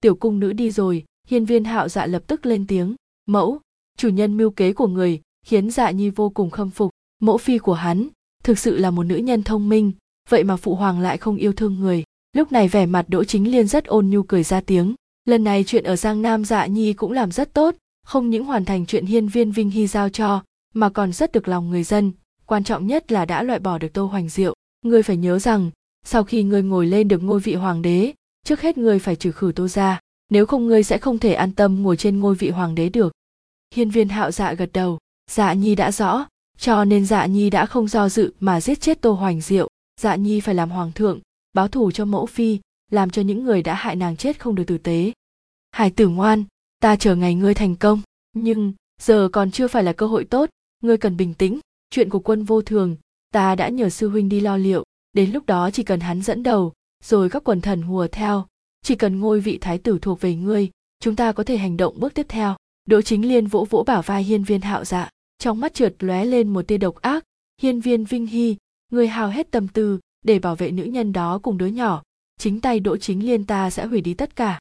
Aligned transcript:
tiểu 0.00 0.14
cung 0.14 0.40
nữ 0.40 0.52
đi 0.52 0.70
rồi, 0.70 1.04
hiên 1.28 1.44
viên 1.44 1.64
hạo 1.64 1.88
dạ 1.88 2.06
lập 2.06 2.22
tức 2.26 2.46
lên 2.46 2.66
tiếng, 2.66 2.94
mẫu, 3.26 3.60
chủ 3.96 4.08
nhân 4.08 4.36
mưu 4.36 4.50
kế 4.50 4.72
của 4.72 4.86
người, 4.86 5.20
khiến 5.46 5.70
dạ 5.70 5.90
nhi 5.90 6.10
vô 6.10 6.30
cùng 6.30 6.50
khâm 6.50 6.70
phục, 6.70 6.90
mẫu 7.22 7.38
phi 7.38 7.58
của 7.58 7.74
hắn, 7.74 8.08
thực 8.44 8.58
sự 8.58 8.76
là 8.76 8.90
một 8.90 9.02
nữ 9.02 9.16
nhân 9.16 9.42
thông 9.42 9.68
minh, 9.68 9.92
vậy 10.28 10.44
mà 10.44 10.56
phụ 10.56 10.74
hoàng 10.74 11.00
lại 11.00 11.18
không 11.18 11.36
yêu 11.36 11.52
thương 11.52 11.80
người. 11.80 12.04
Lúc 12.32 12.52
này 12.52 12.68
vẻ 12.68 12.86
mặt 12.86 13.08
đỗ 13.08 13.24
chính 13.24 13.52
liên 13.52 13.66
rất 13.66 13.84
ôn 13.84 14.10
nhu 14.10 14.22
cười 14.22 14.42
ra 14.42 14.60
tiếng, 14.60 14.94
lần 15.24 15.44
này 15.44 15.64
chuyện 15.66 15.84
ở 15.84 15.96
giang 15.96 16.22
nam 16.22 16.44
dạ 16.44 16.66
nhi 16.66 16.92
cũng 16.92 17.12
làm 17.12 17.30
rất 17.30 17.54
tốt, 17.54 17.74
không 18.06 18.30
những 18.30 18.44
hoàn 18.44 18.64
thành 18.64 18.86
chuyện 18.86 19.06
hiên 19.06 19.28
viên 19.28 19.50
vinh 19.50 19.70
hy 19.70 19.86
giao 19.86 20.08
cho, 20.08 20.42
mà 20.74 20.88
còn 20.88 21.12
rất 21.12 21.32
được 21.32 21.48
lòng 21.48 21.70
người 21.70 21.82
dân, 21.82 22.12
quan 22.46 22.64
trọng 22.64 22.86
nhất 22.86 23.12
là 23.12 23.24
đã 23.24 23.42
loại 23.42 23.58
bỏ 23.58 23.78
được 23.78 23.92
tô 23.92 24.06
hoành 24.06 24.28
diệu. 24.28 24.54
Ngươi 24.84 25.02
phải 25.02 25.16
nhớ 25.16 25.38
rằng, 25.38 25.70
sau 26.04 26.24
khi 26.24 26.42
ngươi 26.42 26.62
ngồi 26.62 26.86
lên 26.86 27.08
được 27.08 27.22
ngôi 27.22 27.40
vị 27.40 27.54
hoàng 27.54 27.82
đế 27.82 28.12
trước 28.44 28.60
hết 28.60 28.78
ngươi 28.78 28.98
phải 28.98 29.16
trừ 29.16 29.32
khử 29.32 29.52
tô 29.54 29.68
ra 29.68 30.00
nếu 30.30 30.46
không 30.46 30.66
ngươi 30.66 30.82
sẽ 30.82 30.98
không 30.98 31.18
thể 31.18 31.34
an 31.34 31.52
tâm 31.52 31.82
ngồi 31.82 31.96
trên 31.96 32.20
ngôi 32.20 32.34
vị 32.34 32.50
hoàng 32.50 32.74
đế 32.74 32.88
được. 32.88 33.12
Hiên 33.74 33.90
viên 33.90 34.08
hạo 34.08 34.30
dạ 34.30 34.52
gật 34.52 34.70
đầu 34.72 34.98
dạ 35.30 35.52
nhi 35.52 35.74
đã 35.74 35.92
rõ, 35.92 36.26
cho 36.58 36.84
nên 36.84 37.06
dạ 37.06 37.26
nhi 37.26 37.50
đã 37.50 37.66
không 37.66 37.88
do 37.88 38.08
dự 38.08 38.32
mà 38.40 38.60
giết 38.60 38.80
chết 38.80 39.00
tô 39.00 39.12
hoành 39.12 39.40
diệu. 39.40 39.68
Dạ 40.00 40.16
nhi 40.16 40.40
phải 40.40 40.54
làm 40.54 40.70
hoàng 40.70 40.92
thượng, 40.92 41.20
báo 41.52 41.68
thù 41.68 41.90
cho 41.90 42.04
mẫu 42.04 42.26
phi, 42.26 42.58
làm 42.90 43.10
cho 43.10 43.22
những 43.22 43.44
người 43.44 43.62
đã 43.62 43.74
hại 43.74 43.96
nàng 43.96 44.16
chết 44.16 44.40
không 44.40 44.54
được 44.54 44.64
tử 44.66 44.78
tế. 44.78 45.12
Hải 45.70 45.90
tử 45.90 46.08
ngoan, 46.08 46.44
ta 46.78 46.96
chờ 46.96 47.14
ngày 47.14 47.34
ngươi 47.34 47.54
thành 47.54 47.76
công, 47.76 48.00
nhưng 48.32 48.72
giờ 49.00 49.28
còn 49.32 49.50
chưa 49.50 49.68
phải 49.68 49.84
là 49.84 49.92
cơ 49.92 50.06
hội 50.06 50.24
tốt, 50.24 50.50
ngươi 50.82 50.96
cần 50.96 51.16
bình 51.16 51.34
tĩnh, 51.34 51.60
chuyện 51.90 52.10
của 52.10 52.18
quân 52.18 52.44
vô 52.44 52.62
thường, 52.62 52.96
ta 53.32 53.54
đã 53.54 53.68
nhờ 53.68 53.88
sư 53.88 54.08
huynh 54.08 54.28
đi 54.28 54.40
lo 54.40 54.56
liệu, 54.56 54.84
đến 55.12 55.30
lúc 55.30 55.46
đó 55.46 55.70
chỉ 55.70 55.82
cần 55.82 56.00
hắn 56.00 56.22
dẫn 56.22 56.42
đầu 56.42 56.72
rồi 57.04 57.30
các 57.30 57.44
quần 57.44 57.60
thần 57.60 57.82
hùa 57.82 58.06
theo. 58.12 58.46
Chỉ 58.82 58.94
cần 58.94 59.20
ngôi 59.20 59.40
vị 59.40 59.58
thái 59.60 59.78
tử 59.78 59.98
thuộc 60.02 60.20
về 60.20 60.34
ngươi, 60.34 60.70
chúng 61.00 61.16
ta 61.16 61.32
có 61.32 61.44
thể 61.44 61.56
hành 61.56 61.76
động 61.76 62.00
bước 62.00 62.14
tiếp 62.14 62.26
theo. 62.28 62.56
Đỗ 62.84 63.02
chính 63.02 63.28
liên 63.28 63.46
vỗ 63.46 63.66
vỗ 63.70 63.84
bảo 63.86 64.02
vai 64.02 64.22
hiên 64.22 64.44
viên 64.44 64.60
hạo 64.60 64.84
dạ 64.84 65.10
trong 65.38 65.60
mắt 65.60 65.74
trượt 65.74 65.94
lóe 65.98 66.24
lên 66.24 66.48
một 66.48 66.62
tia 66.62 66.78
độc 66.78 66.94
ác. 66.94 67.24
Hiên 67.62 67.80
viên 67.80 68.04
vinh 68.04 68.26
hy 68.26 68.56
người 68.92 69.08
hào 69.08 69.28
hết 69.28 69.50
tâm 69.50 69.68
tư 69.68 69.98
để 70.24 70.38
bảo 70.38 70.56
vệ 70.56 70.70
nữ 70.70 70.84
nhân 70.84 71.12
đó 71.12 71.38
cùng 71.42 71.58
đứa 71.58 71.66
nhỏ. 71.66 72.02
Chính 72.38 72.60
tay 72.60 72.80
đỗ 72.80 72.96
chính 72.96 73.26
liên 73.26 73.44
ta 73.44 73.70
sẽ 73.70 73.86
hủy 73.86 74.00
đi 74.00 74.14
tất 74.14 74.36
cả. 74.36 74.58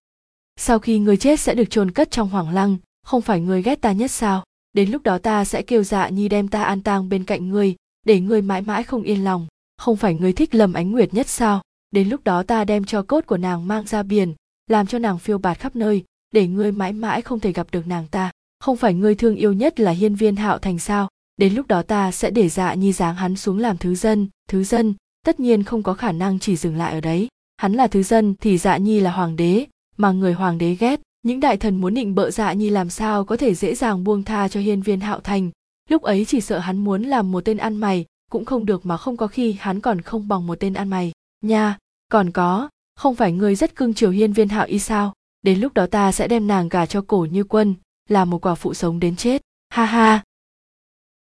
Sau 0.55 0.79
khi 0.79 0.99
người 0.99 1.17
chết 1.17 1.39
sẽ 1.39 1.55
được 1.55 1.69
chôn 1.69 1.91
cất 1.91 2.11
trong 2.11 2.29
hoàng 2.29 2.49
lăng, 2.49 2.77
không 3.03 3.21
phải 3.21 3.41
người 3.41 3.63
ghét 3.63 3.81
ta 3.81 3.91
nhất 3.91 4.11
sao? 4.11 4.43
Đến 4.73 4.91
lúc 4.91 5.03
đó 5.03 5.17
ta 5.17 5.45
sẽ 5.45 5.61
kêu 5.61 5.83
dạ 5.83 6.09
nhi 6.09 6.29
đem 6.29 6.47
ta 6.47 6.63
an 6.63 6.83
tang 6.83 7.09
bên 7.09 7.23
cạnh 7.23 7.49
ngươi, 7.49 7.75
để 8.05 8.19
ngươi 8.19 8.41
mãi 8.41 8.61
mãi 8.61 8.83
không 8.83 9.03
yên 9.03 9.23
lòng. 9.23 9.47
Không 9.77 9.97
phải 9.97 10.13
ngươi 10.13 10.33
thích 10.33 10.55
lâm 10.55 10.73
ánh 10.73 10.91
nguyệt 10.91 11.13
nhất 11.13 11.27
sao? 11.27 11.61
Đến 11.91 12.09
lúc 12.09 12.23
đó 12.23 12.43
ta 12.43 12.65
đem 12.65 12.83
cho 12.83 13.01
cốt 13.01 13.25
của 13.25 13.37
nàng 13.37 13.67
mang 13.67 13.87
ra 13.87 14.03
biển, 14.03 14.33
làm 14.69 14.87
cho 14.87 14.99
nàng 14.99 15.19
phiêu 15.19 15.37
bạt 15.37 15.59
khắp 15.59 15.75
nơi, 15.75 16.03
để 16.33 16.47
ngươi 16.47 16.71
mãi 16.71 16.93
mãi 16.93 17.21
không 17.21 17.39
thể 17.39 17.51
gặp 17.51 17.67
được 17.71 17.87
nàng 17.87 18.07
ta. 18.07 18.31
Không 18.59 18.77
phải 18.77 18.93
ngươi 18.93 19.15
thương 19.15 19.35
yêu 19.35 19.53
nhất 19.53 19.79
là 19.79 19.91
hiên 19.91 20.15
viên 20.15 20.35
hạo 20.35 20.57
thành 20.57 20.79
sao? 20.79 21.07
Đến 21.37 21.53
lúc 21.53 21.67
đó 21.67 21.81
ta 21.81 22.11
sẽ 22.11 22.31
để 22.31 22.49
dạ 22.49 22.73
nhi 22.73 22.93
dáng 22.93 23.15
hắn 23.15 23.35
xuống 23.35 23.59
làm 23.59 23.77
thứ 23.77 23.95
dân 23.95 24.27
thứ 24.47 24.63
dân, 24.63 24.93
tất 25.25 25.39
nhiên 25.39 25.63
không 25.63 25.83
có 25.83 25.93
khả 25.93 26.11
năng 26.11 26.39
chỉ 26.39 26.55
dừng 26.55 26.77
lại 26.77 26.93
ở 26.93 27.01
đấy. 27.01 27.27
Hắn 27.57 27.73
là 27.73 27.87
thứ 27.87 28.03
dân 28.03 28.35
thì 28.41 28.57
dạ 28.57 28.77
nhi 28.77 28.99
là 28.99 29.11
hoàng 29.11 29.35
đế, 29.35 29.65
mà 29.97 30.11
người 30.11 30.33
hoàng 30.33 30.57
đế 30.57 30.75
ghét. 30.75 31.01
Những 31.23 31.39
đại 31.39 31.57
thần 31.57 31.81
muốn 31.81 31.93
định 31.93 32.15
bợ 32.15 32.31
dạ 32.31 32.53
nhi 32.53 32.69
làm 32.69 32.89
sao 32.89 33.25
có 33.25 33.37
thể 33.37 33.55
dễ 33.55 33.75
dàng 33.75 34.03
buông 34.03 34.23
tha 34.23 34.47
cho 34.47 34.59
hiên 34.59 34.81
viên 34.81 34.99
hạo 34.99 35.19
thành? 35.19 35.51
Lúc 35.89 36.01
ấy 36.01 36.25
chỉ 36.25 36.41
sợ 36.41 36.59
hắn 36.59 36.77
muốn 36.77 37.03
làm 37.03 37.31
một 37.31 37.45
tên 37.45 37.57
ăn 37.57 37.75
mày, 37.75 38.05
cũng 38.31 38.45
không 38.45 38.65
được 38.65 38.85
mà 38.85 38.97
không 38.97 39.17
có 39.17 39.27
khi 39.27 39.55
hắn 39.59 39.81
còn 39.81 40.01
không 40.01 40.27
bằng 40.27 40.47
một 40.47 40.59
tên 40.59 40.73
ăn 40.73 40.89
mày 40.89 41.11
nha 41.41 41.77
còn 42.11 42.31
có 42.31 42.69
không 42.95 43.15
phải 43.15 43.31
ngươi 43.31 43.55
rất 43.55 43.75
cưng 43.75 43.93
chiều 43.93 44.11
hiên 44.11 44.33
viên 44.33 44.49
hạo 44.49 44.65
y 44.65 44.79
sao? 44.79 45.13
Đến 45.41 45.59
lúc 45.59 45.73
đó 45.73 45.87
ta 45.87 46.11
sẽ 46.11 46.27
đem 46.27 46.47
nàng 46.47 46.69
gả 46.69 46.85
cho 46.85 47.01
cổ 47.07 47.27
như 47.31 47.43
quân 47.43 47.75
là 48.09 48.25
một 48.25 48.45
quả 48.45 48.55
phụ 48.55 48.73
sống 48.73 48.99
đến 48.99 49.15
chết. 49.15 49.41
Ha 49.69 49.85
ha. 49.85 50.23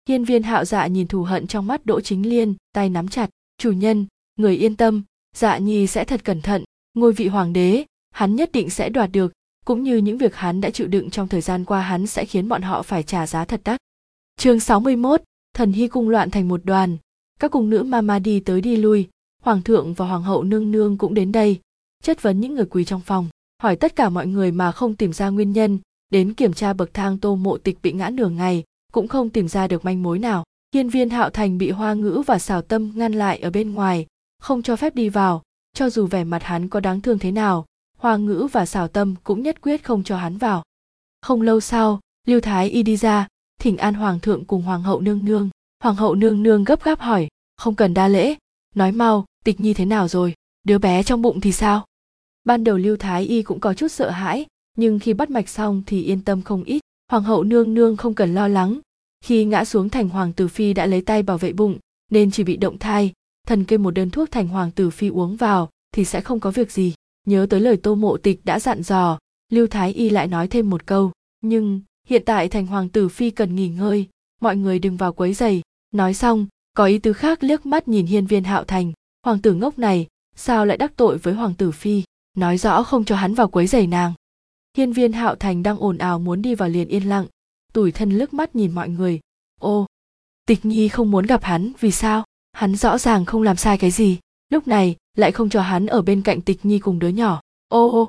Hiên 0.08 0.24
viên 0.24 0.42
hạo 0.42 0.64
dạ 0.64 0.86
nhìn 0.86 1.06
thù 1.06 1.22
hận 1.22 1.46
trong 1.46 1.66
mắt 1.66 1.86
đỗ 1.86 2.00
chính 2.00 2.28
liên 2.28 2.54
tay 2.72 2.88
nắm 2.88 3.08
chặt. 3.08 3.30
Chủ 3.58 3.72
nhân 3.72 4.06
người 4.36 4.56
yên 4.56 4.76
tâm 4.76 5.02
dạ 5.36 5.58
nhi 5.58 5.86
sẽ 5.86 6.04
thật 6.04 6.24
cẩn 6.24 6.40
thận. 6.40 6.64
Ngôi 6.94 7.12
vị 7.12 7.28
hoàng 7.28 7.52
đế 7.52 7.84
hắn 8.10 8.36
nhất 8.36 8.52
định 8.52 8.70
sẽ 8.70 8.88
đoạt 8.88 9.10
được. 9.12 9.32
Cũng 9.64 9.82
như 9.82 9.96
những 9.96 10.18
việc 10.18 10.34
hắn 10.34 10.60
đã 10.60 10.70
chịu 10.70 10.86
đựng 10.86 11.10
trong 11.10 11.28
thời 11.28 11.40
gian 11.40 11.64
qua 11.64 11.80
hắn 11.80 12.06
sẽ 12.06 12.24
khiến 12.24 12.48
bọn 12.48 12.62
họ 12.62 12.82
phải 12.82 13.02
trả 13.02 13.26
giá 13.26 13.44
thật 13.44 13.60
đắt. 13.64 13.80
Chương 14.36 14.60
61, 14.60 15.22
thần 15.54 15.72
hy 15.72 15.88
cung 15.88 16.08
loạn 16.08 16.30
thành 16.30 16.48
một 16.48 16.60
đoàn, 16.64 16.96
các 17.40 17.50
cung 17.50 17.70
nữ 17.70 17.82
mama 17.82 18.18
đi 18.18 18.40
tới 18.40 18.60
đi 18.60 18.76
lui, 18.76 19.08
hoàng 19.40 19.62
thượng 19.62 19.94
và 19.94 20.06
hoàng 20.06 20.22
hậu 20.22 20.42
nương 20.42 20.70
nương 20.70 20.98
cũng 20.98 21.14
đến 21.14 21.32
đây, 21.32 21.60
chất 22.02 22.22
vấn 22.22 22.40
những 22.40 22.54
người 22.54 22.66
quỳ 22.70 22.84
trong 22.84 23.00
phòng, 23.00 23.28
hỏi 23.62 23.76
tất 23.76 23.96
cả 23.96 24.08
mọi 24.08 24.26
người 24.26 24.50
mà 24.50 24.72
không 24.72 24.94
tìm 24.94 25.12
ra 25.12 25.28
nguyên 25.28 25.52
nhân, 25.52 25.78
đến 26.12 26.34
kiểm 26.34 26.52
tra 26.52 26.72
bậc 26.72 26.94
thang 26.94 27.18
tô 27.18 27.36
mộ 27.36 27.58
tịch 27.58 27.78
bị 27.82 27.92
ngã 27.92 28.10
nửa 28.10 28.28
ngày, 28.28 28.64
cũng 28.92 29.08
không 29.08 29.30
tìm 29.30 29.48
ra 29.48 29.68
được 29.68 29.84
manh 29.84 30.02
mối 30.02 30.18
nào. 30.18 30.44
Hiên 30.74 30.88
viên 30.88 31.10
hạo 31.10 31.30
thành 31.30 31.58
bị 31.58 31.70
hoa 31.70 31.94
ngữ 31.94 32.22
và 32.26 32.38
xảo 32.38 32.62
tâm 32.62 32.92
ngăn 32.94 33.12
lại 33.12 33.38
ở 33.38 33.50
bên 33.50 33.74
ngoài, 33.74 34.06
không 34.42 34.62
cho 34.62 34.76
phép 34.76 34.94
đi 34.94 35.08
vào, 35.08 35.42
cho 35.74 35.90
dù 35.90 36.06
vẻ 36.06 36.24
mặt 36.24 36.42
hắn 36.42 36.68
có 36.68 36.80
đáng 36.80 37.00
thương 37.00 37.18
thế 37.18 37.30
nào, 37.30 37.66
hoa 38.00 38.16
ngữ 38.16 38.48
và 38.52 38.66
xảo 38.66 38.88
tâm 38.88 39.14
cũng 39.24 39.42
nhất 39.42 39.60
quyết 39.60 39.84
không 39.84 40.02
cho 40.04 40.16
hắn 40.16 40.38
vào 40.38 40.62
không 41.22 41.42
lâu 41.42 41.60
sau 41.60 42.00
lưu 42.26 42.40
thái 42.40 42.70
y 42.70 42.82
đi 42.82 42.96
ra 42.96 43.26
thỉnh 43.60 43.76
an 43.76 43.94
hoàng 43.94 44.20
thượng 44.20 44.44
cùng 44.44 44.62
hoàng 44.62 44.82
hậu 44.82 45.00
nương 45.00 45.24
nương 45.24 45.50
hoàng 45.82 45.96
hậu 45.96 46.14
nương 46.14 46.42
nương 46.42 46.64
gấp 46.64 46.84
gáp 46.84 47.00
hỏi 47.00 47.28
không 47.56 47.74
cần 47.74 47.94
đa 47.94 48.08
lễ 48.08 48.34
nói 48.74 48.92
mau 48.92 49.24
tịch 49.44 49.60
nhi 49.60 49.74
thế 49.74 49.84
nào 49.84 50.08
rồi? 50.08 50.34
Đứa 50.62 50.78
bé 50.78 51.02
trong 51.02 51.22
bụng 51.22 51.40
thì 51.40 51.52
sao? 51.52 51.84
Ban 52.44 52.64
đầu 52.64 52.76
lưu 52.76 52.96
thái 52.96 53.24
y 53.24 53.42
cũng 53.42 53.60
có 53.60 53.74
chút 53.74 53.88
sợ 53.88 54.10
hãi, 54.10 54.46
nhưng 54.76 54.98
khi 54.98 55.14
bắt 55.14 55.30
mạch 55.30 55.48
xong 55.48 55.82
thì 55.86 56.02
yên 56.02 56.24
tâm 56.24 56.42
không 56.42 56.64
ít. 56.64 56.80
Hoàng 57.10 57.22
hậu 57.22 57.42
nương 57.42 57.74
nương 57.74 57.96
không 57.96 58.14
cần 58.14 58.34
lo 58.34 58.48
lắng. 58.48 58.80
Khi 59.24 59.44
ngã 59.44 59.64
xuống 59.64 59.88
thành 59.88 60.08
hoàng 60.08 60.32
tử 60.32 60.48
phi 60.48 60.72
đã 60.72 60.86
lấy 60.86 61.00
tay 61.00 61.22
bảo 61.22 61.38
vệ 61.38 61.52
bụng, 61.52 61.78
nên 62.10 62.30
chỉ 62.30 62.44
bị 62.44 62.56
động 62.56 62.78
thai. 62.78 63.12
Thần 63.46 63.64
kê 63.64 63.78
một 63.78 63.90
đơn 63.90 64.10
thuốc 64.10 64.30
thành 64.30 64.48
hoàng 64.48 64.70
tử 64.70 64.90
phi 64.90 65.08
uống 65.08 65.36
vào 65.36 65.68
thì 65.94 66.04
sẽ 66.04 66.20
không 66.20 66.40
có 66.40 66.50
việc 66.50 66.72
gì. 66.72 66.94
Nhớ 67.26 67.46
tới 67.50 67.60
lời 67.60 67.76
tô 67.76 67.94
mộ 67.94 68.16
tịch 68.16 68.40
đã 68.44 68.60
dặn 68.60 68.82
dò, 68.82 69.18
lưu 69.52 69.66
thái 69.66 69.92
y 69.92 70.10
lại 70.10 70.26
nói 70.26 70.48
thêm 70.48 70.70
một 70.70 70.86
câu. 70.86 71.12
Nhưng 71.40 71.80
hiện 72.06 72.22
tại 72.26 72.48
thành 72.48 72.66
hoàng 72.66 72.88
tử 72.88 73.08
phi 73.08 73.30
cần 73.30 73.56
nghỉ 73.56 73.68
ngơi, 73.68 74.08
mọi 74.40 74.56
người 74.56 74.78
đừng 74.78 74.96
vào 74.96 75.12
quấy 75.12 75.34
giày 75.34 75.62
nói 75.90 76.14
xong, 76.14 76.46
có 76.74 76.84
ý 76.84 76.98
tứ 76.98 77.12
khác 77.12 77.44
liếc 77.44 77.66
mắt 77.66 77.88
nhìn 77.88 78.06
hiên 78.06 78.26
viên 78.26 78.44
hạo 78.44 78.64
thành 78.64 78.92
hoàng 79.22 79.38
tử 79.38 79.54
ngốc 79.54 79.78
này, 79.78 80.06
sao 80.36 80.66
lại 80.66 80.76
đắc 80.76 80.92
tội 80.96 81.18
với 81.18 81.34
hoàng 81.34 81.54
tử 81.54 81.70
phi? 81.70 82.02
Nói 82.36 82.58
rõ 82.58 82.82
không 82.82 83.04
cho 83.04 83.16
hắn 83.16 83.34
vào 83.34 83.48
quấy 83.48 83.66
giày 83.66 83.86
nàng. 83.86 84.12
Hiên 84.76 84.92
viên 84.92 85.12
hạo 85.12 85.34
thành 85.34 85.62
đang 85.62 85.78
ồn 85.78 85.98
ào 85.98 86.18
muốn 86.18 86.42
đi 86.42 86.54
vào 86.54 86.68
liền 86.68 86.88
yên 86.88 87.08
lặng. 87.08 87.26
Tủi 87.72 87.92
thân 87.92 88.10
lướt 88.10 88.34
mắt 88.34 88.56
nhìn 88.56 88.72
mọi 88.74 88.88
người. 88.88 89.20
Ô, 89.60 89.86
tịch 90.46 90.64
nhi 90.64 90.88
không 90.88 91.10
muốn 91.10 91.26
gặp 91.26 91.42
hắn, 91.42 91.72
vì 91.80 91.90
sao? 91.90 92.24
Hắn 92.52 92.76
rõ 92.76 92.98
ràng 92.98 93.24
không 93.24 93.42
làm 93.42 93.56
sai 93.56 93.78
cái 93.78 93.90
gì. 93.90 94.18
Lúc 94.48 94.68
này, 94.68 94.96
lại 95.16 95.32
không 95.32 95.48
cho 95.48 95.62
hắn 95.62 95.86
ở 95.86 96.02
bên 96.02 96.22
cạnh 96.22 96.40
tịch 96.40 96.64
nhi 96.64 96.78
cùng 96.78 96.98
đứa 96.98 97.08
nhỏ. 97.08 97.40
Ô 97.68 97.90
ô. 97.90 98.08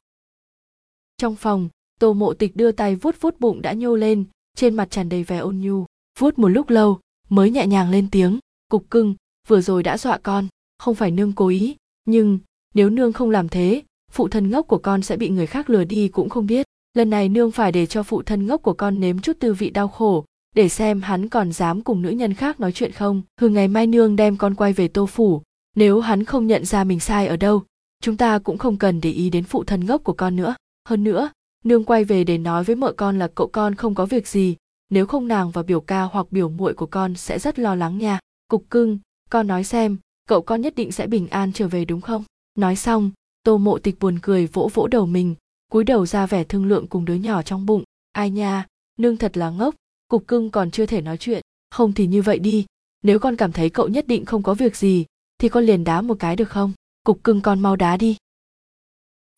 Trong 1.18 1.36
phòng, 1.36 1.70
tô 2.00 2.14
mộ 2.14 2.34
tịch 2.34 2.56
đưa 2.56 2.72
tay 2.72 2.96
vuốt 2.96 3.16
vuốt 3.22 3.40
bụng 3.40 3.62
đã 3.62 3.74
nhô 3.74 3.96
lên, 3.96 4.26
trên 4.56 4.76
mặt 4.76 4.92
tràn 4.92 5.10
đầy 5.10 5.24
vẻ 5.24 5.38
ôn 5.38 5.58
nhu. 5.58 5.86
Vuốt 6.20 6.40
một 6.40 6.48
lúc 6.48 6.70
lâu, 6.70 7.00
mới 7.30 7.52
nhẹ 7.52 7.68
nhàng 7.68 7.90
lên 7.90 8.08
tiếng. 8.12 8.40
Cục 8.70 8.90
cưng, 8.90 9.16
vừa 9.48 9.62
rồi 9.62 9.84
đã 9.84 9.98
dọa 9.98 10.18
con 10.18 10.48
không 10.82 10.96
phải 10.96 11.12
nương 11.12 11.34
cố 11.34 11.48
ý, 11.48 11.76
nhưng 12.06 12.40
nếu 12.74 12.90
nương 12.90 13.14
không 13.14 13.30
làm 13.30 13.50
thế, 13.50 13.84
phụ 14.12 14.28
thân 14.28 14.50
ngốc 14.50 14.68
của 14.68 14.78
con 14.78 15.02
sẽ 15.02 15.18
bị 15.18 15.30
người 15.30 15.48
khác 15.48 15.70
lừa 15.70 15.84
đi 15.84 16.08
cũng 16.08 16.30
không 16.30 16.46
biết. 16.46 16.66
Lần 16.94 17.10
này 17.10 17.30
nương 17.30 17.52
phải 17.52 17.72
để 17.72 17.86
cho 17.86 18.04
phụ 18.04 18.22
thân 18.22 18.48
ngốc 18.48 18.62
của 18.62 18.74
con 18.74 19.00
nếm 19.00 19.20
chút 19.20 19.38
tư 19.40 19.54
vị 19.54 19.70
đau 19.70 19.88
khổ, 19.88 20.26
để 20.56 20.70
xem 20.70 21.02
hắn 21.02 21.30
còn 21.30 21.52
dám 21.52 21.82
cùng 21.82 22.02
nữ 22.02 22.10
nhân 22.10 22.34
khác 22.34 22.60
nói 22.60 22.72
chuyện 22.72 22.92
không. 22.92 23.22
Hừ, 23.42 23.50
ngày 23.50 23.68
mai 23.68 23.88
nương 23.88 24.16
đem 24.16 24.38
con 24.38 24.56
quay 24.56 24.74
về 24.74 24.88
tô 24.88 25.06
phủ, 25.06 25.42
nếu 25.76 26.00
hắn 26.00 26.24
không 26.24 26.48
nhận 26.48 26.66
ra 26.66 26.84
mình 26.84 27.00
sai 27.00 27.28
ở 27.28 27.38
đâu, 27.38 27.64
chúng 28.04 28.18
ta 28.18 28.40
cũng 28.40 28.58
không 28.58 28.78
cần 28.78 29.02
để 29.02 29.12
ý 29.12 29.30
đến 29.30 29.44
phụ 29.44 29.64
thân 29.64 29.86
ngốc 29.86 30.04
của 30.04 30.14
con 30.14 30.36
nữa. 30.36 30.56
Hơn 30.90 31.04
nữa, 31.04 31.30
nương 31.64 31.84
quay 31.84 32.04
về 32.04 32.24
để 32.24 32.38
nói 32.38 32.64
với 32.64 32.76
mợ 32.76 32.94
con 32.94 33.20
là 33.20 33.28
cậu 33.36 33.48
con 33.48 33.76
không 33.76 33.96
có 33.96 34.06
việc 34.06 34.28
gì, 34.28 34.56
nếu 34.90 35.06
không 35.06 35.28
nàng 35.28 35.52
và 35.52 35.64
biểu 35.64 35.82
ca 35.82 36.04
hoặc 36.04 36.32
biểu 36.32 36.50
muội 36.50 36.74
của 36.74 36.86
con 36.86 37.16
sẽ 37.16 37.40
rất 37.40 37.60
lo 37.60 37.76
lắng 37.76 37.98
nha. 37.98 38.20
Cục 38.48 38.70
cưng, 38.70 39.00
con 39.30 39.48
nói 39.48 39.64
xem 39.64 39.98
cậu 40.32 40.42
con 40.42 40.62
nhất 40.62 40.76
định 40.76 40.92
sẽ 40.92 41.08
bình 41.08 41.28
an 41.28 41.54
trở 41.54 41.68
về 41.68 41.86
đúng 41.86 42.02
không? 42.02 42.24
Nói 42.56 42.76
xong, 42.76 43.12
tô 43.44 43.58
mộ 43.58 43.80
tịch 43.80 44.00
buồn 44.00 44.20
cười 44.22 44.48
vỗ 44.48 44.70
vỗ 44.74 44.88
đầu 44.88 45.06
mình, 45.06 45.36
cúi 45.72 45.84
đầu 45.84 46.06
ra 46.06 46.26
vẻ 46.26 46.44
thương 46.44 46.66
lượng 46.66 46.88
cùng 46.88 47.06
đứa 47.06 47.14
nhỏ 47.14 47.42
trong 47.42 47.66
bụng. 47.66 47.84
Ai 48.12 48.30
nha, 48.30 48.68
nương 49.00 49.18
thật 49.18 49.38
là 49.38 49.50
ngốc, 49.50 49.76
cục 50.08 50.28
cưng 50.28 50.50
còn 50.52 50.72
chưa 50.72 50.86
thể 50.86 51.02
nói 51.02 51.18
chuyện. 51.18 51.42
Không 51.72 51.94
thì 51.94 52.08
như 52.08 52.22
vậy 52.22 52.40
đi, 52.40 52.66
nếu 53.04 53.20
con 53.20 53.36
cảm 53.36 53.52
thấy 53.52 53.70
cậu 53.70 53.88
nhất 53.88 54.08
định 54.08 54.26
không 54.26 54.44
có 54.44 54.54
việc 54.54 54.76
gì, 54.76 55.06
thì 55.38 55.50
con 55.50 55.64
liền 55.64 55.84
đá 55.84 56.02
một 56.02 56.16
cái 56.20 56.36
được 56.36 56.50
không? 56.50 56.74
Cục 57.04 57.24
cưng 57.24 57.42
con 57.42 57.60
mau 57.60 57.76
đá 57.76 57.98
đi. 57.98 58.18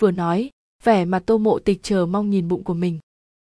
Vừa 0.01 0.11
nói, 0.11 0.49
vẻ 0.83 1.05
mặt 1.05 1.23
tô 1.25 1.37
mộ 1.37 1.59
tịch 1.59 1.79
chờ 1.83 2.05
mong 2.05 2.29
nhìn 2.29 2.47
bụng 2.47 2.63
của 2.63 2.73
mình. 2.73 2.99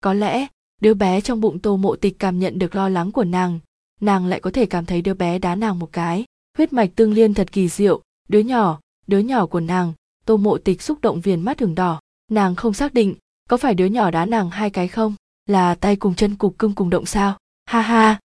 Có 0.01 0.13
lẽ, 0.13 0.47
đứa 0.81 0.93
bé 0.93 1.21
trong 1.21 1.41
bụng 1.41 1.59
tô 1.59 1.77
mộ 1.77 1.95
tịch 1.95 2.19
cảm 2.19 2.39
nhận 2.39 2.59
được 2.59 2.75
lo 2.75 2.89
lắng 2.89 3.11
của 3.11 3.23
nàng 3.23 3.59
nàng 4.01 4.25
lại 4.25 4.39
có 4.39 4.51
thể 4.51 4.65
cảm 4.65 4.85
thấy 4.85 5.01
đứa 5.01 5.13
bé 5.13 5.39
đá 5.39 5.55
nàng 5.55 5.79
một 5.79 5.89
cái 5.91 6.25
huyết 6.57 6.73
mạch 6.73 6.89
tương 6.95 7.13
liên 7.13 7.33
thật 7.33 7.51
kỳ 7.51 7.67
diệu, 7.67 8.01
đứa 8.29 8.39
nhỏ 8.39 8.79
đứa 9.07 9.19
nhỏ 9.19 9.45
của 9.45 9.59
nàng, 9.59 9.93
tô 10.25 10.37
mộ 10.37 10.57
tịch 10.57 10.81
xúc 10.81 11.01
động 11.01 11.21
viền 11.21 11.41
mắt 11.41 11.57
đường 11.57 11.75
đỏ. 11.75 11.99
Nàng 12.31 12.55
không 12.55 12.73
xác 12.73 12.93
định, 12.93 13.15
có 13.49 13.57
phải 13.57 13.73
đứa 13.73 13.85
nhỏ 13.85 14.11
đá 14.11 14.25
nàng 14.25 14.49
hai 14.49 14.69
cái 14.69 14.87
không? 14.87 15.15
Là 15.45 15.75
tay 15.75 15.95
cùng 15.95 16.15
chân 16.15 16.35
cục 16.35 16.59
cưng 16.59 16.75
cùng 16.75 16.89
động 16.89 17.05
sao? 17.05 17.37
Ha 17.65 17.81
ha! 17.81 18.19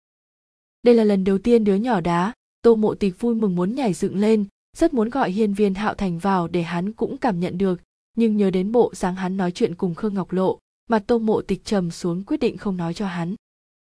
Đây 0.82 0.94
là 0.94 1.04
lần 1.04 1.24
đầu 1.24 1.38
tiên 1.38 1.64
đứa 1.64 1.74
nhỏ 1.74 2.00
đá. 2.00 2.32
Tô 2.62 2.74
mộ 2.74 2.94
tịch 2.94 3.20
vui 3.20 3.34
mừng 3.34 3.56
muốn 3.56 3.74
nhảy 3.74 3.92
dựng 3.92 4.16
lên, 4.16 4.44
rất 4.76 4.94
muốn 4.94 5.10
gọi 5.10 5.30
hiên 5.30 5.54
viên 5.54 5.74
hạo 5.74 5.94
thành 5.94 6.18
vào 6.18 6.48
để 6.48 6.62
hắn 6.62 6.92
cũng 6.92 7.16
cảm 7.18 7.40
nhận 7.40 7.58
được. 7.58 7.80
Nhưng 8.16 8.36
nhớ 8.36 8.50
đến 8.50 8.72
bộ 8.72 8.94
dáng 8.94 9.14
hắn 9.14 9.36
nói 9.36 9.52
chuyện 9.52 9.74
cùng 9.74 9.94
khương 9.94 10.14
ngọc 10.14 10.32
lộ, 10.32 10.58
mặt 10.88 11.02
tô 11.06 11.18
mộ 11.18 11.42
tịch 11.42 11.64
trầm 11.64 11.90
xuống 11.90 12.24
quyết 12.24 12.36
định 12.40 12.56
không 12.56 12.76
nói 12.76 12.94
cho 12.94 13.06
hắn. 13.06 13.34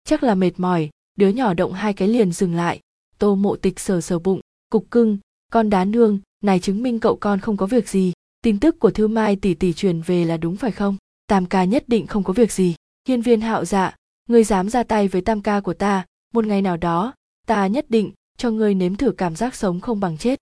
Chắc 0.05 0.23
là 0.23 0.35
mệt 0.35 0.53
mỏi, 0.57 0.91
đứa 1.17 1.29
nhỏ 1.29 1.55
động 1.55 1.73
hai 1.73 1.93
cái 1.93 2.09
liền 2.09 2.33
dừng 2.33 2.55
lại 2.55 2.81
tô 3.21 3.35
mộ 3.35 3.57
tịch 3.57 3.81
sờ 3.81 4.01
sờ 4.01 4.19
bụng, 4.19 4.41
cục 4.71 4.91
cưng, 4.91 5.19
con 5.53 5.71
đá 5.71 5.85
nương, 5.85 6.19
này 6.45 6.61
chứng 6.61 6.83
minh 6.83 7.01
cậu 7.01 7.17
con 7.17 7.41
không 7.41 7.57
có 7.57 7.67
việc 7.67 7.89
gì. 7.89 8.13
Tin 8.43 8.59
tức 8.59 8.79
của 8.79 8.91
thư 8.91 9.09
mai 9.09 9.37
tỷ 9.37 9.55
tỷ 9.55 9.73
truyền 9.73 10.01
về 10.01 10.25
là 10.25 10.37
đúng 10.37 10.57
phải 10.57 10.71
không? 10.71 10.97
Tam 11.27 11.47
ca 11.47 11.65
nhất 11.65 11.85
định 11.87 12.07
không 12.07 12.25
có 12.25 12.33
việc 12.33 12.53
gì. 12.53 12.75
Hiên 13.09 13.23
viên 13.23 13.41
hạo 13.41 13.65
dạ 13.65 13.97
ngươi 14.29 14.45
dám 14.45 14.69
ra 14.69 14.83
tay 14.83 15.09
với 15.09 15.23
tam 15.23 15.43
ca 15.43 15.61
của 15.61 15.75
ta, 15.75 16.07
một 16.35 16.47
ngày 16.47 16.63
nào 16.63 16.77
đó, 16.77 17.15
ta 17.47 17.67
nhất 17.67 17.87
định 17.89 18.11
cho 18.37 18.51
ngươi 18.51 18.75
nếm 18.75 18.97
thử 18.97 19.13
cảm 19.13 19.37
giác 19.37 19.55
sống 19.55 19.81
không 19.81 20.01
bằng 20.01 20.19
chết. 20.19 20.39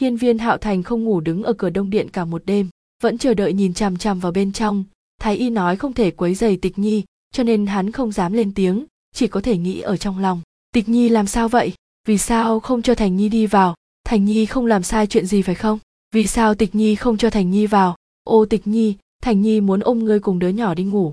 Hiên 0.00 0.16
viên 0.16 0.38
hạo 0.38 0.58
thành 0.58 0.82
không 0.82 1.04
ngủ 1.04 1.20
đứng 1.20 1.42
ở 1.42 1.52
cửa 1.52 1.70
đông 1.70 1.90
điện 1.90 2.08
cả 2.08 2.24
một 2.24 2.42
đêm, 2.46 2.68
vẫn 3.02 3.18
chờ 3.18 3.34
đợi 3.34 3.52
nhìn 3.52 3.74
chằm 3.74 3.96
chằm 3.96 4.20
vào 4.20 4.32
bên 4.32 4.52
trong. 4.52 4.84
Thái 5.20 5.36
y 5.36 5.50
nói 5.50 5.76
không 5.76 5.92
thể 5.92 6.10
quấy 6.10 6.34
giày 6.34 6.56
tịch 6.56 6.78
nhi, 6.78 7.04
cho 7.34 7.42
nên 7.42 7.66
hắn 7.66 7.92
không 7.92 8.12
dám 8.12 8.32
lên 8.32 8.54
tiếng, 8.54 8.84
chỉ 9.14 9.26
có 9.26 9.40
thể 9.40 9.56
nghĩ 9.56 9.80
ở 9.80 9.96
trong 9.96 10.18
lòng. 10.18 10.40
Tịch 10.74 10.88
nhi 10.88 11.08
làm 11.08 11.26
sao 11.26 11.48
vậy? 11.48 11.72
Vì 12.08 12.18
sao 12.18 12.60
không 12.60 12.82
cho 12.82 12.94
thành 12.94 13.16
nhi 13.16 13.28
đi 13.28 13.46
vào? 13.46 13.74
Thành 14.04 14.24
nhi 14.24 14.46
không 14.46 14.66
làm 14.66 14.82
sai 14.82 15.06
chuyện 15.06 15.26
gì 15.26 15.42
phải 15.42 15.54
không? 15.54 15.78
Vì 16.14 16.26
sao 16.26 16.54
tịch 16.54 16.74
nhi 16.74 16.94
không 16.94 17.16
cho 17.16 17.30
thành 17.30 17.50
nhi 17.50 17.66
vào? 17.66 17.96
Ô 18.24 18.44
tịch 18.44 18.66
nhi 18.66 18.96
thành 19.22 19.42
nhi 19.42 19.60
muốn 19.60 19.80
ôm 19.80 19.98
ngươi 19.98 20.20
cùng 20.20 20.38
đứa 20.38 20.48
nhỏ 20.48 20.74
đi 20.74 20.84
ngủ. 20.84 21.12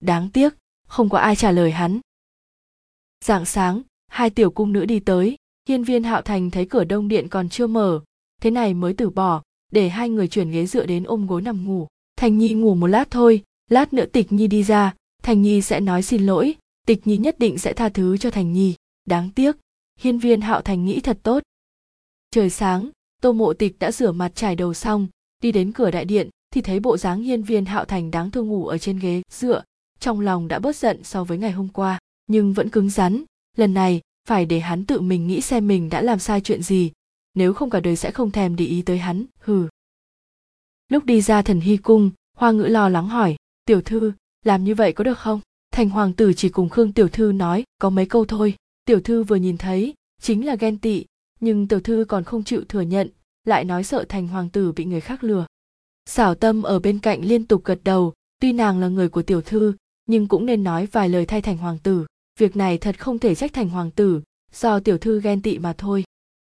Đáng 0.00 0.28
tiếc 0.32 0.54
không 0.86 1.08
có 1.08 1.18
ai 1.18 1.36
trả 1.36 1.50
lời 1.50 1.70
hắn. 1.70 2.00
Dạng 3.24 3.44
sáng, 3.44 3.82
hai 4.08 4.30
tiểu 4.30 4.50
cung 4.50 4.72
nữ 4.72 4.84
đi 4.84 5.00
tới, 5.00 5.36
hiên 5.68 5.84
viên 5.84 6.02
hạo 6.02 6.22
thành 6.22 6.50
thấy 6.50 6.66
cửa 6.66 6.84
đông 6.84 7.08
điện 7.08 7.28
còn 7.28 7.48
chưa 7.48 7.66
mở, 7.66 8.00
thế 8.40 8.50
này 8.50 8.74
mới 8.74 8.94
từ 8.94 9.10
bỏ, 9.10 9.42
để 9.72 9.88
hai 9.88 10.08
người 10.08 10.28
chuyển 10.28 10.50
ghế 10.50 10.66
dựa 10.66 10.86
đến 10.86 11.04
ôm 11.04 11.26
gối 11.26 11.42
nằm 11.42 11.64
ngủ. 11.64 11.86
Thành 12.16 12.38
Nhi 12.38 12.48
ngủ 12.48 12.74
một 12.74 12.86
lát 12.86 13.10
thôi, 13.10 13.42
lát 13.70 13.92
nữa 13.92 14.06
Tịch 14.12 14.32
Nhi 14.32 14.46
đi 14.46 14.62
ra, 14.62 14.94
Thành 15.22 15.42
Nhi 15.42 15.62
sẽ 15.62 15.80
nói 15.80 16.02
xin 16.02 16.26
lỗi, 16.26 16.54
Tịch 16.86 17.06
Nhi 17.06 17.16
nhất 17.16 17.38
định 17.38 17.58
sẽ 17.58 17.72
tha 17.72 17.88
thứ 17.88 18.16
cho 18.16 18.30
Thành 18.30 18.52
Nhi. 18.52 18.74
Đáng 19.04 19.30
tiếc, 19.34 19.56
hiên 20.00 20.18
viên 20.18 20.40
hạo 20.40 20.62
thành 20.62 20.84
nghĩ 20.84 21.00
thật 21.00 21.18
tốt. 21.22 21.42
Trời 22.30 22.50
sáng, 22.50 22.90
Tô 23.22 23.32
Mộ 23.32 23.52
Tịch 23.52 23.78
đã 23.78 23.92
rửa 23.92 24.12
mặt 24.12 24.32
trải 24.34 24.56
đầu 24.56 24.74
xong, 24.74 25.08
đi 25.42 25.52
đến 25.52 25.72
cửa 25.72 25.90
đại 25.90 26.04
điện 26.04 26.28
thì 26.50 26.60
thấy 26.60 26.80
bộ 26.80 26.96
dáng 26.96 27.22
hiên 27.22 27.42
viên 27.42 27.64
hạo 27.64 27.84
thành 27.84 28.10
đáng 28.10 28.30
thương 28.30 28.48
ngủ 28.48 28.66
ở 28.66 28.78
trên 28.78 28.98
ghế 28.98 29.22
dựa, 29.30 29.62
trong 30.00 30.20
lòng 30.20 30.48
đã 30.48 30.58
bớt 30.58 30.76
giận 30.76 31.04
so 31.04 31.24
với 31.24 31.38
ngày 31.38 31.52
hôm 31.52 31.68
qua 31.68 31.98
nhưng 32.26 32.52
vẫn 32.52 32.68
cứng 32.68 32.90
rắn. 32.90 33.24
Lần 33.56 33.74
này 33.74 34.00
phải 34.28 34.46
để 34.46 34.60
hắn 34.60 34.84
tự 34.84 35.00
mình 35.00 35.26
nghĩ 35.26 35.40
xem 35.40 35.68
mình 35.68 35.90
đã 35.90 36.02
làm 36.02 36.18
sai 36.18 36.40
chuyện 36.40 36.62
gì. 36.62 36.92
Nếu 37.34 37.52
không 37.52 37.70
cả 37.70 37.80
đời 37.80 37.96
sẽ 37.96 38.10
không 38.10 38.30
thèm 38.30 38.56
để 38.56 38.64
ý 38.64 38.82
tới 38.82 38.98
hắn 38.98 39.24
hừ. 39.40 39.68
Lúc 40.88 41.04
đi 41.04 41.20
ra 41.20 41.42
thần 41.42 41.60
hy 41.60 41.76
cung 41.76 42.10
hoa 42.36 42.50
ngữ 42.50 42.62
lo 42.62 42.88
lắng 42.88 43.08
hỏi 43.08 43.36
tiểu 43.64 43.80
thư 43.80 44.12
làm 44.44 44.64
như 44.64 44.74
vậy 44.74 44.92
có 44.92 45.04
được 45.04 45.18
không? 45.18 45.40
Thành 45.72 45.90
hoàng 45.90 46.12
tử 46.12 46.32
chỉ 46.32 46.48
cùng 46.48 46.68
khương 46.68 46.92
tiểu 46.92 47.08
thư 47.08 47.32
nói 47.32 47.64
có 47.78 47.90
mấy 47.90 48.06
câu 48.06 48.24
thôi 48.24 48.54
tiểu 48.84 49.00
thư 49.00 49.22
vừa 49.22 49.36
nhìn 49.36 49.58
thấy, 49.58 49.94
chính 50.20 50.46
là 50.46 50.54
ghen 50.54 50.78
tị, 50.78 51.04
nhưng 51.40 51.68
tiểu 51.68 51.80
thư 51.80 52.04
còn 52.08 52.24
không 52.24 52.44
chịu 52.44 52.64
thừa 52.68 52.80
nhận, 52.80 53.08
lại 53.44 53.64
nói 53.64 53.84
sợ 53.84 54.04
thành 54.08 54.28
hoàng 54.28 54.48
tử 54.48 54.72
bị 54.72 54.84
người 54.84 55.00
khác 55.00 55.24
lừa. 55.24 55.46
Xảo 56.06 56.34
tâm 56.34 56.62
ở 56.62 56.78
bên 56.78 56.98
cạnh 56.98 57.24
liên 57.24 57.46
tục 57.46 57.64
gật 57.64 57.80
đầu, 57.84 58.12
tuy 58.40 58.52
nàng 58.52 58.80
là 58.80 58.88
người 58.88 59.08
của 59.08 59.22
tiểu 59.22 59.40
thư, 59.40 59.74
nhưng 60.06 60.28
cũng 60.28 60.46
nên 60.46 60.64
nói 60.64 60.86
vài 60.86 61.08
lời 61.08 61.26
thay 61.26 61.42
thành 61.42 61.58
hoàng 61.58 61.78
tử. 61.78 62.06
Việc 62.38 62.56
này 62.56 62.78
thật 62.78 63.00
không 63.00 63.18
thể 63.18 63.34
trách 63.34 63.52
thành 63.52 63.68
hoàng 63.68 63.90
tử, 63.90 64.22
do 64.52 64.80
tiểu 64.80 64.98
thư 64.98 65.20
ghen 65.20 65.42
tị 65.42 65.58
mà 65.58 65.72
thôi. 65.78 66.04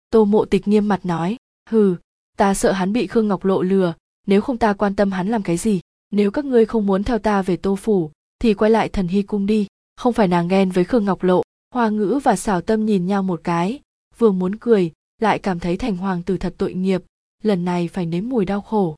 Tô 0.09 0.25
mộ 0.25 0.45
tịch 0.45 0.68
nghiêm 0.68 0.88
mặt 0.88 1.06
nói, 1.06 1.38
hừ, 1.69 1.95
ta 2.38 2.53
sợ 2.53 2.71
hắn 2.71 2.94
bị 2.94 3.07
khương 3.07 3.27
ngọc 3.27 3.45
lộ 3.45 3.62
lừa, 3.62 3.94
nếu 4.27 4.41
không 4.41 4.57
ta 4.57 4.74
quan 4.74 4.95
tâm 4.95 5.12
hắn 5.12 5.27
làm 5.27 5.44
cái 5.44 5.57
gì, 5.57 5.79
nếu 6.12 6.31
các 6.31 6.45
ngươi 6.45 6.65
không 6.65 6.85
muốn 6.85 7.03
theo 7.03 7.19
ta 7.19 7.41
về 7.41 7.57
tô 7.57 7.75
phủ, 7.75 8.12
thì 8.39 8.53
quay 8.53 8.71
lại 8.71 8.89
thần 8.89 9.07
hy 9.07 9.21
cung 9.21 9.45
đi, 9.45 9.68
không 9.95 10.13
phải 10.13 10.27
nàng 10.27 10.47
ghen 10.47 10.71
với 10.71 10.83
khương 10.83 11.06
ngọc 11.06 11.24
lộ 11.24 11.41
hoa 11.73 11.89
ngữ 11.89 12.19
và 12.23 12.35
xảo 12.35 12.61
tâm 12.61 12.85
nhìn 12.85 13.05
nhau 13.05 13.23
một 13.23 13.41
cái, 13.43 13.79
vừa 14.17 14.31
muốn 14.31 14.55
cười, 14.55 14.91
lại 15.21 15.39
cảm 15.39 15.59
thấy 15.59 15.77
thành 15.77 15.97
hoàng 15.97 16.23
tử 16.23 16.37
thật 16.37 16.55
tội 16.57 16.73
nghiệp, 16.73 17.03
lần 17.43 17.65
này 17.65 17.87
phải 17.87 18.05
nếm 18.05 18.29
mùi 18.29 18.45
đau 18.45 18.61
khổ. 18.61 18.95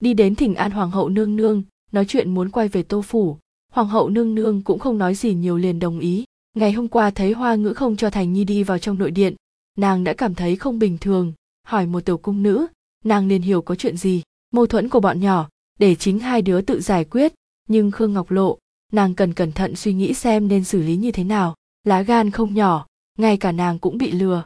Đi 0.00 0.14
đến 0.14 0.34
thỉnh 0.34 0.54
an 0.54 0.70
hoàng 0.70 0.90
hậu 0.90 1.08
nương 1.08 1.36
nương, 1.36 1.62
nói 1.92 2.04
chuyện 2.08 2.34
muốn 2.34 2.50
quay 2.50 2.68
về 2.68 2.82
tô 2.82 3.02
phủ, 3.02 3.38
hoàng 3.72 3.88
hậu 3.88 4.08
nương 4.08 4.34
nương 4.34 4.62
cũng 4.62 4.78
không 4.78 4.98
nói 4.98 5.14
gì 5.14 5.34
nhiều 5.34 5.58
liền 5.58 5.78
đồng 5.78 6.00
ý. 6.00 6.24
Ngày 6.56 6.72
hôm 6.72 6.88
qua 6.88 7.10
thấy 7.10 7.32
hoa 7.32 7.54
ngữ 7.54 7.72
không 7.74 7.96
cho 7.96 8.10
thành 8.10 8.32
nhi 8.32 8.44
đi 8.44 8.62
vào 8.62 8.78
trong 8.78 8.98
nội 8.98 9.10
điện, 9.10 9.34
nàng 9.78 10.04
đã 10.04 10.12
cảm 10.12 10.34
thấy 10.34 10.56
không 10.56 10.78
bình 10.78 10.98
thường, 10.98 11.32
hỏi 11.66 11.86
một 11.86 12.04
tiểu 12.04 12.18
cung 12.18 12.42
nữ, 12.42 12.66
nàng 13.04 13.28
liền 13.28 13.42
hiểu 13.42 13.62
có 13.62 13.74
chuyện 13.74 13.96
gì. 13.96 14.22
Mâu 14.50 14.66
thuẫn 14.66 14.88
của 14.88 15.00
bọn 15.00 15.20
nhỏ, 15.20 15.48
để 15.78 15.94
chính 15.94 16.18
hai 16.18 16.42
đứa 16.42 16.60
tự 16.60 16.80
giải 16.80 17.04
quyết, 17.04 17.32
nhưng 17.68 17.90
khương 17.90 18.12
ngọc 18.12 18.30
lộ, 18.30 18.58
nàng 18.92 19.14
cần 19.14 19.34
cẩn 19.34 19.52
thận 19.52 19.76
suy 19.76 19.92
nghĩ 19.92 20.14
xem 20.14 20.48
nên 20.48 20.64
xử 20.64 20.82
lý 20.82 20.96
như 20.96 21.12
thế 21.12 21.24
nào 21.24 21.54
lá 21.84 22.02
gan 22.02 22.30
không 22.30 22.54
nhỏ, 22.54 22.86
ngay 23.18 23.36
cả 23.36 23.52
nàng 23.52 23.78
cũng 23.78 23.98
bị 23.98 24.12
lừa. 24.12 24.44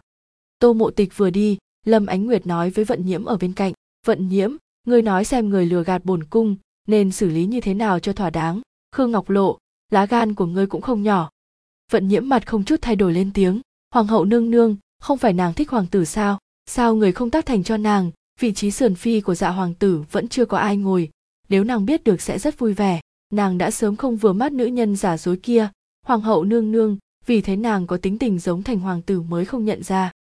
Tô 0.58 0.72
mộ 0.72 0.90
tịch 0.90 1.16
vừa 1.16 1.30
đi, 1.30 1.58
lâm 1.84 2.06
ánh 2.06 2.26
nguyệt 2.26 2.46
nói 2.46 2.70
với 2.70 2.84
vận 2.84 3.06
nhiễm 3.06 3.24
ở 3.24 3.36
bên 3.36 3.52
cạnh, 3.52 3.72
vận 4.06 4.28
nhiễm, 4.28 4.50
ngươi 4.86 5.02
nói 5.02 5.24
xem 5.24 5.48
người 5.48 5.66
lừa 5.66 5.84
gạt 5.84 6.04
bổn 6.04 6.24
cung, 6.24 6.56
nên 6.88 7.12
xử 7.12 7.28
lý 7.28 7.46
như 7.46 7.60
thế 7.60 7.74
nào 7.74 7.98
cho 7.98 8.12
thỏa 8.12 8.30
đáng? 8.30 8.60
Khương 8.92 9.10
ngọc 9.10 9.30
lộ, 9.30 9.58
lá 9.90 10.06
gan 10.06 10.34
của 10.34 10.46
ngươi 10.46 10.66
cũng 10.66 10.82
không 10.82 11.02
nhỏ. 11.02 11.30
Vận 11.92 12.08
nhiễm 12.08 12.28
mặt 12.28 12.46
không 12.46 12.64
chút 12.64 12.76
thay 12.82 12.96
đổi 12.96 13.12
lên 13.12 13.30
tiếng, 13.34 13.60
hoàng 13.94 14.06
hậu 14.06 14.24
nương 14.24 14.50
nương, 14.50 14.76
không 14.98 15.18
phải 15.18 15.32
nàng 15.32 15.54
thích 15.54 15.70
hoàng 15.70 15.86
tử 15.86 16.04
sao? 16.04 16.38
Sao 16.66 16.94
người 16.94 17.12
không 17.12 17.30
tác 17.30 17.46
thành 17.46 17.64
cho 17.64 17.76
nàng? 17.76 18.10
Vị 18.40 18.52
trí 18.52 18.70
sườn 18.70 18.94
phi 18.94 19.20
của 19.20 19.34
dạ 19.34 19.50
hoàng 19.50 19.74
tử 19.74 20.04
vẫn 20.10 20.28
chưa 20.28 20.44
có 20.44 20.58
ai 20.58 20.76
ngồi. 20.76 21.10
Nếu 21.48 21.64
nàng 21.64 21.86
biết 21.86 22.04
được 22.04 22.20
sẽ 22.20 22.38
rất 22.38 22.58
vui 22.58 22.72
vẻ. 22.72 23.00
Nàng 23.32 23.58
đã 23.58 23.70
sớm 23.70 23.96
không 23.96 24.16
vừa 24.16 24.32
mắt 24.32 24.52
nữ 24.52 24.66
nhân 24.66 24.96
giả 24.96 25.16
dối 25.16 25.36
kia. 25.36 25.68
Hoàng 26.06 26.20
hậu 26.20 26.44
nương 26.44 26.72
nương 26.72 26.98
vì 27.26 27.40
thế 27.40 27.56
nàng 27.56 27.86
có 27.86 27.96
tính 27.96 28.18
tình 28.18 28.38
giống 28.38 28.62
thành 28.62 28.80
hoàng 28.80 29.02
tử 29.02 29.22
mới 29.22 29.44
không 29.44 29.64
nhận 29.64 29.82
ra. 29.82 30.12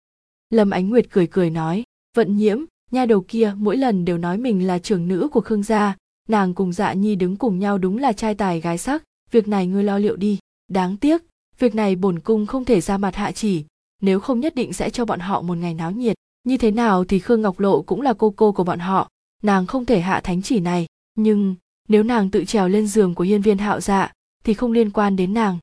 Lâm 0.50 0.70
ánh 0.70 0.90
nguyệt 0.90 1.06
cười 1.10 1.26
cười 1.26 1.50
nói, 1.50 1.84
vận 2.16 2.36
nhiễm, 2.36 2.58
nha 2.90 3.06
đầu 3.06 3.24
kia 3.28 3.54
mỗi 3.56 3.76
lần 3.76 4.04
đều 4.04 4.18
nói 4.18 4.38
mình 4.38 4.66
là 4.66 4.78
trưởng 4.78 5.08
nữ 5.08 5.28
của 5.32 5.40
khương 5.40 5.62
gia, 5.62 5.96
nàng 6.28 6.54
cùng 6.54 6.72
dạ 6.72 6.92
nhi 6.92 7.16
đứng 7.16 7.36
cùng 7.36 7.58
nhau 7.58 7.78
đúng 7.78 7.98
là 7.98 8.12
trai 8.12 8.34
tài 8.34 8.60
gái 8.60 8.78
sắc, 8.78 9.02
việc 9.30 9.48
này 9.48 9.66
ngươi 9.66 9.84
lo 9.84 9.98
liệu 9.98 10.16
đi. 10.16 10.38
Đáng 10.68 10.96
tiếc, 10.96 11.22
việc 11.58 11.74
này 11.74 11.96
bổn 11.96 12.18
cung 12.18 12.46
không 12.46 12.64
thể 12.64 12.80
ra 12.80 12.98
mặt 12.98 13.14
hạ 13.14 13.32
chỉ, 13.32 13.64
nếu 14.02 14.20
không 14.20 14.40
nhất 14.40 14.54
định 14.54 14.72
sẽ 14.72 14.90
cho 14.90 15.04
bọn 15.04 15.20
họ 15.20 15.42
một 15.42 15.58
ngày 15.58 15.74
náo 15.74 15.90
nhiệt. 15.90 16.16
Như 16.44 16.56
thế 16.56 16.70
nào 16.70 17.04
thì 17.04 17.18
khương 17.18 17.42
ngọc 17.42 17.60
lộ 17.60 17.82
cũng 17.82 18.02
là 18.02 18.12
cô 18.12 18.30
cô 18.36 18.52
của 18.52 18.64
bọn 18.64 18.78
họ, 18.78 19.08
nàng 19.42 19.66
không 19.66 19.84
thể 19.84 20.00
hạ 20.00 20.20
thánh 20.24 20.42
chỉ 20.42 20.60
này. 20.60 20.86
Nhưng, 21.14 21.54
nếu 21.88 22.02
nàng 22.02 22.30
tự 22.30 22.44
trèo 22.44 22.68
lên 22.68 22.86
giường 22.86 23.14
của 23.14 23.24
hiên 23.24 23.42
viên 23.42 23.58
hạo 23.58 23.80
dạ 23.80 24.12
thì 24.44 24.54
không 24.54 24.72
liên 24.72 24.90
quan 24.90 25.16
đến 25.16 25.34
nàng 25.34 25.58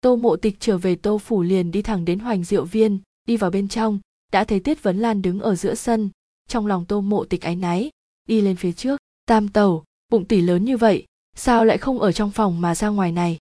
tô 0.00 0.16
mộ 0.16 0.36
tịch 0.36 0.56
trở 0.60 0.78
về 0.78 0.96
tô 0.96 1.18
phủ 1.18 1.42
liền 1.42 1.70
đi 1.70 1.82
thẳng 1.82 2.04
đến 2.04 2.18
hoành 2.18 2.44
diệu 2.44 2.64
viên, 2.64 3.00
đi 3.24 3.36
vào 3.36 3.50
bên 3.50 3.68
trong, 3.68 4.00
đã 4.32 4.44
thấy 4.44 4.60
tiết 4.60 4.82
vấn 4.82 4.98
lan 4.98 5.22
đứng 5.22 5.40
ở 5.40 5.54
giữa 5.54 5.74
sân. 5.74 6.10
Trong 6.48 6.66
lòng 6.66 6.84
tô 6.84 7.00
mộ 7.00 7.24
tịch 7.24 7.42
áy 7.42 7.56
náy, 7.56 7.90
đi 8.28 8.40
lên 8.40 8.56
phía 8.56 8.72
trước, 8.72 9.00
tam 9.26 9.48
tàu 9.48 9.84
bụng 10.08 10.24
tỷ 10.24 10.40
lớn 10.40 10.64
như 10.64 10.76
vậy, 10.76 11.04
sao 11.36 11.64
lại 11.64 11.78
không 11.78 11.98
ở 11.98 12.12
trong 12.12 12.30
phòng 12.30 12.60
mà 12.60 12.74
ra 12.74 12.88
ngoài 12.88 13.12
này? 13.12 13.38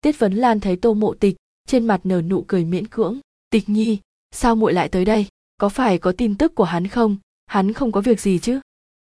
Tiết 0.00 0.18
vấn 0.18 0.34
lan 0.34 0.60
thấy 0.60 0.76
tô 0.76 0.94
mộ 0.94 1.14
tịch, 1.14 1.36
trên 1.68 1.86
mặt 1.86 2.00
nở 2.04 2.22
nụ 2.22 2.44
cười 2.48 2.64
miễn 2.64 2.86
cưỡng. 2.86 3.18
Tịch 3.50 3.68
nhi, 3.68 3.98
sao 4.30 4.56
muội 4.56 4.72
lại 4.72 4.88
tới 4.88 5.04
đây? 5.04 5.26
Có 5.56 5.68
phải 5.68 5.98
có 5.98 6.12
tin 6.12 6.34
tức 6.34 6.54
của 6.54 6.64
hắn 6.64 6.88
không? 6.88 7.16
Hắn 7.46 7.72
không 7.72 7.92
có 7.92 8.00
việc 8.00 8.20
gì 8.20 8.38
chứ? 8.38 8.60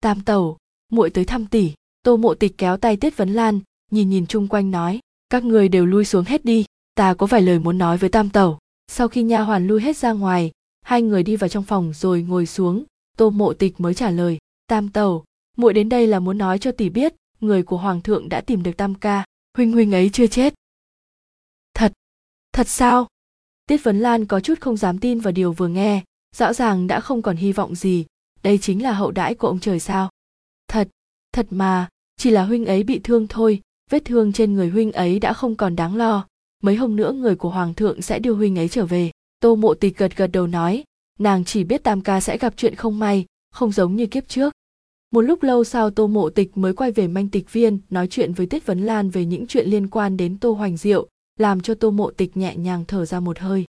Tam 0.00 0.20
tẩu, 0.20 0.56
muội 0.92 1.10
tới 1.10 1.24
thăm 1.24 1.46
tỷ 1.46 1.72
tô 2.02 2.16
mộ 2.16 2.34
tịch 2.34 2.58
kéo 2.58 2.76
tay 2.76 2.96
tiết 2.96 3.16
vấn 3.16 3.32
lan, 3.32 3.60
nhìn 3.90 4.10
nhìn 4.10 4.26
chung 4.26 4.48
quanh 4.48 4.70
nói, 4.70 5.00
các 5.30 5.44
người 5.44 5.68
đều 5.68 5.86
lui 5.86 6.04
xuống 6.04 6.24
hết 6.24 6.44
đi 6.44 6.64
ta 6.94 7.14
có 7.14 7.26
vài 7.26 7.42
lời 7.42 7.58
muốn 7.58 7.78
nói 7.78 7.98
với 7.98 8.10
tam 8.10 8.30
tẩu. 8.30 8.58
Sau 8.88 9.08
khi 9.08 9.22
nha 9.22 9.40
hoàn 9.40 9.66
lui 9.66 9.82
hết 9.82 9.96
ra 9.96 10.12
ngoài, 10.12 10.50
hai 10.82 11.02
người 11.02 11.22
đi 11.22 11.36
vào 11.36 11.48
trong 11.48 11.64
phòng 11.64 11.92
rồi 11.94 12.22
ngồi 12.22 12.46
xuống. 12.46 12.84
Tô 13.16 13.30
mộ 13.30 13.52
tịch 13.52 13.80
mới 13.80 13.94
trả 13.94 14.10
lời, 14.10 14.38
tam 14.66 14.88
tẩu, 14.88 15.24
muội 15.56 15.72
đến 15.72 15.88
đây 15.88 16.06
là 16.06 16.20
muốn 16.20 16.38
nói 16.38 16.58
cho 16.58 16.72
tỷ 16.72 16.88
biết, 16.88 17.14
người 17.40 17.62
của 17.62 17.76
hoàng 17.76 18.00
thượng 18.00 18.28
đã 18.28 18.40
tìm 18.40 18.62
được 18.62 18.76
tam 18.76 18.94
ca, 18.94 19.24
huynh 19.56 19.72
huynh 19.72 19.94
ấy 19.94 20.10
chưa 20.12 20.26
chết. 20.26 20.54
Thật 21.74 21.92
thật 22.52 22.68
sao? 22.68 23.06
Tiết 23.66 23.84
vấn 23.84 24.00
lan 24.00 24.26
có 24.26 24.40
chút 24.40 24.60
không 24.60 24.76
dám 24.76 24.98
tin 24.98 25.20
vào 25.20 25.32
điều 25.32 25.52
vừa 25.52 25.68
nghe, 25.68 26.04
rõ 26.36 26.52
ràng 26.52 26.86
đã 26.86 27.00
không 27.00 27.22
còn 27.22 27.36
hy 27.36 27.52
vọng 27.52 27.74
gì. 27.74 28.06
Đây 28.42 28.58
chính 28.58 28.82
là 28.82 28.92
hậu 28.92 29.10
đãi 29.10 29.34
của 29.34 29.48
ông 29.48 29.60
trời 29.60 29.80
sao? 29.80 30.10
Thật 30.68 30.88
thật 31.32 31.46
mà, 31.50 31.88
chỉ 32.16 32.30
là 32.30 32.44
huynh 32.44 32.66
ấy 32.66 32.82
bị 32.82 33.00
thương 33.04 33.26
thôi, 33.28 33.60
vết 33.90 34.04
thương 34.04 34.32
trên 34.32 34.54
người 34.54 34.68
huynh 34.68 34.92
ấy 34.92 35.18
đã 35.18 35.32
không 35.32 35.56
còn 35.56 35.76
đáng 35.76 35.96
lo 35.96 36.26
mấy 36.62 36.76
hôm 36.76 36.96
nữa 36.96 37.12
người 37.12 37.36
của 37.36 37.50
hoàng 37.50 37.74
thượng 37.74 38.02
sẽ 38.02 38.18
đưa 38.18 38.32
huynh 38.32 38.58
ấy 38.58 38.68
trở 38.68 38.86
về. 38.86 39.10
Tô 39.40 39.56
mộ 39.56 39.74
tịch 39.74 39.98
gật 39.98 40.16
gật 40.16 40.26
đầu 40.26 40.46
nói, 40.46 40.84
nàng 41.18 41.44
chỉ 41.44 41.64
biết 41.64 41.82
tam 41.82 42.00
ca 42.00 42.20
sẽ 42.20 42.38
gặp 42.38 42.54
chuyện 42.56 42.74
không 42.74 42.98
may, 42.98 43.24
không 43.50 43.72
giống 43.72 43.96
như 43.96 44.06
kiếp 44.06 44.28
trước. 44.28 44.52
Một 45.12 45.20
lúc 45.20 45.42
lâu 45.42 45.64
sau 45.64 45.90
tô 45.90 46.06
mộ 46.06 46.30
tịch 46.30 46.56
mới 46.56 46.72
quay 46.72 46.90
về 46.92 47.08
manh 47.08 47.28
tịch 47.28 47.52
viên, 47.52 47.78
nói 47.90 48.08
chuyện 48.08 48.32
với 48.32 48.46
tiết 48.46 48.66
vấn 48.66 48.80
lan 48.80 49.10
về 49.10 49.24
những 49.24 49.46
chuyện 49.46 49.68
liên 49.68 49.88
quan 49.88 50.16
đến 50.16 50.38
tô 50.38 50.52
hoành 50.52 50.76
diệu, 50.76 51.08
làm 51.38 51.60
cho 51.60 51.74
tô 51.74 51.90
mộ 51.90 52.10
tịch 52.10 52.36
nhẹ 52.36 52.56
nhàng 52.56 52.84
thở 52.88 53.04
ra 53.04 53.20
một 53.20 53.38
hơi. 53.38 53.64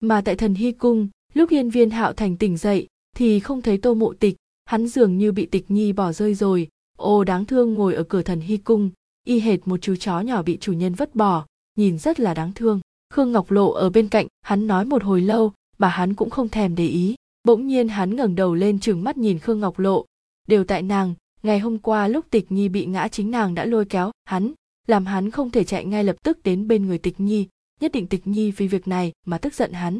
Mà 0.00 0.20
tại 0.20 0.34
thần 0.34 0.54
hy 0.54 0.72
cung, 0.72 1.08
lúc 1.34 1.50
hiên 1.50 1.70
viên 1.70 1.90
hạo 1.90 2.12
thành 2.12 2.36
tỉnh 2.36 2.56
dậy, 2.56 2.86
thì 3.16 3.40
không 3.40 3.62
thấy 3.62 3.78
tô 3.78 3.94
mộ 3.94 4.12
tịch, 4.12 4.36
hắn 4.64 4.88
dường 4.88 5.18
như 5.18 5.32
bị 5.32 5.46
tịch 5.46 5.70
nhi 5.70 5.92
bỏ 5.92 6.12
rơi 6.12 6.34
rồi. 6.34 6.68
Ô, 6.98 7.24
đáng 7.24 7.44
thương 7.44 7.74
ngồi 7.74 7.94
ở 7.94 8.02
cửa 8.02 8.22
thần 8.22 8.40
hy 8.40 8.56
cung, 8.56 8.90
y 9.24 9.40
hệt 9.40 9.68
một 9.68 9.76
chú 9.82 9.96
chó 9.96 10.20
nhỏ 10.20 10.42
bị 10.42 10.58
chủ 10.60 10.72
nhân 10.72 10.94
vứt 10.94 11.14
bỏ 11.14 11.46
nhìn 11.78 11.98
rất 11.98 12.20
là 12.20 12.34
đáng 12.34 12.52
thương. 12.54 12.80
Khương 13.10 13.32
ngọc 13.32 13.50
lộ 13.50 13.70
ở 13.70 13.90
bên 13.90 14.08
cạnh, 14.08 14.26
hắn 14.40 14.66
nói 14.66 14.84
một 14.84 15.02
hồi 15.02 15.20
lâu, 15.20 15.52
mà 15.78 15.88
hắn 15.88 16.14
cũng 16.14 16.30
không 16.30 16.48
thèm 16.48 16.74
để 16.74 16.86
ý. 16.86 17.14
Bỗng 17.44 17.66
nhiên 17.66 17.88
hắn 17.88 18.16
ngẩng 18.16 18.34
đầu 18.34 18.54
lên 18.54 18.80
trừng 18.80 19.04
mắt 19.04 19.16
nhìn 19.16 19.38
khương 19.38 19.60
ngọc 19.60 19.78
lộ. 19.78 20.06
Đều 20.48 20.64
tại 20.64 20.82
nàng, 20.82 21.14
ngày 21.42 21.58
hôm 21.58 21.78
qua 21.78 22.08
lúc 22.08 22.26
tịch 22.30 22.52
nhi 22.52 22.68
bị 22.68 22.86
ngã 22.86 23.08
chính 23.08 23.30
nàng 23.30 23.54
đã 23.54 23.64
lôi 23.64 23.84
kéo, 23.84 24.10
hắn, 24.24 24.52
làm 24.86 25.06
hắn 25.06 25.30
không 25.30 25.50
thể 25.50 25.64
chạy 25.64 25.84
ngay 25.84 26.04
lập 26.04 26.16
tức 26.22 26.42
đến 26.42 26.68
bên 26.68 26.86
người 26.86 26.98
tịch 26.98 27.20
nhi, 27.20 27.46
nhất 27.80 27.92
định 27.92 28.06
tịch 28.06 28.26
nhi 28.26 28.50
vì 28.50 28.68
việc 28.68 28.88
này 28.88 29.12
mà 29.26 29.38
tức 29.38 29.54
giận 29.54 29.72
hắn. 29.72 29.98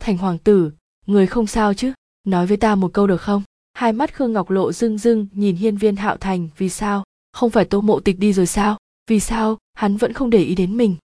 Thành 0.00 0.18
hoàng 0.18 0.38
tử, 0.38 0.72
người 1.06 1.26
không 1.26 1.46
sao 1.46 1.74
chứ? 1.74 1.92
Nói 2.24 2.46
với 2.46 2.56
ta 2.56 2.74
một 2.74 2.92
câu 2.92 3.06
được 3.06 3.20
không? 3.20 3.42
Hai 3.72 3.92
mắt 3.92 4.14
khương 4.14 4.32
ngọc 4.32 4.50
lộ 4.50 4.72
rưng 4.72 4.98
rưng, 4.98 5.26
nhìn 5.32 5.56
hiên 5.56 5.76
viên 5.76 5.96
hạo 5.96 6.16
thành, 6.16 6.48
vì 6.58 6.68
sao? 6.68 7.04
Không 7.32 7.50
phải 7.50 7.64
tô 7.64 7.80
mộ 7.80 8.00
tịch 8.00 8.18
đi 8.18 8.32
rồi 8.32 8.46
sao? 8.46 8.76
Vì 9.10 9.20
sao? 9.20 9.58
Hắn 9.74 9.96
vẫn 9.96 10.12
không 10.12 10.30
để 10.30 10.42
ý 10.42 10.54
đến 10.54 10.76
mình 10.76 10.96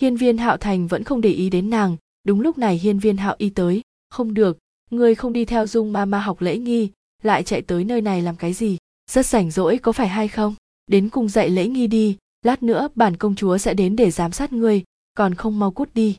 hiên 0.00 0.16
viên 0.16 0.38
hạo 0.38 0.56
thành 0.56 0.86
vẫn 0.86 1.04
không 1.04 1.20
để 1.20 1.30
ý 1.30 1.50
đến 1.50 1.70
nàng. 1.70 1.96
Đúng 2.24 2.40
lúc 2.40 2.58
này 2.58 2.78
hiên 2.78 2.98
viên 2.98 3.16
hạo 3.16 3.34
y 3.38 3.50
tới. 3.50 3.82
Không 4.10 4.34
được, 4.34 4.58
ngươi 4.90 5.14
không 5.14 5.32
đi 5.32 5.44
theo 5.44 5.66
dung 5.66 5.92
ma 5.92 6.04
ma 6.04 6.20
học 6.20 6.40
lễ 6.40 6.58
nghi, 6.58 6.90
lại 7.22 7.42
chạy 7.42 7.62
tới 7.62 7.84
nơi 7.84 8.00
này 8.00 8.22
làm 8.22 8.36
cái 8.36 8.52
gì? 8.52 8.76
Rất 9.10 9.26
rảnh 9.26 9.50
rỗi 9.50 9.78
có 9.78 9.92
phải 9.92 10.08
hay 10.08 10.28
không? 10.28 10.54
Đến 10.86 11.08
cùng 11.08 11.28
dạy 11.28 11.50
lễ 11.50 11.66
nghi 11.68 11.86
đi, 11.86 12.16
lát 12.42 12.62
nữa 12.62 12.88
bản 12.94 13.16
công 13.16 13.34
chúa 13.34 13.58
sẽ 13.58 13.74
đến 13.74 13.96
để 13.96 14.10
giám 14.10 14.32
sát 14.32 14.52
ngươi, 14.52 14.82
còn 15.14 15.34
không 15.34 15.58
mau 15.58 15.70
cút 15.70 15.94
đi. 15.94 16.16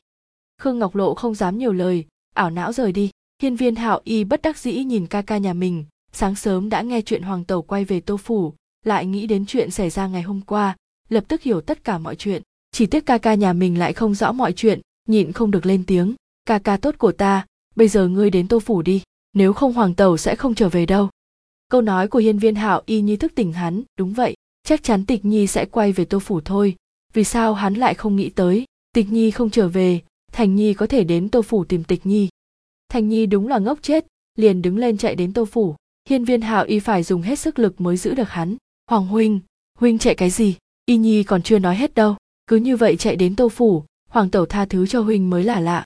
Khương 0.62 0.80
ngọc 0.80 0.96
lộ 0.96 1.14
không 1.14 1.36
dám 1.36 1.58
nhiều 1.58 1.74
lời, 1.74 2.06
ảo 2.36 2.50
não 2.50 2.74
rời 2.74 2.92
đi. 2.92 3.12
Hiên 3.42 3.56
viên 3.56 3.76
hạo 3.76 4.02
y 4.04 4.24
bất 4.24 4.42
đắc 4.42 4.58
dĩ 4.58 4.84
nhìn 4.84 5.08
ca 5.08 5.22
ca 5.22 5.38
nhà 5.38 5.54
mình, 5.54 5.86
sáng 6.12 6.36
sớm 6.36 6.70
đã 6.70 6.82
nghe 6.82 7.02
chuyện 7.02 7.22
hoàng 7.22 7.46
tẩu 7.46 7.62
quay 7.62 7.86
về 7.86 8.00
tô 8.00 8.18
phủ, 8.18 8.54
lại 8.86 9.06
nghĩ 9.06 9.28
đến 9.28 9.46
chuyện 9.46 9.72
xảy 9.72 9.90
ra 9.90 10.08
ngày 10.08 10.22
hôm 10.22 10.42
qua, 10.42 10.76
lập 11.10 11.24
tức 11.28 11.42
hiểu 11.42 11.62
tất 11.62 11.84
cả 11.84 11.98
mọi 11.98 12.16
chuyện 12.16 12.42
chỉ 12.72 12.86
tiếc 12.86 13.06
ca 13.06 13.18
ca 13.18 13.34
nhà 13.34 13.54
mình 13.54 13.80
lại 13.80 13.94
không 13.94 14.16
rõ 14.16 14.32
mọi 14.32 14.54
chuyện, 14.54 14.82
nhịn 15.08 15.32
không 15.32 15.52
được 15.52 15.66
lên 15.66 15.84
tiếng. 15.88 16.16
Ca 16.46 16.60
ca 16.60 16.78
tốt 16.78 16.96
của 16.98 17.12
ta, 17.12 17.46
bây 17.76 17.88
giờ 17.88 18.08
ngươi 18.08 18.30
đến 18.30 18.48
tô 18.48 18.60
phủ 18.60 18.82
đi, 18.82 19.02
nếu 19.34 19.54
không 19.54 19.74
hoàng 19.74 19.96
tẩu 19.96 20.18
sẽ 20.18 20.36
không 20.36 20.56
trở 20.56 20.70
về 20.70 20.86
đâu. 20.86 21.10
Câu 21.70 21.82
nói 21.82 22.08
của 22.08 22.20
hiên 22.20 22.40
viên 22.40 22.56
hạo 22.56 22.82
y 22.86 23.02
như 23.02 23.16
thức 23.16 23.32
tỉnh 23.36 23.54
hắn, 23.54 23.84
đúng 23.98 24.14
vậy, 24.14 24.36
chắc 24.64 24.84
chắn 24.84 25.06
tịch 25.06 25.26
nhi 25.26 25.48
sẽ 25.48 25.66
quay 25.66 25.92
về 25.92 26.06
tô 26.06 26.20
phủ 26.20 26.42
thôi. 26.42 26.76
Vì 27.14 27.24
sao 27.24 27.54
hắn 27.54 27.74
lại 27.74 27.94
không 27.94 28.16
nghĩ 28.16 28.30
tới, 28.30 28.66
tịch 28.96 29.12
nhi 29.12 29.32
không 29.32 29.50
trở 29.50 29.68
về, 29.68 30.02
thành 30.32 30.56
nhi 30.56 30.74
có 30.74 30.88
thể 30.88 31.04
đến 31.04 31.30
tô 31.30 31.42
phủ 31.42 31.64
tìm 31.64 31.84
tịch 31.84 32.06
nhi. 32.06 32.30
Thành 32.90 33.10
nhi 33.10 33.26
đúng 33.26 33.48
là 33.48 33.60
ngốc 33.60 33.80
chết, 33.82 34.06
liền 34.36 34.62
đứng 34.62 34.78
lên 34.78 34.98
chạy 34.98 35.16
đến 35.16 35.34
tô 35.34 35.46
phủ. 35.46 35.76
Hiên 36.10 36.26
viên 36.26 36.42
hạo 36.42 36.66
y 36.66 36.80
phải 36.80 37.04
dùng 37.04 37.22
hết 37.22 37.40
sức 37.40 37.60
lực 37.60 37.82
mới 37.82 37.98
giữ 37.98 38.14
được 38.14 38.30
hắn. 38.30 38.56
Hoàng 38.88 39.08
huynh 39.08 39.40
huynh 39.78 39.98
chạy 39.98 40.16
cái 40.16 40.30
gì? 40.30 40.56
Y 40.86 40.98
nhi 40.98 41.24
còn 41.24 41.42
chưa 41.42 41.60
nói 41.60 41.76
hết 41.76 41.94
đâu 41.94 42.16
cứ 42.50 42.56
như 42.56 42.78
vậy 42.78 42.96
chạy 42.98 43.16
đến 43.16 43.36
tô 43.36 43.50
phủ, 43.50 43.84
hoàng 44.10 44.30
tẩu 44.30 44.46
tha 44.46 44.66
thứ 44.66 44.88
cho 44.88 45.02
huynh 45.02 45.30
mới 45.30 45.44
là 45.44 45.60
lạ. 45.60 45.86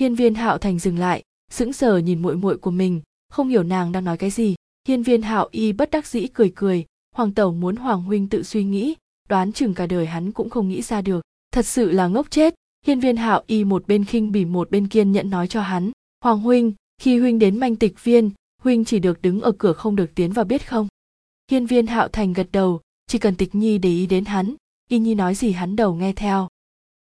Hiên 0.00 0.14
viên 0.14 0.34
hạo 0.34 0.58
thành 0.58 0.78
dừng 0.78 0.98
lại, 0.98 1.22
sững 1.50 1.72
sờ 1.72 1.98
nhìn 1.98 2.22
muội 2.22 2.36
muội 2.36 2.56
của 2.56 2.70
mình, 2.70 3.00
không 3.28 3.48
hiểu 3.48 3.62
nàng 3.62 3.92
đang 3.92 4.04
nói 4.04 4.16
cái 4.16 4.30
gì. 4.30 4.54
Hiên 4.88 5.02
viên 5.02 5.22
hạo 5.22 5.48
y 5.50 5.72
bất 5.72 5.90
đắc 5.90 6.06
dĩ 6.06 6.26
cười 6.26 6.52
cười, 6.54 6.84
hoàng 7.16 7.32
tẩu 7.32 7.52
muốn 7.52 7.76
hoàng 7.76 8.02
huynh 8.02 8.28
tự 8.28 8.42
suy 8.42 8.64
nghĩ, 8.64 8.94
đoán 9.28 9.52
chừng 9.52 9.74
cả 9.74 9.86
đời 9.86 10.06
hắn 10.06 10.32
cũng 10.32 10.50
không 10.50 10.68
nghĩ 10.68 10.82
ra 10.82 11.02
được. 11.02 11.20
Thật 11.52 11.66
sự 11.66 11.90
là 11.90 12.06
ngốc 12.06 12.30
chết. 12.30 12.54
Hiên 12.86 13.00
viên 13.00 13.16
hạo 13.16 13.42
y 13.46 13.64
một 13.64 13.86
bên 13.86 14.04
khinh 14.04 14.32
bỉ 14.32 14.44
một 14.44 14.70
bên 14.70 14.88
kiên 14.88 15.12
nhẫn 15.12 15.30
nói 15.30 15.48
cho 15.48 15.60
hắn, 15.60 15.90
hoàng 16.24 16.40
huynh, 16.40 16.72
khi 16.98 17.18
huynh 17.18 17.38
đến 17.38 17.58
manh 17.58 17.76
tịch 17.76 18.04
viên, 18.04 18.30
huynh 18.62 18.84
chỉ 18.84 18.98
được 18.98 19.22
đứng 19.22 19.40
ở 19.40 19.52
cửa 19.52 19.72
không 19.72 19.96
được 19.96 20.14
tiến 20.14 20.32
vào 20.32 20.44
biết 20.44 20.68
không? 20.68 20.88
Hiên 21.50 21.66
viên 21.66 21.86
hạo 21.86 22.08
thành 22.08 22.32
gật 22.32 22.48
đầu, 22.52 22.80
chỉ 23.06 23.18
cần 23.18 23.34
tịch 23.34 23.54
nhi 23.54 23.78
để 23.78 23.88
ý 23.88 24.06
đến 24.06 24.24
hắn 24.24 24.54
y 24.92 24.98
nhi 24.98 25.14
nói 25.14 25.34
gì 25.34 25.52
hắn 25.52 25.76
đầu 25.76 25.94
nghe 25.94 26.12
theo. 26.12 26.48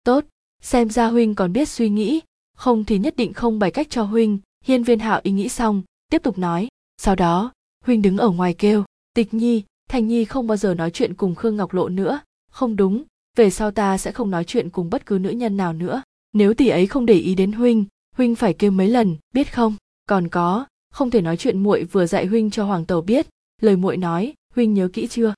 Tốt, 0.03 0.25
xem 0.62 0.89
ra 0.89 1.08
huynh 1.08 1.36
còn 1.36 1.53
biết 1.53 1.69
suy 1.69 1.89
nghĩ. 1.89 2.22
Không 2.58 2.86
thì 2.86 2.98
nhất 2.98 3.15
định 3.15 3.34
không 3.34 3.60
bày 3.60 3.72
cách 3.72 3.88
cho 3.89 4.03
huynh. 4.03 4.39
Hiên 4.65 4.84
viên 4.84 5.00
hạo 5.00 5.19
ý 5.24 5.31
nghĩ 5.31 5.50
xong, 5.50 5.81
tiếp 6.12 6.24
tục 6.24 6.38
nói. 6.38 6.67
Sau 6.98 7.15
đó, 7.15 7.51
huynh 7.86 8.01
đứng 8.01 8.17
ở 8.17 8.29
ngoài 8.29 8.53
kêu. 8.53 8.84
Tịch 9.13 9.34
nhi, 9.34 9.63
thành 9.89 10.08
nhi 10.08 10.25
không 10.25 10.48
bao 10.48 10.58
giờ 10.58 10.74
nói 10.74 10.91
chuyện 10.91 11.13
cùng 11.13 11.36
khương 11.36 11.55
ngọc 11.55 11.74
lộ 11.74 11.89
nữa. 11.89 12.19
Không 12.51 12.75
đúng, 12.75 13.03
về 13.38 13.50
sau 13.50 13.72
ta 13.72 13.98
sẽ 13.98 14.12
không 14.12 14.31
nói 14.31 14.43
chuyện 14.43 14.69
cùng 14.69 14.89
bất 14.89 15.05
cứ 15.05 15.19
nữ 15.19 15.29
nhân 15.29 15.58
nào 15.58 15.74
nữa. 15.74 16.01
Nếu 16.34 16.53
tỷ 16.53 16.67
ấy 16.67 16.88
không 16.88 17.05
để 17.05 17.13
ý 17.13 17.36
đến 17.36 17.51
huynh 17.51 17.86
huynh 18.17 18.36
phải 18.36 18.53
kêu 18.53 18.72
mấy 18.72 18.88
lần, 18.88 19.15
biết 19.34 19.53
không? 19.53 19.75
Còn 20.05 20.27
có, 20.27 20.65
không 20.91 21.10
thể 21.10 21.22
nói 21.22 21.38
chuyện 21.38 21.63
muội 21.63 21.84
vừa 21.84 22.05
dạy 22.05 22.25
huynh 22.25 22.50
cho 22.50 22.65
hoàng 22.65 22.86
tẩu 22.86 23.01
biết. 23.01 23.27
Lời 23.62 23.75
muội 23.75 23.98
nói, 23.98 24.34
huynh 24.55 24.74
nhớ 24.74 24.89
kỹ 24.93 25.08
chưa? 25.08 25.34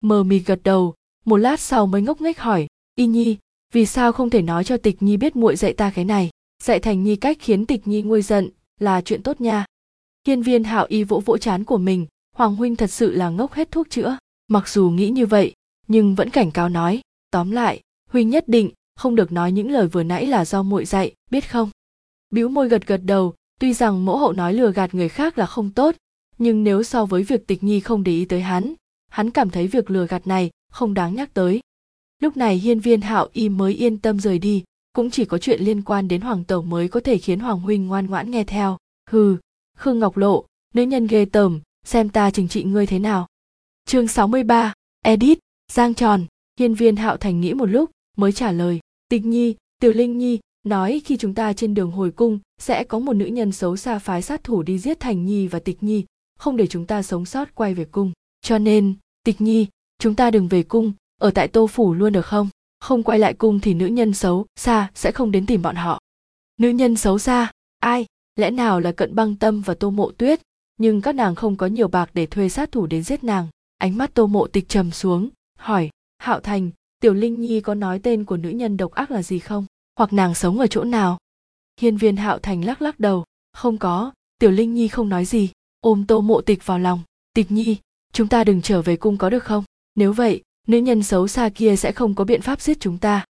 Mờ 0.00 0.22
mịt 0.22 0.42
gật 0.46 0.60
đầu 0.64 0.94
một 1.26 1.36
lát 1.36 1.60
sau 1.60 1.86
mới 1.86 2.02
ngốc 2.02 2.20
nghếch 2.20 2.38
hỏi, 2.38 2.66
y 2.94 3.06
nhi, 3.06 3.36
vì 3.72 3.86
sao 3.86 4.12
không 4.12 4.30
thể 4.30 4.42
nói 4.42 4.64
cho 4.64 4.76
tịch 4.76 5.02
nhi 5.02 5.16
biết 5.16 5.36
muội 5.36 5.56
dạy 5.56 5.72
ta 5.72 5.90
cái 5.90 6.04
này? 6.04 6.30
Dạy 6.62 6.80
thành 6.80 7.04
nhi 7.04 7.16
cách 7.16 7.36
khiến 7.40 7.66
tịch 7.66 7.86
nhi 7.86 8.02
nguôi 8.02 8.22
giận 8.22 8.50
là 8.80 9.00
chuyện 9.00 9.22
tốt 9.22 9.40
nha. 9.40 9.64
Hiên 10.26 10.42
viên 10.42 10.64
hạo 10.64 10.86
y 10.88 11.04
vỗ 11.04 11.22
vỗ 11.24 11.38
chán 11.38 11.64
của 11.64 11.78
mình, 11.78 12.06
hoàng 12.36 12.56
huynh 12.56 12.76
thật 12.76 12.90
sự 12.90 13.12
là 13.12 13.28
ngốc 13.28 13.52
hết 13.52 13.70
thuốc 13.70 13.90
chữa. 13.90 14.18
Mặc 14.48 14.68
dù 14.68 14.90
nghĩ 14.90 15.08
như 15.08 15.26
vậy, 15.26 15.52
nhưng 15.88 16.14
vẫn 16.14 16.30
cảnh 16.30 16.50
cáo 16.50 16.68
nói, 16.68 17.00
tóm 17.30 17.50
lại, 17.50 17.80
huynh 18.10 18.30
nhất 18.30 18.48
định 18.48 18.70
không 18.96 19.14
được 19.14 19.32
nói 19.32 19.52
những 19.52 19.70
lời 19.70 19.86
vừa 19.86 20.02
nãy 20.02 20.26
là 20.26 20.44
do 20.44 20.62
muội 20.62 20.84
dạy, 20.84 21.14
biết 21.30 21.50
không? 21.50 21.70
Bĩu 22.30 22.48
môi 22.48 22.68
gật 22.68 22.86
gật 22.86 23.00
đầu, 23.04 23.34
tuy 23.60 23.72
rằng 23.72 24.04
mẫu 24.04 24.18
hậu 24.18 24.32
nói 24.32 24.54
lừa 24.54 24.72
gạt 24.72 24.94
người 24.94 25.08
khác 25.08 25.38
là 25.38 25.46
không 25.46 25.70
tốt, 25.70 25.94
nhưng 26.38 26.64
nếu 26.64 26.82
so 26.82 27.04
với 27.04 27.22
việc 27.22 27.46
tịch 27.46 27.64
nhi 27.64 27.80
không 27.80 28.04
để 28.04 28.12
ý 28.12 28.24
tới 28.24 28.40
hắn 28.40 28.74
hắn 29.10 29.30
cảm 29.30 29.50
thấy 29.50 29.66
việc 29.66 29.90
lừa 29.90 30.06
gạt 30.06 30.26
này 30.26 30.50
không 30.72 30.94
đáng 30.94 31.14
nhắc 31.14 31.34
tới. 31.34 31.60
Lúc 32.22 32.36
này 32.36 32.56
hiên 32.56 32.80
viên 32.80 33.00
hạo 33.00 33.28
y 33.32 33.48
mới 33.48 33.74
yên 33.74 33.98
tâm 33.98 34.20
rời 34.20 34.38
đi 34.38 34.64
cũng 34.92 35.10
chỉ 35.10 35.24
có 35.24 35.38
chuyện 35.38 35.60
liên 35.62 35.82
quan 35.82 36.08
đến 36.08 36.20
hoàng 36.20 36.44
tẩu 36.44 36.62
mới 36.62 36.88
có 36.88 37.00
thể 37.00 37.18
khiến 37.18 37.40
hoàng 37.40 37.60
huynh 37.60 37.86
ngoan 37.86 38.06
ngoãn 38.06 38.30
nghe 38.30 38.44
theo. 38.44 38.78
Hừ 39.10 39.36
khương 39.78 39.98
ngọc 39.98 40.16
lộ 40.16 40.44
nữ 40.74 40.82
nhân 40.82 41.06
ghê 41.06 41.24
tởm 41.24 41.60
xem 41.84 42.08
ta 42.08 42.30
trừng 42.30 42.48
trị 42.48 42.64
ngươi 42.64 42.86
thế 42.86 42.98
nào. 42.98 43.26
Chương 43.84 44.08
63, 44.08 44.72
edit 45.02 45.38
giang 45.72 45.94
tròn. 45.94 46.24
Hiên 46.60 46.74
viên 46.74 46.96
hạo 46.96 47.16
thành 47.16 47.40
nghĩ 47.40 47.54
một 47.54 47.66
lúc 47.66 47.90
mới 48.16 48.32
trả 48.32 48.52
lời. 48.52 48.80
Tịch 49.08 49.24
nhi 49.24 49.54
tiểu 49.80 49.92
linh 49.92 50.18
nhi 50.18 50.38
nói 50.64 51.02
khi 51.04 51.16
chúng 51.16 51.34
ta 51.34 51.52
trên 51.52 51.74
đường 51.74 51.90
hồi 51.90 52.10
cung 52.10 52.38
sẽ 52.58 52.84
có 52.84 52.98
một 52.98 53.12
nữ 53.12 53.26
nhân 53.26 53.52
xấu 53.52 53.76
xa 53.76 53.98
phái 53.98 54.22
sát 54.22 54.44
thủ 54.44 54.62
đi 54.62 54.78
giết 54.78 55.00
thành 55.00 55.26
nhi 55.26 55.46
và 55.46 55.58
tịch 55.58 55.82
nhi 55.82 56.04
không 56.38 56.56
để 56.56 56.66
chúng 56.66 56.86
ta 56.86 57.02
sống 57.02 57.26
sót 57.26 57.54
quay 57.54 57.74
về 57.74 57.84
cung. 57.84 58.12
Cho 58.40 58.58
nên 58.58 58.94
tịch 59.24 59.40
nhi 59.40 59.66
chúng 59.98 60.14
ta 60.14 60.30
đừng 60.30 60.48
về 60.48 60.62
cung, 60.62 60.92
ở 61.20 61.30
tại 61.30 61.48
tô 61.48 61.66
phủ 61.66 61.94
luôn 61.94 62.12
được 62.12 62.26
không? 62.26 62.48
Không 62.80 63.02
quay 63.02 63.18
lại 63.18 63.34
cung 63.34 63.60
thì 63.60 63.74
nữ 63.74 63.86
nhân 63.86 64.14
xấu 64.14 64.46
xa 64.56 64.90
sẽ 64.94 65.12
không 65.12 65.30
đến 65.30 65.46
tìm 65.46 65.62
bọn 65.62 65.76
họ. 65.76 66.00
Nữ 66.58 66.68
nhân 66.68 66.96
xấu 66.96 67.18
xa? 67.18 67.52
Ai? 67.80 68.06
Lẽ 68.36 68.50
nào 68.50 68.80
là 68.80 68.92
cận 68.92 69.14
băng 69.14 69.36
tâm 69.36 69.60
và 69.60 69.74
tô 69.74 69.90
mộ 69.90 70.10
tuyết? 70.10 70.40
Nhưng 70.76 71.00
các 71.00 71.14
nàng 71.14 71.34
không 71.34 71.56
có 71.56 71.66
nhiều 71.66 71.88
bạc 71.88 72.10
để 72.14 72.26
thuê 72.26 72.48
sát 72.48 72.72
thủ 72.72 72.86
đến 72.86 73.02
giết 73.02 73.24
nàng. 73.24 73.46
Ánh 73.78 73.96
mắt 73.96 74.14
tô 74.14 74.26
mộ 74.26 74.46
tịch 74.46 74.68
trầm 74.68 74.90
xuống, 74.90 75.28
hỏi, 75.58 75.90
hạo 76.18 76.40
thành, 76.40 76.70
tiểu 77.00 77.14
linh 77.14 77.40
nhi 77.40 77.60
có 77.60 77.74
nói 77.74 77.98
tên 77.98 78.24
của 78.24 78.36
nữ 78.36 78.48
nhân 78.48 78.76
độc 78.76 78.92
ác 78.92 79.10
là 79.10 79.22
gì 79.22 79.38
không? 79.38 79.66
Hoặc 79.98 80.12
nàng 80.12 80.34
sống 80.34 80.58
ở 80.58 80.66
chỗ 80.66 80.84
nào? 80.84 81.18
Hiên 81.80 81.96
viên 81.96 82.16
hạo 82.16 82.38
thành 82.38 82.64
lắc 82.64 82.82
lắc 82.82 83.00
đầu, 83.00 83.24
không 83.52 83.78
có, 83.78 84.12
tiểu 84.38 84.50
linh 84.50 84.74
nhi 84.74 84.88
không 84.88 85.08
nói 85.08 85.24
gì. 85.24 85.50
Ôm 85.80 86.04
tô 86.06 86.20
mộ 86.20 86.40
tịch 86.40 86.66
vào 86.66 86.78
lòng, 86.78 87.00
tịch 87.34 87.50
nhi, 87.50 87.76
chúng 88.12 88.28
ta 88.28 88.44
đừng 88.44 88.62
trở 88.62 88.82
về 88.82 88.96
cung 88.96 89.18
có 89.18 89.30
được 89.30 89.44
không? 89.44 89.64
Nếu 89.96 90.12
vậy, 90.12 90.42
nữ 90.66 90.78
nhân 90.78 91.02
xấu 91.02 91.28
xa 91.28 91.48
kia 91.48 91.76
sẽ 91.76 91.92
không 91.92 92.14
có 92.14 92.24
biện 92.24 92.42
pháp 92.42 92.60
giết 92.60 92.80
chúng 92.80 92.98
ta. 92.98 93.24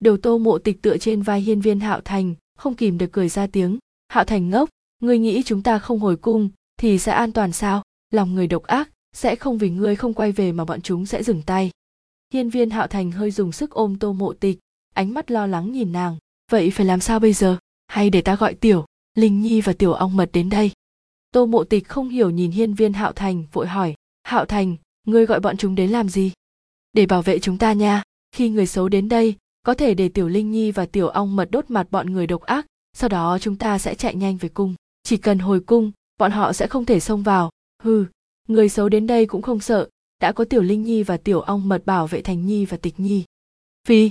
Đầu 0.00 0.16
tô 0.16 0.38
mộ 0.38 0.58
tịch 0.58 0.82
tựa 0.82 0.98
trên 0.98 1.22
vai 1.22 1.40
hiên 1.40 1.60
viên 1.60 1.80
hạo 1.80 2.00
thành, 2.04 2.34
không 2.58 2.74
kìm 2.74 2.98
được 2.98 3.12
cười 3.12 3.28
ra 3.28 3.46
tiếng. 3.46 3.78
Hạo 4.08 4.24
thành 4.24 4.50
ngốc, 4.50 4.68
ngươi 5.00 5.18
nghĩ 5.18 5.42
chúng 5.42 5.62
ta 5.62 5.78
không 5.78 5.98
hồi 5.98 6.16
cung, 6.16 6.50
thì 6.76 6.98
sẽ 6.98 7.12
an 7.12 7.32
toàn 7.32 7.52
sao? 7.52 7.82
Lòng 8.10 8.34
người 8.34 8.46
độc 8.46 8.62
ác, 8.62 8.90
sẽ 9.12 9.36
không 9.36 9.58
vì 9.58 9.70
ngươi 9.70 9.96
không 9.96 10.14
quay 10.14 10.32
về 10.32 10.52
mà 10.52 10.64
bọn 10.64 10.80
chúng 10.80 11.06
sẽ 11.06 11.22
dừng 11.22 11.42
tay. 11.42 11.70
Hiên 12.32 12.50
viên 12.50 12.70
hạo 12.70 12.86
thành 12.86 13.10
hơi 13.10 13.30
dùng 13.30 13.52
sức 13.52 13.70
ôm 13.70 13.98
tô 13.98 14.12
mộ 14.12 14.32
tịch, 14.32 14.58
ánh 14.94 15.14
mắt 15.14 15.30
lo 15.30 15.46
lắng 15.46 15.72
nhìn 15.72 15.92
nàng. 15.92 16.16
Vậy 16.50 16.70
phải 16.70 16.86
làm 16.86 17.00
sao 17.00 17.18
bây 17.20 17.32
giờ? 17.32 17.56
Hay 17.86 18.10
để 18.10 18.20
ta 18.20 18.36
gọi 18.36 18.54
tiểu, 18.54 18.86
linh 19.14 19.42
nhi 19.42 19.60
và 19.60 19.72
tiểu 19.72 19.92
ong 19.92 20.16
mật 20.16 20.30
đến 20.32 20.50
đây? 20.50 20.70
Tô 21.32 21.46
mộ 21.46 21.64
tịch 21.64 21.88
không 21.88 22.08
hiểu 22.08 22.30
nhìn 22.30 22.50
hiên 22.50 22.74
viên 22.74 22.92
hạo 22.92 23.12
thành, 23.12 23.44
vội 23.52 23.66
hỏi. 23.66 23.94
Hạo 24.22 24.44
thành 24.44 24.76
ngươi 25.06 25.26
gọi 25.26 25.40
bọn 25.40 25.56
chúng 25.56 25.74
đến 25.74 25.90
làm 25.90 26.08
gì? 26.08 26.32
Để 26.92 27.06
bảo 27.06 27.22
vệ 27.22 27.38
chúng 27.38 27.58
ta 27.58 27.72
nha. 27.72 28.02
Khi 28.32 28.48
người 28.48 28.66
xấu 28.66 28.88
đến 28.88 29.08
đây, 29.08 29.36
có 29.62 29.74
thể 29.74 29.94
để 29.94 30.08
tiểu 30.08 30.28
linh 30.28 30.50
nhi 30.50 30.72
và 30.72 30.86
tiểu 30.86 31.08
ong 31.08 31.36
mật 31.36 31.50
đốt 31.50 31.70
mặt 31.70 31.86
bọn 31.90 32.12
người 32.12 32.26
độc 32.26 32.42
ác, 32.42 32.66
sau 32.92 33.08
đó 33.08 33.38
chúng 33.40 33.56
ta 33.56 33.78
sẽ 33.78 33.94
chạy 33.94 34.14
nhanh 34.14 34.36
về 34.36 34.48
cung. 34.48 34.74
Chỉ 35.02 35.16
cần 35.16 35.38
hồi 35.38 35.60
cung, 35.60 35.92
bọn 36.18 36.30
họ 36.30 36.52
sẽ 36.52 36.66
không 36.66 36.84
thể 36.84 37.00
xông 37.00 37.22
vào. 37.22 37.50
Hừ, 37.82 38.04
người 38.48 38.68
xấu 38.68 38.88
đến 38.88 39.06
đây 39.06 39.26
cũng 39.26 39.42
không 39.42 39.60
sợ. 39.60 39.88
Đã 40.20 40.32
có 40.32 40.44
tiểu 40.44 40.62
linh 40.62 40.82
nhi 40.82 41.02
và 41.02 41.16
tiểu 41.16 41.40
ong 41.40 41.68
mật 41.68 41.86
bảo 41.86 42.06
vệ 42.06 42.22
thành 42.22 42.46
nhi 42.46 42.64
và 42.64 42.76
tịch 42.76 43.00
nhi. 43.00 43.24
Phi, 43.88 44.10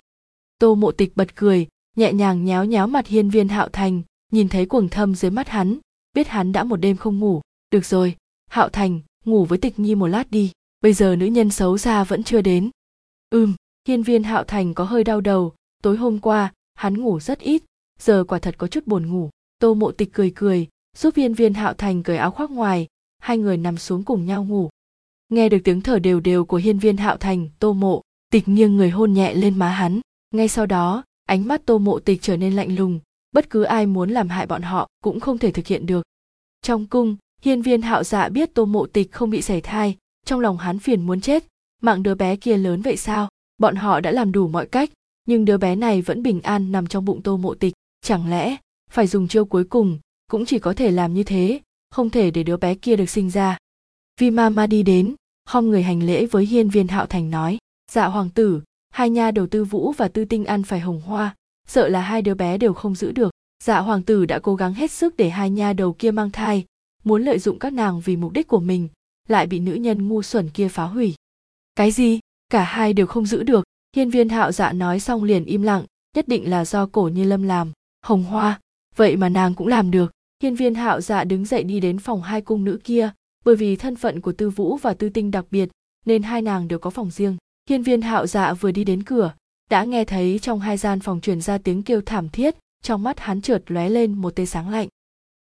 tô 0.60 0.76
mộ 0.76 0.92
tịch 0.92 1.12
bật 1.16 1.36
cười, 1.36 1.68
nhẹ 1.96 2.14
nhàng 2.14 2.46
nhéo 2.46 2.66
nhéo 2.66 2.88
mặt 2.88 3.08
hiên 3.08 3.30
viên 3.30 3.48
hạo 3.48 3.70
thành, 3.70 4.02
nhìn 4.32 4.50
thấy 4.50 4.66
cuồng 4.66 4.90
thâm 4.90 5.16
dưới 5.16 5.32
mắt 5.32 5.48
hắn, 5.48 5.78
biết 6.14 6.28
hắn 6.28 6.52
đã 6.52 6.64
một 6.64 6.76
đêm 6.76 6.98
không 6.98 7.20
ngủ. 7.20 7.42
Được 7.72 7.86
rồi, 7.86 8.16
hạo 8.50 8.70
thành, 8.70 9.00
ngủ 9.26 9.46
với 9.46 9.58
tịch 9.58 9.80
nhi 9.80 9.96
một 9.96 10.08
lát 10.08 10.32
đi 10.32 10.52
bây 10.82 10.94
giờ 10.94 11.16
nữ 11.16 11.26
nhân 11.26 11.50
xấu 11.50 11.78
xa 11.78 12.04
vẫn 12.04 12.24
chưa 12.24 12.42
đến. 12.42 12.70
Ừm, 13.30 13.54
hiên 13.88 14.04
viên 14.04 14.24
hạo 14.24 14.44
thành 14.44 14.74
có 14.74 14.84
hơi 14.84 15.04
đau 15.04 15.22
đầu. 15.22 15.54
Tối 15.84 15.98
hôm 15.98 16.20
qua, 16.20 16.54
hắn 16.74 16.98
ngủ 16.98 17.20
rất 17.20 17.40
ít. 17.40 17.64
Giờ 18.00 18.24
quả 18.28 18.40
thật 18.40 18.56
có 18.58 18.68
chút 18.68 18.88
buồn 18.88 19.08
ngủ. 19.08 19.30
Tô 19.60 19.74
mộ 19.74 19.92
tịch 19.92 20.10
cười 20.14 20.32
cười, 20.36 20.68
giúp 20.98 21.16
hiên 21.16 21.34
viên 21.34 21.54
hạo 21.54 21.74
thành 21.74 22.04
cởi 22.04 22.18
áo 22.18 22.32
khoác 22.32 22.52
ngoài. 22.52 22.88
Hai 23.20 23.38
người 23.38 23.58
nằm 23.58 23.78
xuống 23.78 24.04
cùng 24.04 24.26
nhau 24.26 24.46
ngủ. 24.46 24.70
Nghe 25.30 25.50
được 25.50 25.58
tiếng 25.64 25.82
thở 25.82 26.00
đều 26.00 26.20
đều 26.20 26.46
của 26.46 26.58
hiên 26.58 26.80
viên 26.80 26.98
hạo 26.98 27.18
thành, 27.18 27.50
tô 27.60 27.74
mộ 27.74 28.02
tịch 28.32 28.48
nghiêng 28.48 28.78
người 28.78 28.90
hôn 28.90 29.14
nhẹ 29.14 29.34
lên 29.34 29.60
má 29.60 29.70
hắn. 29.70 30.00
Ngay 30.32 30.48
sau 30.48 30.66
đó, 30.66 31.04
ánh 31.26 31.48
mắt 31.48 31.62
tô 31.66 31.78
mộ 31.78 32.00
tịch 32.00 32.22
trở 32.22 32.38
nên 32.38 32.54
lạnh 32.54 32.76
lùng. 32.76 33.00
Bất 33.32 33.50
cứ 33.50 33.64
ai 33.64 33.86
muốn 33.86 34.10
làm 34.10 34.30
hại 34.30 34.48
bọn 34.48 34.62
họ 34.62 34.88
cũng 35.04 35.20
không 35.20 35.38
thể 35.38 35.52
thực 35.52 35.68
hiện 35.68 35.86
được. 35.86 36.06
Trong 36.62 36.86
cung, 36.86 37.16
hiên 37.42 37.62
viên 37.62 37.82
hạo 37.82 38.04
dạ 38.04 38.30
biết 38.30 38.54
tô 38.54 38.66
mộ 38.66 38.86
tịch 38.86 39.12
không 39.12 39.30
bị 39.30 39.42
sảy 39.42 39.62
thai 39.62 39.98
trong 40.26 40.40
lòng 40.40 40.58
hắn 40.58 40.80
phiền 40.80 41.02
muốn 41.02 41.22
chết. 41.22 41.44
Mạng 41.82 42.04
đứa 42.04 42.16
bé 42.16 42.36
kia 42.36 42.58
lớn 42.58 42.82
vậy 42.82 42.98
sao? 42.98 43.30
Bọn 43.58 43.76
họ 43.76 44.00
đã 44.00 44.12
làm 44.12 44.32
đủ 44.32 44.48
mọi 44.48 44.66
cách, 44.66 44.90
nhưng 45.28 45.46
đứa 45.46 45.58
bé 45.58 45.76
này 45.76 46.02
vẫn 46.02 46.24
bình 46.24 46.42
an 46.42 46.72
nằm 46.72 46.88
trong 46.88 47.06
bụng 47.06 47.22
tô 47.22 47.38
mộ 47.38 47.54
tịch. 47.54 47.74
Chẳng 48.02 48.30
lẽ 48.30 48.56
phải 48.92 49.08
dùng 49.08 49.28
chiêu 49.28 49.46
cuối 49.46 49.64
cùng 49.64 50.00
cũng 50.32 50.46
chỉ 50.46 50.60
có 50.60 50.74
thể 50.74 50.92
làm 50.92 51.14
như 51.14 51.24
thế, 51.24 51.60
không 51.90 52.10
thể 52.10 52.32
để 52.32 52.44
đứa 52.44 52.58
bé 52.58 52.76
kia 52.76 52.96
được 52.96 53.10
sinh 53.10 53.30
ra? 53.30 53.58
Vi 54.20 54.30
ma 54.30 54.50
ma 54.50 54.68
đi 54.68 54.84
đến, 54.84 55.16
khom 55.46 55.70
người 55.70 55.84
hành 55.84 56.04
lễ 56.04 56.26
với 56.26 56.46
hiên 56.46 56.70
viên 56.70 56.88
hạo 56.88 57.06
thành 57.06 57.30
nói 57.30 57.58
dạ 57.92 58.06
hoàng 58.06 58.30
tử, 58.30 58.62
hai 58.90 59.10
nha 59.10 59.32
đầu 59.32 59.48
tư 59.48 59.64
vũ 59.64 59.92
và 59.92 60.08
tư 60.08 60.26
tinh 60.26 60.46
ăn 60.46 60.64
phải 60.64 60.80
hồng 60.80 61.02
hoa, 61.02 61.36
sợ 61.68 61.88
là 61.88 62.02
hai 62.02 62.22
đứa 62.22 62.34
bé 62.34 62.58
đều 62.58 62.74
không 62.74 62.96
giữ 62.96 63.12
được. 63.12 63.32
Dạ 63.64 63.80
hoàng 63.80 64.04
tử 64.04 64.26
đã 64.26 64.40
cố 64.40 64.56
gắng 64.56 64.74
hết 64.74 64.92
sức 64.92 65.18
để 65.18 65.30
hai 65.30 65.50
nha 65.50 65.74
đầu 65.74 65.94
kia 65.94 66.12
mang 66.12 66.32
thai, 66.32 66.66
muốn 67.04 67.24
lợi 67.24 67.40
dụng 67.40 67.60
các 67.60 67.74
nàng 67.74 68.02
vì 68.02 68.16
mục 68.16 68.34
đích 68.34 68.48
của 68.48 68.60
mình 68.60 68.90
lại 69.32 69.48
bị 69.48 69.60
nữ 69.60 69.74
nhân 69.74 70.08
ngu 70.08 70.24
xuẩn 70.24 70.50
kia 70.50 70.68
phá 70.68 70.84
hủy. 70.84 71.16
Cái 71.76 71.92
gì? 71.92 72.20
Cả 72.50 72.64
hai 72.64 72.94
đều 72.94 73.08
không 73.08 73.26
giữ 73.26 73.44
được. 73.44 73.64
Hiên 73.96 74.10
viên 74.10 74.30
hạo 74.30 74.52
dạ 74.52 74.74
nói 74.74 75.00
xong 75.00 75.24
liền 75.24 75.46
im 75.46 75.62
lặng, 75.62 75.86
nhất 76.16 76.28
định 76.28 76.50
là 76.50 76.66
do 76.66 76.86
cổ 76.86 77.08
như 77.08 77.24
lâm 77.24 77.44
làm. 77.44 77.72
Hồng 78.02 78.24
hoa, 78.24 78.60
vậy 78.96 79.16
mà 79.16 79.30
nàng 79.30 79.54
cũng 79.54 79.68
làm 79.68 79.92
được. 79.92 80.12
Hiên 80.44 80.56
viên 80.56 80.76
hạo 80.76 81.02
dạ 81.02 81.24
đứng 81.24 81.46
dậy 81.46 81.64
đi 81.64 81.80
đến 81.80 82.00
phòng 82.00 82.22
hai 82.22 82.42
cung 82.42 82.64
nữ 82.64 82.80
kia. 82.84 83.12
Bởi 83.46 83.56
vì 83.56 83.76
thân 83.76 83.96
phận 83.96 84.22
của 84.22 84.32
tư 84.32 84.50
vũ 84.50 84.78
và 84.78 84.94
tư 84.94 85.10
tinh 85.10 85.32
đặc 85.32 85.46
biệt, 85.52 85.70
nên 86.06 86.24
hai 86.24 86.42
nàng 86.42 86.68
đều 86.68 86.80
có 86.80 86.90
phòng 86.90 87.12
riêng. 87.12 87.38
Hiên 87.70 87.84
viên 87.84 88.02
hạo 88.02 88.28
dạ 88.28 88.54
vừa 88.54 88.72
đi 88.72 88.84
đến 88.84 89.04
cửa, 89.04 89.34
đã 89.70 89.84
nghe 89.84 90.06
thấy 90.06 90.40
trong 90.40 90.60
hai 90.60 90.78
gian 90.78 91.00
phòng 91.00 91.22
truyền 91.22 91.42
ra 91.42 91.58
tiếng 91.58 91.84
kêu 91.84 92.02
thảm 92.06 92.30
thiết, 92.30 92.56
trong 92.84 93.04
mắt 93.04 93.20
hắn 93.20 93.42
trượt 93.42 93.72
lóe 93.72 93.90
lên 93.90 94.14
một 94.14 94.36
tia 94.36 94.46
sáng 94.46 94.70
lạnh. 94.70 94.88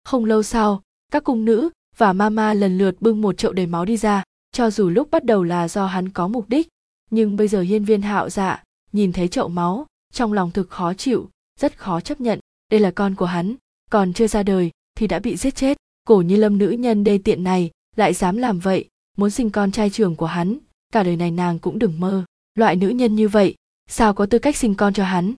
Không 0.03 0.25
lâu 0.25 0.43
sau, 0.43 0.81
các 1.11 1.23
cung 1.23 1.45
nữ 1.45 1.69
và 1.97 2.13
mama 2.13 2.53
lần 2.53 2.77
lượt 2.77 3.01
bưng 3.01 3.21
một 3.21 3.37
chậu 3.37 3.51
đầy 3.51 3.65
máu 3.65 3.85
đi 3.85 3.97
ra, 3.97 4.23
cho 4.51 4.69
dù 4.69 4.89
lúc 4.89 5.11
bắt 5.11 5.23
đầu 5.25 5.43
là 5.43 5.67
do 5.67 5.85
hắn 5.85 6.09
có 6.09 6.27
mục 6.27 6.49
đích, 6.49 6.67
nhưng 7.11 7.35
bây 7.35 7.47
giờ 7.47 7.61
hiên 7.61 7.85
viên 7.85 8.01
hạo 8.01 8.29
dạ 8.29 8.63
nhìn 8.91 9.13
thấy 9.13 9.27
chậu 9.27 9.47
máu, 9.47 9.85
trong 10.13 10.33
lòng 10.33 10.51
thực 10.51 10.69
khó 10.69 10.93
chịu, 10.93 11.29
rất 11.59 11.77
khó 11.77 11.99
chấp 11.99 12.21
nhận, 12.21 12.39
đây 12.71 12.79
là 12.79 12.91
con 12.91 13.15
của 13.15 13.25
hắn, 13.25 13.55
còn 13.91 14.13
chưa 14.13 14.27
ra 14.27 14.43
đời 14.43 14.71
thì 14.97 15.07
đã 15.07 15.19
bị 15.19 15.37
giết 15.37 15.55
chết, 15.55 15.77
cổ 16.07 16.21
như 16.21 16.35
lâm 16.35 16.57
nữ 16.57 16.69
nhân 16.69 17.03
đê 17.03 17.17
tiện 17.17 17.43
này 17.43 17.71
lại 17.95 18.13
dám 18.13 18.37
làm 18.37 18.59
vậy, 18.59 18.85
muốn 19.17 19.29
sinh 19.29 19.49
con 19.49 19.71
trai 19.71 19.89
trưởng 19.89 20.15
của 20.15 20.25
hắn, 20.25 20.57
cả 20.93 21.03
đời 21.03 21.15
này 21.15 21.31
nàng 21.31 21.59
cũng 21.59 21.79
đừng 21.79 21.99
mơ, 21.99 22.25
loại 22.55 22.75
nữ 22.75 22.89
nhân 22.89 23.15
như 23.15 23.27
vậy, 23.27 23.55
sao 23.89 24.13
có 24.13 24.25
tư 24.25 24.39
cách 24.39 24.57
sinh 24.57 24.75
con 24.75 24.93
cho 24.93 25.03
hắn? 25.03 25.33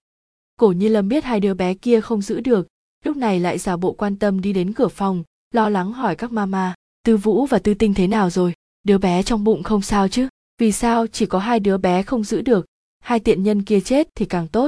Cổ 0.57 0.71
như 0.71 0.87
lâm 0.87 1.09
biết 1.09 1.23
hai 1.23 1.39
đứa 1.39 1.53
bé 1.53 1.73
kia 1.73 2.01
không 2.01 2.21
giữ 2.21 2.39
được, 2.39 2.67
lúc 3.05 3.17
này 3.17 3.39
lại 3.39 3.57
giả 3.57 3.77
bộ 3.77 3.91
quan 3.91 4.15
tâm 4.15 4.41
đi 4.41 4.53
đến 4.53 4.73
cửa 4.73 4.87
phòng 4.87 5.23
lo 5.51 5.69
lắng 5.69 5.93
hỏi 5.93 6.15
các 6.15 6.31
mama, 6.31 6.75
tư 7.03 7.17
vũ 7.17 7.45
và 7.45 7.59
tư 7.59 7.73
tinh 7.73 7.93
thế 7.93 8.07
nào 8.07 8.29
rồi? 8.29 8.53
Đứa 8.83 8.97
bé 8.97 9.23
trong 9.23 9.43
bụng 9.43 9.63
không 9.63 9.81
sao 9.81 10.07
chứ? 10.07 10.27
Vì 10.57 10.71
sao 10.71 11.07
chỉ 11.07 11.25
có 11.25 11.39
hai 11.39 11.59
đứa 11.59 11.77
bé 11.77 12.03
không 12.03 12.23
giữ 12.23 12.41
được? 12.41 12.65
Hai 12.99 13.19
tiện 13.19 13.43
nhân 13.43 13.63
kia 13.63 13.79
chết 13.79 14.07
thì 14.15 14.25
càng 14.25 14.47
tốt. 14.47 14.67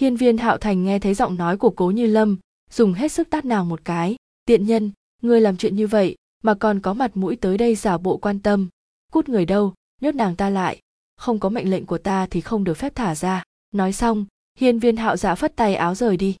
Hiên 0.00 0.16
viên 0.16 0.38
hạo 0.38 0.58
thành 0.58 0.84
nghe 0.84 0.98
thấy 0.98 1.14
giọng 1.14 1.36
nói 1.36 1.56
của 1.56 1.70
cố 1.70 1.90
như 1.90 2.06
lâm, 2.06 2.38
dùng 2.70 2.92
hết 2.92 3.12
sức 3.12 3.30
tát 3.30 3.44
nàng 3.44 3.68
một 3.68 3.80
cái. 3.84 4.16
Tiện 4.44 4.66
nhân, 4.66 4.90
ngươi 5.22 5.40
làm 5.40 5.56
chuyện 5.56 5.76
như 5.76 5.86
vậy 5.86 6.16
mà 6.42 6.54
còn 6.54 6.80
có 6.80 6.94
mặt 6.94 7.16
mũi 7.16 7.36
tới 7.36 7.58
đây 7.58 7.74
giả 7.74 7.98
bộ 7.98 8.16
quan 8.16 8.38
tâm. 8.38 8.68
Cút 9.12 9.28
người 9.28 9.46
đâu, 9.46 9.74
nhốt 10.00 10.14
nàng 10.14 10.36
ta 10.36 10.50
lại. 10.50 10.80
Không 11.16 11.38
có 11.38 11.48
mệnh 11.48 11.70
lệnh 11.70 11.86
của 11.86 11.98
ta 11.98 12.26
thì 12.26 12.40
không 12.40 12.64
được 12.64 12.74
phép 12.74 12.94
thả 12.94 13.14
ra. 13.14 13.42
Nói 13.72 13.92
xong, 13.92 14.24
hiên 14.58 14.78
viên 14.78 14.96
hạo 14.96 15.16
dạ 15.16 15.34
phất 15.34 15.56
tay 15.56 15.74
áo 15.74 15.94
rời 15.94 16.16
đi. 16.16 16.36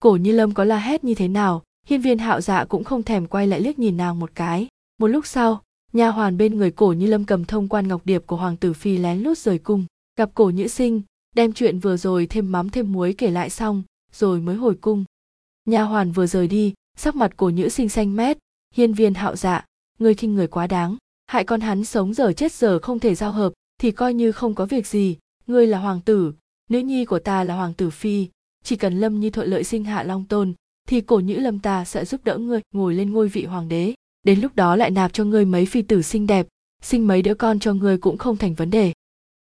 Cổ 0.00 0.16
như 0.16 0.32
lâm 0.32 0.54
có 0.54 0.64
la 0.64 0.78
hét 0.78 1.04
như 1.04 1.14
thế 1.14 1.28
nào? 1.28 1.62
Hiên 1.86 2.00
viên 2.00 2.18
hạo 2.18 2.40
dạ 2.40 2.64
cũng 2.64 2.84
không 2.84 3.02
thèm 3.02 3.26
quay 3.26 3.46
lại 3.46 3.60
liếc 3.60 3.78
nhìn 3.78 3.96
nàng 3.96 4.18
một 4.18 4.30
cái. 4.34 4.68
Một 4.98 5.06
lúc 5.06 5.26
sau, 5.26 5.62
nha 5.92 6.08
hoàn 6.08 6.36
bên 6.36 6.56
người 6.56 6.70
cổ 6.70 6.92
như 6.92 7.06
lâm 7.06 7.24
cầm 7.24 7.44
thông 7.44 7.68
quan 7.68 7.88
ngọc 7.88 8.02
điệp 8.04 8.26
của 8.26 8.36
hoàng 8.36 8.56
tử 8.56 8.72
phi 8.72 8.98
lén 8.98 9.18
lút 9.18 9.38
rời 9.38 9.58
cung. 9.58 9.84
Gặp 10.16 10.30
cổ 10.34 10.50
nhữ 10.50 10.66
sinh, 10.66 11.02
đem 11.34 11.52
chuyện 11.52 11.78
vừa 11.78 11.96
rồi 11.96 12.26
thêm 12.26 12.52
mắm 12.52 12.70
thêm 12.70 12.92
muối 12.92 13.14
kể 13.18 13.30
lại 13.30 13.50
xong, 13.50 13.82
rồi 14.12 14.40
mới 14.40 14.56
hồi 14.56 14.74
cung. 14.80 15.04
Nha 15.64 15.82
hoàn 15.82 16.12
vừa 16.12 16.26
rời 16.26 16.48
đi, 16.48 16.74
sắc 16.96 17.16
mặt 17.16 17.32
cổ 17.36 17.48
nhữ 17.48 17.68
sinh 17.68 17.88
xanh 17.88 18.16
mét. 18.16 18.38
Hiên 18.74 18.92
viên 18.92 19.14
hạo 19.14 19.36
dạ 19.36 19.64
người 19.98 20.14
khinh 20.14 20.34
người 20.34 20.46
quá 20.46 20.66
đáng. 20.66 20.96
Hại 21.26 21.44
con 21.44 21.60
hắn 21.60 21.84
sống 21.84 22.14
giờ 22.14 22.32
chết 22.32 22.52
giờ 22.52 22.78
không 22.78 22.98
thể 22.98 23.14
giao 23.14 23.32
hợp, 23.32 23.52
thì 23.80 23.90
coi 23.90 24.14
như 24.14 24.32
không 24.32 24.54
có 24.54 24.66
việc 24.66 24.86
gì. 24.86 25.16
Ngươi 25.46 25.66
là 25.66 25.78
hoàng 25.78 26.00
tử, 26.00 26.32
nữ 26.70 26.78
nhi 26.78 27.04
của 27.04 27.18
ta 27.18 27.44
là 27.44 27.54
hoàng 27.54 27.74
tử 27.74 27.90
phi. 27.90 28.28
Chỉ 28.64 28.76
cần 28.76 29.00
lâm 29.00 29.20
nhi 29.20 29.30
thuận 29.30 29.48
lợi 29.48 29.64
sinh 29.64 29.84
hạ 29.84 30.02
long 30.02 30.24
tôn 30.24 30.54
thì 30.88 31.00
cổ 31.00 31.20
nhữ 31.20 31.34
lâm 31.34 31.58
ta 31.58 31.84
sẽ 31.84 32.04
giúp 32.04 32.20
đỡ 32.24 32.38
ngươi 32.38 32.60
ngồi 32.72 32.94
lên 32.94 33.12
ngôi 33.12 33.28
vị 33.28 33.44
hoàng 33.44 33.68
đế. 33.68 33.94
Đến 34.22 34.40
lúc 34.40 34.56
đó 34.56 34.76
lại 34.76 34.90
nạp 34.90 35.12
cho 35.12 35.24
ngươi 35.24 35.44
mấy 35.44 35.66
phi 35.66 35.82
tử 35.82 36.02
xinh 36.02 36.26
đẹp, 36.26 36.46
sinh 36.82 37.06
mấy 37.06 37.22
đứa 37.22 37.34
con 37.34 37.58
cho 37.58 37.72
ngươi 37.72 37.98
cũng 37.98 38.18
không 38.18 38.36
thành 38.36 38.54
vấn 38.54 38.70
đề. 38.70 38.92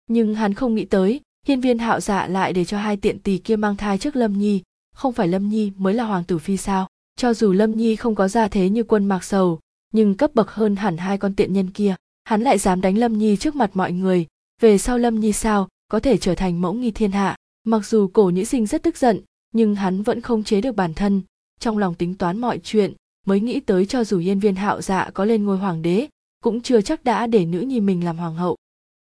Nhưng 0.08 0.36
hắn 0.36 0.54
không 0.54 0.76
nghĩ 0.76 0.86
tới, 0.86 1.22
hiên 1.48 1.62
viên 1.62 1.80
hạo 1.80 2.00
dạ 2.00 2.28
lại 2.28 2.54
để 2.54 2.66
cho 2.66 2.78
hai 2.78 2.98
tiện 2.98 3.20
tỳ 3.20 3.38
kia 3.38 3.56
mang 3.56 3.76
thai 3.76 3.98
trước 3.98 4.16
lâm 4.16 4.40
nhi. 4.40 4.62
Không 4.96 5.14
phải 5.14 5.28
lâm 5.28 5.50
nhi 5.50 5.72
mới 5.78 5.94
là 5.94 6.04
hoàng 6.04 6.24
tử 6.24 6.38
phi 6.38 6.58
sao? 6.58 6.88
Cho 7.16 7.34
dù 7.34 7.52
lâm 7.54 7.72
nhi 7.72 7.96
không 7.96 8.16
có 8.16 8.28
gia 8.28 8.48
thế 8.48 8.70
như 8.70 8.84
quân 8.84 9.06
mạc 9.06 9.24
sầu, 9.24 9.60
nhưng 9.94 10.16
cấp 10.16 10.32
bậc 10.36 10.52
hơn 10.52 10.76
hẳn 10.76 10.98
hai 10.98 11.18
con 11.18 11.36
tiện 11.36 11.54
nhân 11.54 11.70
kia, 11.70 11.96
hắn 12.24 12.42
lại 12.42 12.58
dám 12.58 12.82
đánh 12.82 12.98
lâm 12.98 13.18
nhi 13.18 13.36
trước 13.36 13.56
mặt 13.56 13.72
mọi 13.74 13.92
người. 13.92 14.28
Về 14.62 14.78
sau 14.78 14.98
lâm 14.98 15.20
nhi 15.20 15.34
sao 15.34 15.68
có 15.92 16.00
thể 16.00 16.18
trở 16.18 16.36
thành 16.36 16.62
mẫu 16.62 16.74
nghi 16.74 16.92
thiên 16.92 17.12
hạ? 17.12 17.36
Mặc 17.64 17.86
dù 17.86 18.08
cổ 18.08 18.30
nhĩ 18.30 18.46
sinh 18.46 18.66
rất 18.66 18.84
tức 18.84 18.98
giận 18.98 19.20
nhưng 19.52 19.76
hắn 19.76 20.02
vẫn 20.04 20.22
không 20.22 20.44
chế 20.44 20.62
được 20.62 20.76
bản 20.76 20.94
thân. 20.94 21.22
Trong 21.60 21.78
lòng 21.78 21.96
tính 21.96 22.16
toán 22.16 22.38
mọi 22.38 22.60
chuyện, 22.64 22.94
mới 23.26 23.40
nghĩ 23.40 23.60
tới 23.60 23.86
cho 23.86 24.04
dù 24.04 24.20
yên 24.20 24.40
viên 24.40 24.56
hạo 24.56 24.82
dạ 24.82 25.10
có 25.14 25.26
lên 25.26 25.46
ngôi 25.46 25.58
hoàng 25.58 25.82
đế, 25.82 26.08
cũng 26.44 26.62
chưa 26.62 26.82
chắc 26.82 27.04
đã 27.04 27.28
để 27.28 27.46
nữ 27.46 27.60
nhi 27.60 27.80
mình 27.80 28.06
làm 28.06 28.18
hoàng 28.18 28.36
hậu. 28.36 28.56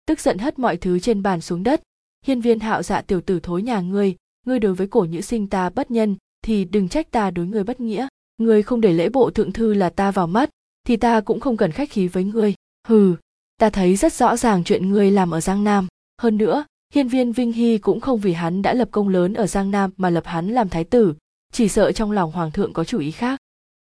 Tức 0.06 0.20
giận 0.20 0.38
hất 0.38 0.58
mọi 0.58 0.76
thứ 0.76 0.98
trên 0.98 1.22
bàn 1.22 1.40
xuống 1.40 1.62
đất. 1.62 1.82
Hiên 2.26 2.40
viên 2.40 2.60
hạo 2.60 2.82
dạ 2.82 3.00
tiểu 3.00 3.20
tử 3.20 3.40
thối 3.40 3.62
nhà 3.62 3.80
ngươi 3.80 4.16
ngươi 4.46 4.58
đối 4.58 4.74
với 4.74 4.86
cổ 4.86 5.04
nhữ 5.04 5.20
sinh 5.20 5.46
ta 5.46 5.70
bất 5.70 5.90
nhân, 5.90 6.16
thì 6.44 6.64
đừng 6.64 6.88
trách 6.88 7.10
ta 7.10 7.30
đối 7.30 7.46
ngươi 7.46 7.64
bất 7.64 7.80
nghĩa. 7.80 8.06
Ngươi 8.38 8.62
không 8.62 8.80
để 8.80 8.92
lễ 8.92 9.08
bộ 9.08 9.30
thượng 9.30 9.52
thư 9.52 9.74
là 9.74 9.90
ta 9.90 10.10
vào 10.10 10.26
mắt, 10.26 10.50
thì 10.86 10.96
ta 10.96 11.20
cũng 11.20 11.40
không 11.40 11.56
cần 11.56 11.72
khách 11.72 11.90
khí 11.90 12.08
với 12.08 12.24
ngươi. 12.24 12.54
Hừ, 12.88 13.16
ta 13.56 13.70
thấy 13.70 13.96
rất 13.96 14.12
rõ 14.12 14.36
ràng 14.36 14.64
chuyện 14.64 14.90
ngươi 14.90 15.10
làm 15.10 15.30
ở 15.30 15.40
giang 15.40 15.64
nam. 15.64 15.86
Hơn 16.22 16.36
nữa 16.36 16.64
hiên 16.94 17.08
viên 17.08 17.32
vinh 17.32 17.52
hy 17.52 17.78
cũng 17.78 18.00
không 18.00 18.20
vì 18.20 18.32
hắn 18.32 18.62
đã 18.62 18.74
lập 18.74 18.88
công 18.90 19.08
lớn 19.08 19.34
ở 19.34 19.46
giang 19.46 19.70
nam 19.70 19.90
mà 19.96 20.10
lập 20.10 20.26
hắn 20.26 20.48
làm 20.48 20.68
thái 20.68 20.84
tử, 20.84 21.14
chỉ 21.52 21.68
sợ 21.68 21.92
trong 21.92 22.10
lòng 22.10 22.32
hoàng 22.32 22.50
thượng 22.50 22.72
có 22.72 22.84
chủ 22.84 22.98
ý 22.98 23.10
khác. 23.10 23.40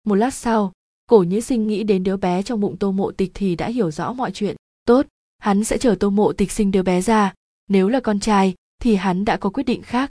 Một 0.04 0.14
lát 0.14 0.34
sau, 0.34 0.72
cổ 1.06 1.22
nhĩ 1.22 1.40
sinh 1.40 1.66
nghĩ 1.66 1.82
đến 1.82 2.04
đứa 2.04 2.16
bé 2.16 2.42
trong 2.42 2.60
bụng 2.60 2.76
tô 2.76 2.92
mộ 2.92 3.10
tịch 3.10 3.30
thì 3.34 3.56
đã 3.56 3.68
hiểu 3.68 3.90
rõ 3.90 4.12
mọi 4.12 4.30
chuyện. 4.30 4.56
Tốt, 4.84 5.06
hắn 5.38 5.64
sẽ 5.64 5.78
chờ 5.78 5.96
tô 6.00 6.10
mộ 6.10 6.32
tịch 6.32 6.52
sinh 6.52 6.70
đứa 6.70 6.82
bé 6.82 7.00
ra, 7.00 7.34
nếu 7.68 7.88
là 7.88 8.00
con 8.00 8.20
trai 8.20 8.54
thì 8.82 8.94
hắn 8.94 9.24
đã 9.24 9.36
có 9.36 9.50
quyết 9.50 9.62
định 9.62 9.82
khác. 9.82 10.10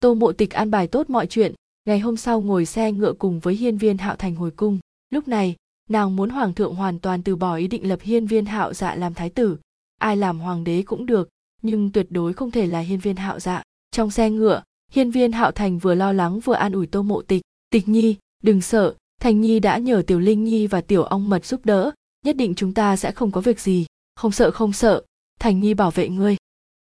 Tô 0.00 0.14
mộ 0.14 0.32
tịch 0.32 0.50
an 0.50 0.70
bài 0.70 0.86
tốt 0.86 1.10
mọi 1.10 1.26
chuyện, 1.26 1.54
ngày 1.84 1.98
hôm 1.98 2.16
sau 2.16 2.40
ngồi 2.40 2.66
xe 2.66 2.92
ngựa 2.92 3.12
cùng 3.12 3.40
với 3.40 3.54
hiên 3.54 3.78
viên 3.78 3.98
hạo 3.98 4.16
thành 4.16 4.34
hồi 4.34 4.50
cung. 4.50 4.78
Lúc 5.10 5.28
này, 5.28 5.56
nàng 5.88 6.16
muốn 6.16 6.30
hoàng 6.30 6.54
thượng 6.54 6.74
hoàn 6.74 6.98
toàn 6.98 7.22
từ 7.22 7.36
bỏ 7.36 7.56
ý 7.56 7.66
định 7.66 7.88
lập 7.88 7.98
hiên 8.02 8.26
viên 8.26 8.44
hạo 8.44 8.74
dạ 8.74 8.94
làm 8.94 9.14
thái 9.14 9.30
tử. 9.30 9.56
Ai 9.98 10.16
làm 10.16 10.40
hoàng 10.40 10.64
đế 10.64 10.82
cũng 10.82 11.06
được 11.06 11.28
nhưng 11.62 11.90
tuyệt 11.90 12.06
đối 12.10 12.32
không 12.32 12.50
thể 12.50 12.66
là 12.66 12.80
hiên 12.80 12.98
viên 12.98 13.16
hạo 13.16 13.40
dạ. 13.40 13.62
Trong 13.90 14.10
xe 14.10 14.30
ngựa, 14.30 14.62
hiên 14.92 15.10
viên 15.10 15.32
hạo 15.32 15.50
thành 15.50 15.78
vừa 15.78 15.94
lo 15.94 16.12
lắng 16.12 16.40
vừa 16.40 16.54
an 16.54 16.72
ủi 16.72 16.86
tô 16.86 17.02
mộ 17.02 17.22
tịch. 17.22 17.42
Tịch 17.70 17.88
nhi, 17.88 18.16
đừng 18.42 18.60
sợ, 18.60 18.94
thành 19.20 19.40
nhi 19.40 19.60
đã 19.60 19.78
nhờ 19.78 20.02
tiểu 20.06 20.20
linh 20.20 20.44
nhi 20.44 20.66
và 20.66 20.80
tiểu 20.80 21.02
ong 21.02 21.28
mật 21.28 21.44
giúp 21.44 21.60
đỡ, 21.64 21.90
nhất 22.24 22.36
định 22.36 22.54
chúng 22.54 22.74
ta 22.74 22.96
sẽ 22.96 23.12
không 23.12 23.30
có 23.32 23.40
việc 23.40 23.60
gì. 23.60 23.86
Không 24.16 24.32
sợ 24.32 24.50
không 24.50 24.72
sợ, 24.72 25.02
thành 25.40 25.60
nhi 25.60 25.74
bảo 25.74 25.90
vệ 25.90 26.08
ngươi. 26.08 26.36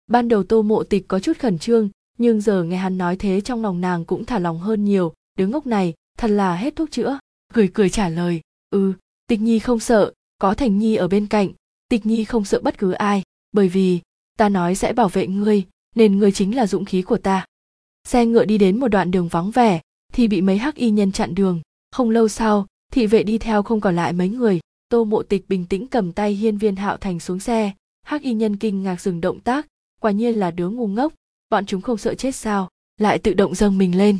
Ban 0.07 0.27
đầu 0.27 0.43
tô 0.43 0.61
mộ 0.61 0.83
tịch 0.83 1.07
có 1.07 1.19
chút 1.19 1.39
khẩn 1.39 1.59
trương, 1.59 1.89
nhưng 2.17 2.41
giờ 2.41 2.63
nghe 2.63 2.77
hắn 2.77 2.97
nói 2.97 3.15
thế 3.17 3.41
trong 3.41 3.61
lòng 3.61 3.81
nàng 3.81 4.05
cũng 4.05 4.25
thả 4.25 4.39
lòng 4.39 4.59
hơn 4.59 4.85
nhiều. 4.85 5.13
Đứa 5.37 5.47
ngốc 5.47 5.67
này, 5.67 5.93
thật 6.17 6.27
là 6.27 6.55
hết 6.55 6.75
thuốc 6.75 6.91
chữa. 6.91 7.19
Cười 7.53 7.67
cười 7.73 7.89
trả 7.89 8.09
lời 8.09 8.41
ừ 8.69 8.93
tịch 9.27 9.41
nhi 9.41 9.59
không 9.59 9.79
sợ, 9.79 10.11
có 10.37 10.53
thành 10.53 10.77
nhi 10.77 10.95
ở 10.95 11.07
bên 11.07 11.27
cạnh, 11.27 11.49
tịch 11.89 12.05
nhi 12.05 12.25
không 12.25 12.45
sợ 12.45 12.59
bất 12.63 12.77
cứ 12.77 12.91
ai. 12.91 13.23
Bởi 13.51 13.69
vì 13.69 13.99
ta 14.37 14.49
nói 14.49 14.75
sẽ 14.75 14.93
bảo 14.93 15.09
vệ 15.09 15.27
ngươi 15.27 15.63
nên 15.95 16.19
ngươi 16.19 16.31
chính 16.31 16.55
là 16.55 16.67
dũng 16.67 16.85
khí 16.85 17.01
của 17.01 17.17
ta. 17.17 17.45
Xe 18.07 18.25
ngựa 18.25 18.45
đi 18.45 18.57
đến 18.57 18.79
một 18.79 18.87
đoạn 18.87 19.11
đường 19.11 19.27
vắng 19.27 19.51
vẻ 19.51 19.81
thì 20.13 20.27
bị 20.27 20.41
mấy 20.41 20.57
hắc 20.57 20.75
y 20.75 20.91
nhân 20.91 21.11
chặn 21.11 21.35
đường. 21.35 21.61
Không 21.91 22.09
lâu 22.09 22.27
sau 22.27 22.67
thị 22.91 23.07
vệ 23.07 23.23
đi 23.23 23.37
theo 23.37 23.63
không 23.63 23.81
còn 23.81 23.95
lại 23.95 24.13
mấy 24.13 24.29
người. 24.29 24.59
Tô 24.89 25.03
mộ 25.03 25.23
tịch 25.23 25.49
bình 25.49 25.65
tĩnh 25.65 25.87
cầm 25.87 26.11
tay 26.11 26.33
hiên 26.33 26.57
viên 26.57 26.75
hạo 26.75 26.97
thành 26.97 27.19
xuống 27.19 27.39
xe. 27.39 27.71
Hắc 28.03 28.21
y 28.21 28.33
nhân 28.33 28.57
kinh 28.57 28.83
ngạc 28.83 29.01
dừng 29.01 29.21
động 29.21 29.39
tác 29.39 29.67
quả 30.01 30.11
nhiên 30.11 30.39
là 30.39 30.51
đứa 30.51 30.69
ngu 30.69 30.87
ngốc. 30.87 31.13
Bọn 31.49 31.65
chúng 31.65 31.81
không 31.81 31.97
sợ 31.97 32.15
chết 32.15 32.35
sao 32.35 32.69
lại 32.97 33.19
tự 33.19 33.33
động 33.33 33.55
dâng 33.55 33.77
mình 33.77 33.97
lên. 33.97 34.17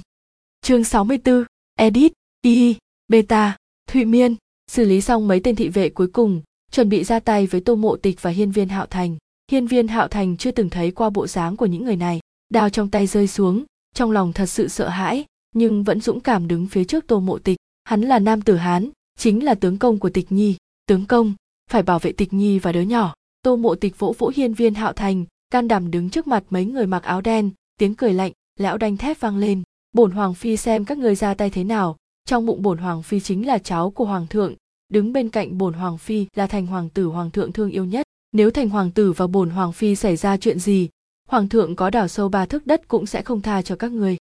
Chương 0.61 0.83
64, 0.83 1.43
edit 1.75 2.13
y 2.41 2.75
beta 3.07 3.57
thụy 3.87 4.05
miên. 4.05 4.35
Xử 4.71 4.85
lý 4.85 5.01
xong 5.01 5.27
mấy 5.27 5.39
tên 5.39 5.55
thị 5.55 5.69
vệ 5.69 5.89
cuối 5.89 6.07
cùng 6.07 6.41
chuẩn 6.71 6.89
bị 6.89 7.03
ra 7.03 7.19
tay 7.19 7.47
với 7.47 7.61
tô 7.61 7.75
mộ 7.75 7.95
tịch 7.95 8.21
và 8.21 8.29
hiên 8.29 8.51
viên 8.51 8.69
hạo 8.69 8.85
thành 8.85 9.17
hiên 9.53 9.67
viên 9.67 9.87
hạo 9.87 10.07
thành 10.07 10.37
chưa 10.37 10.51
từng 10.51 10.69
thấy 10.69 10.91
qua 10.91 11.09
bộ 11.09 11.27
dáng 11.27 11.57
của 11.57 11.65
những 11.65 11.85
người 11.85 11.95
này. 11.95 12.19
Đao 12.49 12.69
trong 12.69 12.89
tay 12.89 13.07
rơi 13.07 13.27
xuống, 13.27 13.63
trong 13.95 14.11
lòng 14.11 14.33
thật 14.33 14.45
sự 14.45 14.67
sợ 14.67 14.89
hãi, 14.89 15.25
nhưng 15.55 15.83
vẫn 15.83 16.01
dũng 16.01 16.19
cảm 16.19 16.47
đứng 16.47 16.67
phía 16.67 16.83
trước 16.83 17.07
tô 17.07 17.19
mộ 17.19 17.39
tịch. 17.39 17.57
Hắn 17.83 18.01
là 18.01 18.19
nam 18.19 18.41
tử 18.41 18.55
hán, 18.55 18.89
chính 19.17 19.45
là 19.45 19.55
tướng 19.55 19.77
công 19.77 19.99
của 19.99 20.09
tịch 20.09 20.31
nhi. 20.31 20.55
Tướng 20.85 21.05
công, 21.05 21.33
phải 21.71 21.83
bảo 21.83 21.99
vệ 21.99 22.11
tịch 22.11 22.33
nhi 22.33 22.59
và 22.59 22.71
đứa 22.71 22.81
nhỏ. 22.81 23.13
Tô 23.41 23.55
mộ 23.55 23.75
tịch 23.75 23.99
vỗ 23.99 24.15
vỗ 24.17 24.31
hiên 24.35 24.53
viên 24.53 24.73
hạo 24.73 24.93
thành, 24.93 25.25
can 25.49 25.67
đảm 25.67 25.91
đứng 25.91 26.09
trước 26.09 26.27
mặt 26.27 26.43
mấy 26.49 26.65
người 26.65 26.87
mặc 26.87 27.03
áo 27.03 27.21
đen, 27.21 27.51
tiếng 27.79 27.95
cười 27.95 28.13
lạnh, 28.13 28.31
lão 28.59 28.77
đanh 28.77 28.97
thép 28.97 29.19
vang 29.19 29.37
lên. 29.37 29.63
Bổn 29.91 30.11
hoàng 30.11 30.33
phi 30.33 30.57
xem 30.57 30.85
các 30.85 30.97
người 30.97 31.15
ra 31.15 31.33
tay 31.33 31.49
thế 31.49 31.63
nào. 31.63 31.97
Trong 32.25 32.45
bụng 32.45 32.61
bổn 32.61 32.77
hoàng 32.77 33.03
phi 33.03 33.19
chính 33.19 33.47
là 33.47 33.57
cháu 33.57 33.91
của 33.91 34.05
hoàng 34.05 34.27
thượng, 34.27 34.55
đứng 34.89 35.13
bên 35.13 35.29
cạnh 35.29 35.57
bổn 35.57 35.73
hoàng 35.73 35.97
phi 35.97 36.25
là 36.35 36.47
thành 36.47 36.67
hoàng 36.67 36.89
tử 36.89 37.05
hoàng 37.05 37.31
thượng 37.31 37.51
thương 37.51 37.71
yêu 37.71 37.85
nhất 37.85 38.05
nếu 38.33 38.51
thành 38.51 38.69
hoàng 38.69 38.91
tử 38.91 39.11
và 39.11 39.27
bổn 39.27 39.49
hoàng 39.49 39.73
phi 39.73 39.95
xảy 39.95 40.15
ra 40.15 40.37
chuyện 40.37 40.59
gì, 40.59 40.89
hoàng 41.27 41.49
thượng 41.49 41.75
có 41.75 41.89
đào 41.89 42.07
sâu 42.07 42.29
ba 42.29 42.45
thước 42.45 42.67
đất 42.67 42.87
cũng 42.87 43.05
sẽ 43.05 43.21
không 43.21 43.41
tha 43.41 43.61
cho 43.61 43.75
các 43.75 43.91
người 43.91 44.17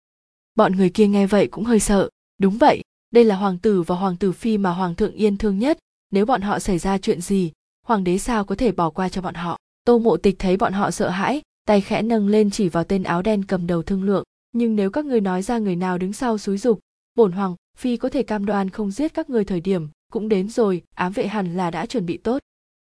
bọn 0.55 0.75
người 0.75 0.89
kia 0.89 1.07
nghe 1.07 1.27
vậy 1.27 1.47
cũng 1.47 1.63
hơi 1.63 1.79
sợ. 1.79 2.09
Đúng 2.37 2.57
vậy, 2.57 2.81
đây 3.11 3.23
là 3.23 3.35
hoàng 3.35 3.57
tử 3.57 3.81
và 3.81 3.95
hoàng 3.95 4.17
tử 4.17 4.31
phi 4.31 4.57
mà 4.57 4.71
hoàng 4.71 4.95
thượng 4.95 5.13
yên 5.13 5.37
thương 5.37 5.59
nhất. 5.59 5.77
Nếu 6.11 6.25
bọn 6.25 6.41
họ 6.41 6.59
xảy 6.59 6.77
ra 6.77 6.97
chuyện 6.97 7.21
gì, 7.21 7.51
hoàng 7.87 8.03
đế 8.03 8.17
sao 8.17 8.45
có 8.45 8.55
thể 8.55 8.71
bỏ 8.71 8.89
qua 8.89 9.09
cho 9.09 9.21
bọn 9.21 9.35
họ? 9.35 9.57
Tô 9.85 9.99
mộ 9.99 10.17
tịch 10.17 10.35
thấy 10.39 10.57
bọn 10.57 10.73
họ 10.73 10.91
sợ 10.91 11.09
hãi, 11.09 11.41
tay 11.65 11.81
khẽ 11.81 12.01
nâng 12.01 12.27
lên 12.27 12.51
chỉ 12.51 12.69
vào 12.69 12.83
tên 12.83 13.03
áo 13.03 13.21
đen 13.21 13.45
cầm 13.45 13.67
đầu 13.67 13.83
thương 13.83 14.03
lượng. 14.03 14.23
Nhưng 14.51 14.75
nếu 14.75 14.91
các 14.91 15.05
người 15.05 15.21
nói 15.21 15.41
ra 15.41 15.57
người 15.57 15.75
nào 15.75 15.97
đứng 15.97 16.13
sau 16.13 16.37
xúi 16.37 16.57
dục, 16.57 16.79
bổn 17.15 17.31
hoàng, 17.31 17.55
phi 17.77 17.97
có 17.97 18.09
thể 18.09 18.23
cam 18.23 18.45
đoan 18.45 18.69
không 18.69 18.91
giết 18.91 19.13
các 19.13 19.29
người 19.29 19.45
thời 19.45 19.61
điểm, 19.61 19.87
cũng 20.11 20.29
đến 20.29 20.49
rồi, 20.49 20.81
ám 20.95 21.11
vệ 21.11 21.27
hẳn 21.27 21.57
là 21.57 21.71
đã 21.71 21.85
chuẩn 21.85 22.05
bị 22.05 22.17
tốt. 22.17 22.41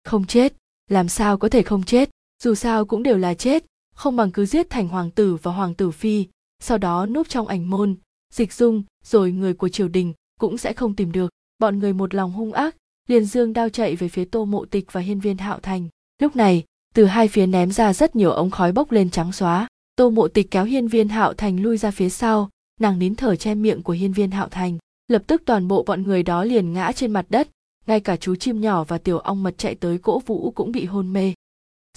Không 0.04 0.26
chết 0.26 0.52
làm 0.90 1.08
sao 1.08 1.38
có 1.38 1.48
thể 1.48 1.62
không 1.62 1.82
chết? 1.82 2.10
Dù 2.42 2.54
sao 2.54 2.84
cũng 2.84 3.02
đều 3.02 3.18
là 3.18 3.34
chết, 3.34 3.64
không 3.94 4.16
bằng 4.16 4.30
cứ 4.30 4.46
giết 4.46 4.70
thành 4.70 4.88
hoàng 4.88 5.10
tử 5.10 5.36
và 5.42 5.52
hoàng 5.52 5.74
tử 5.74 5.90
phi, 5.90 6.26
sau 6.62 6.78
đó 6.78 7.06
núp 7.06 7.28
trong 7.28 7.46
ảnh 7.46 7.70
môn, 7.70 7.96
dịch 8.32 8.52
dung, 8.52 8.82
rồi 9.04 9.32
người 9.32 9.54
của 9.54 9.68
triều 9.68 9.88
đình 9.88 10.12
cũng 10.40 10.58
sẽ 10.58 10.72
không 10.72 10.94
tìm 10.94 11.12
được. 11.12 11.30
Bọn 11.58 11.78
người 11.78 11.92
một 11.92 12.14
lòng 12.14 12.32
hung 12.32 12.52
ác, 12.52 12.76
liền 13.08 13.24
dương 13.24 13.52
đao 13.52 13.68
chạy 13.68 13.96
về 13.96 14.08
phía 14.08 14.24
tô 14.24 14.44
mộ 14.44 14.64
tịch 14.64 14.92
và 14.92 15.00
hiên 15.00 15.20
viên 15.20 15.38
hạo 15.38 15.58
thành. 15.62 15.88
Lúc 16.22 16.36
này, 16.36 16.64
từ 16.94 17.04
hai 17.04 17.28
phía 17.28 17.46
ném 17.46 17.72
ra 17.72 17.92
rất 17.92 18.16
nhiều 18.16 18.30
ống 18.30 18.50
khói 18.50 18.72
bốc 18.72 18.92
lên 18.92 19.10
trắng 19.10 19.32
xóa. 19.32 19.68
Tô 19.96 20.10
mộ 20.10 20.28
tịch 20.28 20.50
kéo 20.50 20.64
hiên 20.64 20.88
viên 20.88 21.08
hạo 21.08 21.34
thành 21.34 21.62
lui 21.62 21.76
ra 21.76 21.90
phía 21.90 22.08
sau, 22.08 22.50
nàng 22.80 22.98
nín 22.98 23.14
thở 23.14 23.36
che 23.36 23.54
miệng 23.54 23.82
của 23.82 23.92
hiên 23.92 24.12
viên 24.12 24.30
hạo 24.30 24.48
thành. 24.48 24.78
Lập 25.08 25.22
tức 25.26 25.42
toàn 25.46 25.68
bộ 25.68 25.82
bọn 25.82 26.02
người 26.02 26.22
đó 26.22 26.44
liền 26.44 26.72
ngã 26.72 26.92
trên 26.92 27.10
mặt 27.10 27.26
đất 27.28 27.48
ngay 27.86 28.00
cả 28.00 28.16
chú 28.16 28.36
chim 28.36 28.60
nhỏ 28.60 28.84
và 28.84 28.98
tiểu 28.98 29.18
ong 29.18 29.42
mật 29.42 29.58
chạy 29.58 29.74
tới 29.74 29.98
cỗ 29.98 30.18
vũ 30.26 30.50
cũng 30.50 30.72
bị 30.72 30.84
hôn 30.84 31.12
mê. 31.12 31.32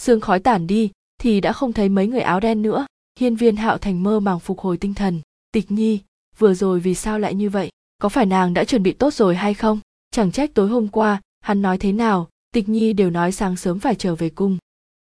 Sương 0.01 0.21
khói 0.21 0.39
tản 0.39 0.67
đi, 0.67 0.91
thì 1.21 1.41
đã 1.41 1.53
không 1.53 1.73
thấy 1.73 1.89
mấy 1.89 2.07
người 2.07 2.21
áo 2.21 2.39
đen 2.39 2.61
nữa. 2.61 2.85
Hiên 3.19 3.35
viên 3.35 3.55
hạo 3.55 3.77
thành 3.77 4.03
mơ 4.03 4.19
màng 4.19 4.39
phục 4.39 4.59
hồi 4.59 4.77
tinh 4.77 4.93
thần. 4.93 5.21
Tịch 5.51 5.71
nhi, 5.71 5.99
vừa 6.37 6.53
rồi 6.53 6.79
vì 6.79 6.95
sao 6.95 7.19
lại 7.19 7.35
như 7.35 7.49
vậy? 7.49 7.69
Có 8.01 8.09
phải 8.09 8.25
nàng 8.25 8.53
đã 8.53 8.63
chuẩn 8.63 8.83
bị 8.83 8.93
tốt 8.93 9.13
rồi 9.13 9.35
hay 9.35 9.53
không? 9.53 9.79
Chẳng 10.11 10.31
trách 10.31 10.53
tối 10.53 10.67
hôm 10.67 10.87
qua, 10.87 11.21
hắn 11.39 11.61
nói 11.61 11.77
thế 11.77 11.91
nào, 11.91 12.29
tịch 12.51 12.69
nhi 12.69 12.93
đều 12.93 13.09
nói 13.09 13.31
sáng 13.31 13.55
sớm 13.55 13.79
phải 13.79 13.95
trở 13.95 14.15
về 14.15 14.29
cung. 14.29 14.57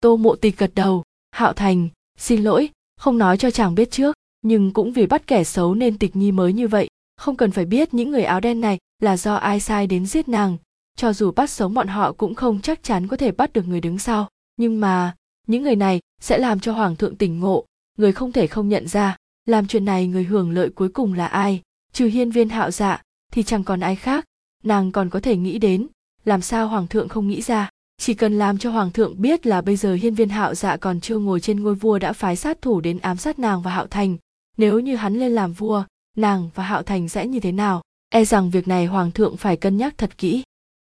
Tô 0.01 0.17
mộ 0.17 0.37
tịch 0.37 0.59
gật 0.59 0.75
đầu. 0.75 1.03
Hạo 1.31 1.53
thành, 1.53 1.89
xin 2.19 2.43
lỗi, 2.43 2.71
không 2.97 3.19
nói 3.19 3.39
cho 3.39 3.51
chàng 3.51 3.75
biết 3.75 3.91
trước, 3.91 4.17
nhưng 4.43 4.73
cũng 4.73 4.93
vì 4.93 5.07
bắt 5.07 5.27
kẻ 5.27 5.45
xấu 5.45 5.75
nên 5.75 5.99
tịch 5.99 6.17
nhi 6.17 6.33
mới 6.33 6.53
như 6.53 6.69
vậy 6.69 6.89
không 7.23 7.37
cần 7.37 7.51
phải 7.51 7.65
biết 7.65 7.95
những 7.95 8.11
người 8.11 8.25
áo 8.25 8.41
đen 8.41 8.61
này 8.61 8.79
là 9.01 9.17
do 9.17 9.35
ai 9.35 9.61
sai 9.61 9.87
đến 9.87 10.07
giết 10.07 10.29
nàng. 10.29 10.57
Cho 10.97 11.13
dù 11.13 11.31
bắt 11.33 11.51
sống 11.51 11.75
bọn 11.75 11.89
họ 11.89 12.13
cũng 12.13 12.35
không 12.35 12.61
chắc 12.61 12.83
chắn 12.83 13.09
có 13.09 13.17
thể 13.17 13.33
bắt 13.33 13.53
được 13.53 13.69
người 13.69 13.81
đứng 13.81 13.99
sau. 13.99 14.29
Nhưng 14.57 14.81
mà, 14.81 15.15
những 15.47 15.63
người 15.63 15.77
này 15.77 16.01
sẽ 16.21 16.39
làm 16.39 16.61
cho 16.61 16.73
hoàng 16.73 16.97
thượng 16.97 17.17
tỉnh 17.17 17.41
ngộ. 17.41 17.65
Người 17.99 18.13
không 18.13 18.33
thể 18.33 18.47
không 18.47 18.69
nhận 18.69 18.89
ra, 18.89 19.17
làm 19.47 19.67
chuyện 19.67 19.85
này 19.85 20.07
người 20.07 20.25
hưởng 20.25 20.51
lợi 20.51 20.71
cuối 20.71 20.89
cùng 20.89 21.15
là 21.15 21.27
ai. 21.27 21.61
Trừ 21.93 22.07
hiên 22.07 22.31
viên 22.31 22.49
hạo 22.49 22.71
dạ 22.71 23.03
thì 23.33 23.43
chẳng 23.43 23.65
còn 23.65 23.81
ai 23.81 23.97
khác. 23.97 24.25
Nàng 24.65 24.93
còn 24.93 25.11
có 25.11 25.21
thể 25.21 25.37
nghĩ 25.37 25.59
đến, 25.59 25.87
làm 26.25 26.41
sao 26.41 26.69
hoàng 26.69 26.87
thượng 26.87 27.09
không 27.09 27.29
nghĩ 27.29 27.43
ra. 27.43 27.71
Chỉ 27.99 28.15
cần 28.15 28.39
làm 28.39 28.59
cho 28.59 28.71
hoàng 28.71 28.91
thượng 28.91 29.21
biết 29.23 29.47
là 29.47 29.61
bây 29.61 29.77
giờ 29.77 29.95
hiên 29.95 30.15
viên 30.15 30.29
hạo 30.29 30.55
dạ 30.55 30.77
còn 30.77 31.01
chưa 31.01 31.19
ngồi 31.19 31.41
trên 31.41 31.63
ngôi 31.63 31.75
vua 31.75 31.99
đã 31.99 32.13
phái 32.13 32.37
sát 32.37 32.63
thủ 32.63 32.81
đến 32.81 32.99
ám 32.99 33.17
sát 33.17 33.39
nàng 33.39 33.63
và 33.63 33.71
hạo 33.71 33.87
thành. 33.87 34.17
Nếu 34.57 34.81
như 34.81 34.97
hắn 34.97 35.15
lên 35.15 35.33
làm 35.33 35.53
vua 35.53 35.85
nàng 36.17 36.51
và 36.55 36.65
hạo 36.65 36.83
thành 36.83 37.09
sẽ 37.09 37.27
như 37.27 37.41
thế 37.41 37.53
nào? 37.53 37.83
E 38.09 38.25
rằng 38.25 38.51
việc 38.51 38.69
này 38.69 38.87
hoàng 38.87 39.11
thượng 39.11 39.37
phải 39.37 39.57
cân 39.57 39.77
nhắc 39.77 39.99
thật 39.99 40.19
kỹ. 40.19 40.43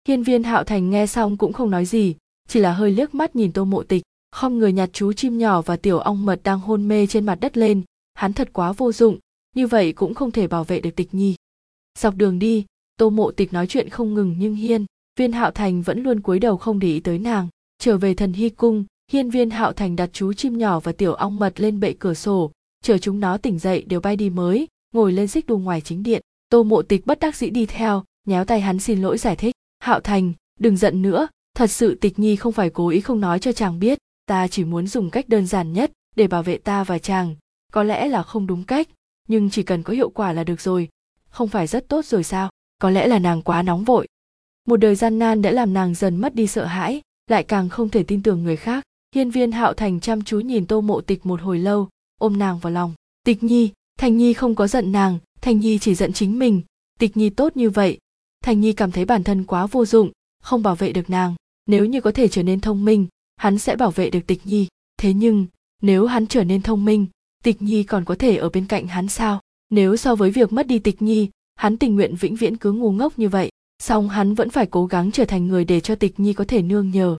Hiên 0.08 0.22
viên 0.22 0.42
hạo 0.42 0.64
thành 0.64 0.90
nghe 0.90 1.06
xong 1.06 1.36
cũng 1.36 1.52
không 1.52 1.70
nói 1.70 1.84
gì, 1.84 2.16
chỉ 2.48 2.60
là 2.60 2.72
hơi 2.72 2.90
liếc 2.90 3.14
mắt 3.14 3.36
nhìn 3.36 3.52
tô 3.52 3.64
mộ 3.64 3.82
tịch. 3.82 4.02
Không 4.30 4.58
người 4.58 4.72
nhặt 4.72 4.90
chú 4.92 5.12
chim 5.12 5.38
nhỏ 5.38 5.62
và 5.62 5.76
tiểu 5.76 5.98
ong 5.98 6.26
mật 6.26 6.40
đang 6.44 6.60
hôn 6.60 6.88
mê 6.88 7.06
trên 7.06 7.26
mặt 7.26 7.38
đất 7.40 7.56
lên. 7.56 7.82
Hắn 8.14 8.32
thật 8.32 8.50
quá 8.52 8.72
vô 8.72 8.92
dụng, 8.92 9.18
như 9.56 9.66
vậy 9.66 9.92
cũng 9.92 10.14
không 10.14 10.30
thể 10.30 10.46
bảo 10.46 10.64
vệ 10.64 10.80
được 10.80 10.96
tịch 10.96 11.14
nhi. 11.14 11.34
Dọc 11.98 12.14
đường 12.16 12.38
đi, 12.38 12.64
tô 12.96 13.10
mộ 13.10 13.30
tịch 13.30 13.52
nói 13.52 13.66
chuyện 13.66 13.88
không 13.88 14.14
ngừng 14.14 14.36
nhưng 14.38 14.54
hiên 14.54 14.86
viên 15.18 15.32
hạo 15.32 15.50
thành 15.50 15.82
vẫn 15.82 16.02
luôn 16.02 16.20
cúi 16.20 16.38
đầu 16.38 16.56
không 16.56 16.78
để 16.78 16.88
ý 16.88 17.00
tới 17.00 17.18
nàng. 17.18 17.48
Trở 17.78 17.98
về 17.98 18.14
thần 18.14 18.32
hy 18.32 18.48
cung, 18.48 18.84
hiên 19.12 19.30
viên 19.30 19.50
hạo 19.50 19.72
thành 19.72 19.96
đặt 19.96 20.10
chú 20.12 20.32
chim 20.32 20.58
nhỏ 20.58 20.80
và 20.80 20.92
tiểu 20.92 21.12
ong 21.12 21.36
mật 21.36 21.60
lên 21.60 21.80
bệ 21.80 21.94
cửa 21.98 22.14
sổ. 22.14 22.50
Chờ 22.82 22.98
chúng 22.98 23.20
nó 23.20 23.38
tỉnh 23.38 23.58
dậy 23.58 23.84
đều 23.88 24.00
bay 24.00 24.16
đi 24.16 24.30
mới 24.30 24.66
ngồi 24.94 25.12
lên 25.12 25.28
xích 25.28 25.46
đu 25.46 25.58
ngoài 25.58 25.80
chính 25.80 26.02
điện. 26.02 26.22
Tô 26.48 26.62
mộ 26.62 26.82
tịch 26.82 27.06
bất 27.06 27.20
đắc 27.20 27.36
dĩ 27.36 27.50
đi 27.50 27.66
theo, 27.66 28.04
nhéo 28.26 28.44
tay 28.44 28.60
hắn 28.60 28.78
xin 28.78 29.02
lỗi 29.02 29.18
giải 29.18 29.36
thích. 29.36 29.54
Hạo 29.78 30.00
thành, 30.00 30.32
đừng 30.60 30.76
giận 30.76 31.02
nữa, 31.02 31.28
thật 31.56 31.66
sự 31.66 31.94
tịch 31.94 32.18
nhi 32.18 32.36
không 32.36 32.52
phải 32.52 32.70
cố 32.70 32.88
ý 32.88 33.00
không 33.00 33.20
nói 33.20 33.38
cho 33.38 33.52
chàng 33.52 33.78
biết, 33.78 33.98
ta 34.26 34.48
chỉ 34.48 34.64
muốn 34.64 34.86
dùng 34.86 35.10
cách 35.10 35.28
đơn 35.28 35.46
giản 35.46 35.72
nhất 35.72 35.92
để 36.16 36.26
bảo 36.26 36.42
vệ 36.42 36.58
ta 36.58 36.84
và 36.84 36.98
chàng, 36.98 37.36
có 37.72 37.82
lẽ 37.82 38.08
là 38.08 38.22
không 38.22 38.46
đúng 38.46 38.64
cách, 38.64 38.88
nhưng 39.28 39.50
chỉ 39.50 39.62
cần 39.62 39.82
có 39.82 39.92
hiệu 39.92 40.10
quả 40.10 40.32
là 40.32 40.44
được 40.44 40.60
rồi. 40.60 40.88
Không 41.28 41.48
phải 41.48 41.66
rất 41.66 41.88
tốt 41.88 42.04
rồi 42.04 42.24
sao? 42.24 42.50
Có 42.78 42.90
lẽ 42.90 43.06
là 43.06 43.18
nàng 43.18 43.42
quá 43.42 43.62
nóng 43.62 43.84
vội. 43.84 44.08
Một 44.68 44.76
đời 44.76 44.94
gian 44.94 45.18
nan 45.18 45.42
đã 45.42 45.50
làm 45.50 45.74
nàng 45.74 45.94
dần 45.94 46.16
mất 46.16 46.34
đi 46.34 46.46
sợ 46.46 46.64
hãi, 46.64 47.02
lại 47.30 47.44
càng 47.44 47.68
không 47.68 47.88
thể 47.88 48.02
tin 48.02 48.22
tưởng 48.22 48.44
người 48.44 48.56
khác. 48.56 48.84
Hiên 49.14 49.30
viên 49.30 49.52
hạo 49.52 49.74
thành 49.74 50.00
chăm 50.00 50.22
chú 50.22 50.40
nhìn 50.40 50.66
tô 50.66 50.80
mộ 50.80 51.00
tịch 51.00 51.26
một 51.26 51.40
hồi 51.40 51.58
lâu, 51.58 51.88
ôm 52.20 52.38
nàng 52.38 52.58
vào 52.58 52.72
lòng. 52.72 52.94
Tịch 53.24 53.42
nhi 53.42 53.70
thành 53.98 54.16
nhi 54.16 54.32
không 54.32 54.54
có 54.54 54.66
giận 54.66 54.92
nàng 54.92 55.18
thành 55.40 55.60
nhi 55.60 55.78
chỉ 55.78 55.94
giận 55.94 56.12
chính 56.12 56.38
mình. 56.38 56.62
Tịch 56.98 57.16
nhi 57.16 57.30
tốt 57.30 57.56
như 57.56 57.70
vậy. 57.70 57.98
Thành 58.44 58.60
nhi 58.60 58.72
cảm 58.72 58.92
thấy 58.92 59.04
bản 59.04 59.24
thân 59.24 59.44
quá 59.44 59.66
vô 59.66 59.84
dụng 59.84 60.10
không 60.42 60.62
bảo 60.62 60.74
vệ 60.74 60.92
được 60.92 61.10
nàng. 61.10 61.34
Nếu 61.66 61.84
như 61.84 62.00
có 62.00 62.12
thể 62.12 62.28
trở 62.28 62.42
nên 62.42 62.60
thông 62.60 62.84
minh 62.84 63.06
hắn 63.36 63.58
sẽ 63.58 63.76
bảo 63.76 63.90
vệ 63.90 64.10
được 64.10 64.26
tịch 64.26 64.40
nhi. 64.44 64.66
Thế 64.96 65.12
nhưng 65.12 65.46
nếu 65.82 66.06
hắn 66.06 66.26
trở 66.26 66.44
nên 66.44 66.62
thông 66.62 66.84
minh 66.84 67.06
tịch 67.44 67.62
nhi 67.62 67.82
còn 67.82 68.04
có 68.04 68.14
thể 68.14 68.36
ở 68.36 68.48
bên 68.48 68.66
cạnh 68.66 68.86
hắn 68.86 69.08
sao? 69.08 69.40
Nếu 69.70 69.96
so 69.96 70.14
với 70.14 70.30
việc 70.30 70.52
mất 70.52 70.66
đi 70.66 70.78
tịch 70.78 71.02
nhi 71.02 71.28
hắn 71.54 71.76
tình 71.76 71.94
nguyện 71.94 72.14
vĩnh 72.16 72.36
viễn 72.36 72.56
cứ 72.56 72.72
ngu 72.72 72.92
ngốc 72.92 73.18
như 73.18 73.28
vậy 73.28 73.50
song 73.78 74.08
hắn 74.08 74.34
vẫn 74.34 74.50
phải 74.50 74.66
cố 74.66 74.86
gắng 74.86 75.10
trở 75.10 75.24
thành 75.24 75.46
người 75.46 75.64
để 75.64 75.80
cho 75.80 75.94
tịch 75.94 76.20
nhi 76.20 76.32
có 76.32 76.44
thể 76.48 76.62
nương 76.62 76.90
nhờ. 76.90 77.16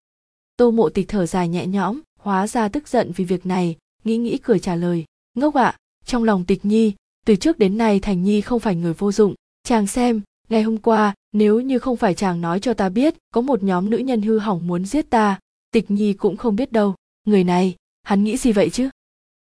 Tô 0.57 0.71
mộ 0.71 0.89
tịch 0.89 1.07
thở 1.07 1.25
dài 1.25 1.49
nhẹ 1.49 1.67
nhõm 1.67 2.01
hóa 2.19 2.47
ra 2.47 2.67
tức 2.67 2.87
giận 2.87 3.11
vì 3.15 3.25
việc 3.25 3.45
này 3.45 3.75
nghĩ 4.03 4.17
nghĩ 4.17 4.37
cười 4.37 4.59
trả 4.59 4.75
lời 4.75 5.05
ngốc 5.37 5.53
ạ 5.55 5.63
à, 5.63 5.77
trong 6.05 6.23
lòng 6.23 6.45
tịch 6.45 6.65
nhi, 6.65 6.93
từ 7.25 7.35
trước 7.35 7.59
đến 7.59 7.77
nay 7.77 7.99
thành 7.99 8.23
nhi 8.23 8.41
không 8.41 8.59
phải 8.59 8.75
người 8.75 8.93
vô 8.93 9.11
dụng. 9.11 9.33
Chàng 9.63 9.87
xem, 9.87 10.21
ngày 10.49 10.63
hôm 10.63 10.77
qua, 10.77 11.13
nếu 11.33 11.59
như 11.59 11.79
không 11.79 11.97
phải 11.97 12.13
chàng 12.13 12.41
nói 12.41 12.59
cho 12.59 12.73
ta 12.73 12.89
biết, 12.89 13.15
có 13.33 13.41
một 13.41 13.63
nhóm 13.63 13.89
nữ 13.89 13.97
nhân 13.97 14.21
hư 14.21 14.39
hỏng 14.39 14.67
muốn 14.67 14.85
giết 14.85 15.09
ta, 15.09 15.39
tịch 15.71 15.91
nhi 15.91 16.13
cũng 16.13 16.37
không 16.37 16.55
biết 16.55 16.71
đâu. 16.71 16.95
Người 17.27 17.43
này, 17.43 17.75
hắn 18.03 18.23
nghĩ 18.23 18.37
gì 18.37 18.51
vậy 18.51 18.69
chứ? 18.69 18.89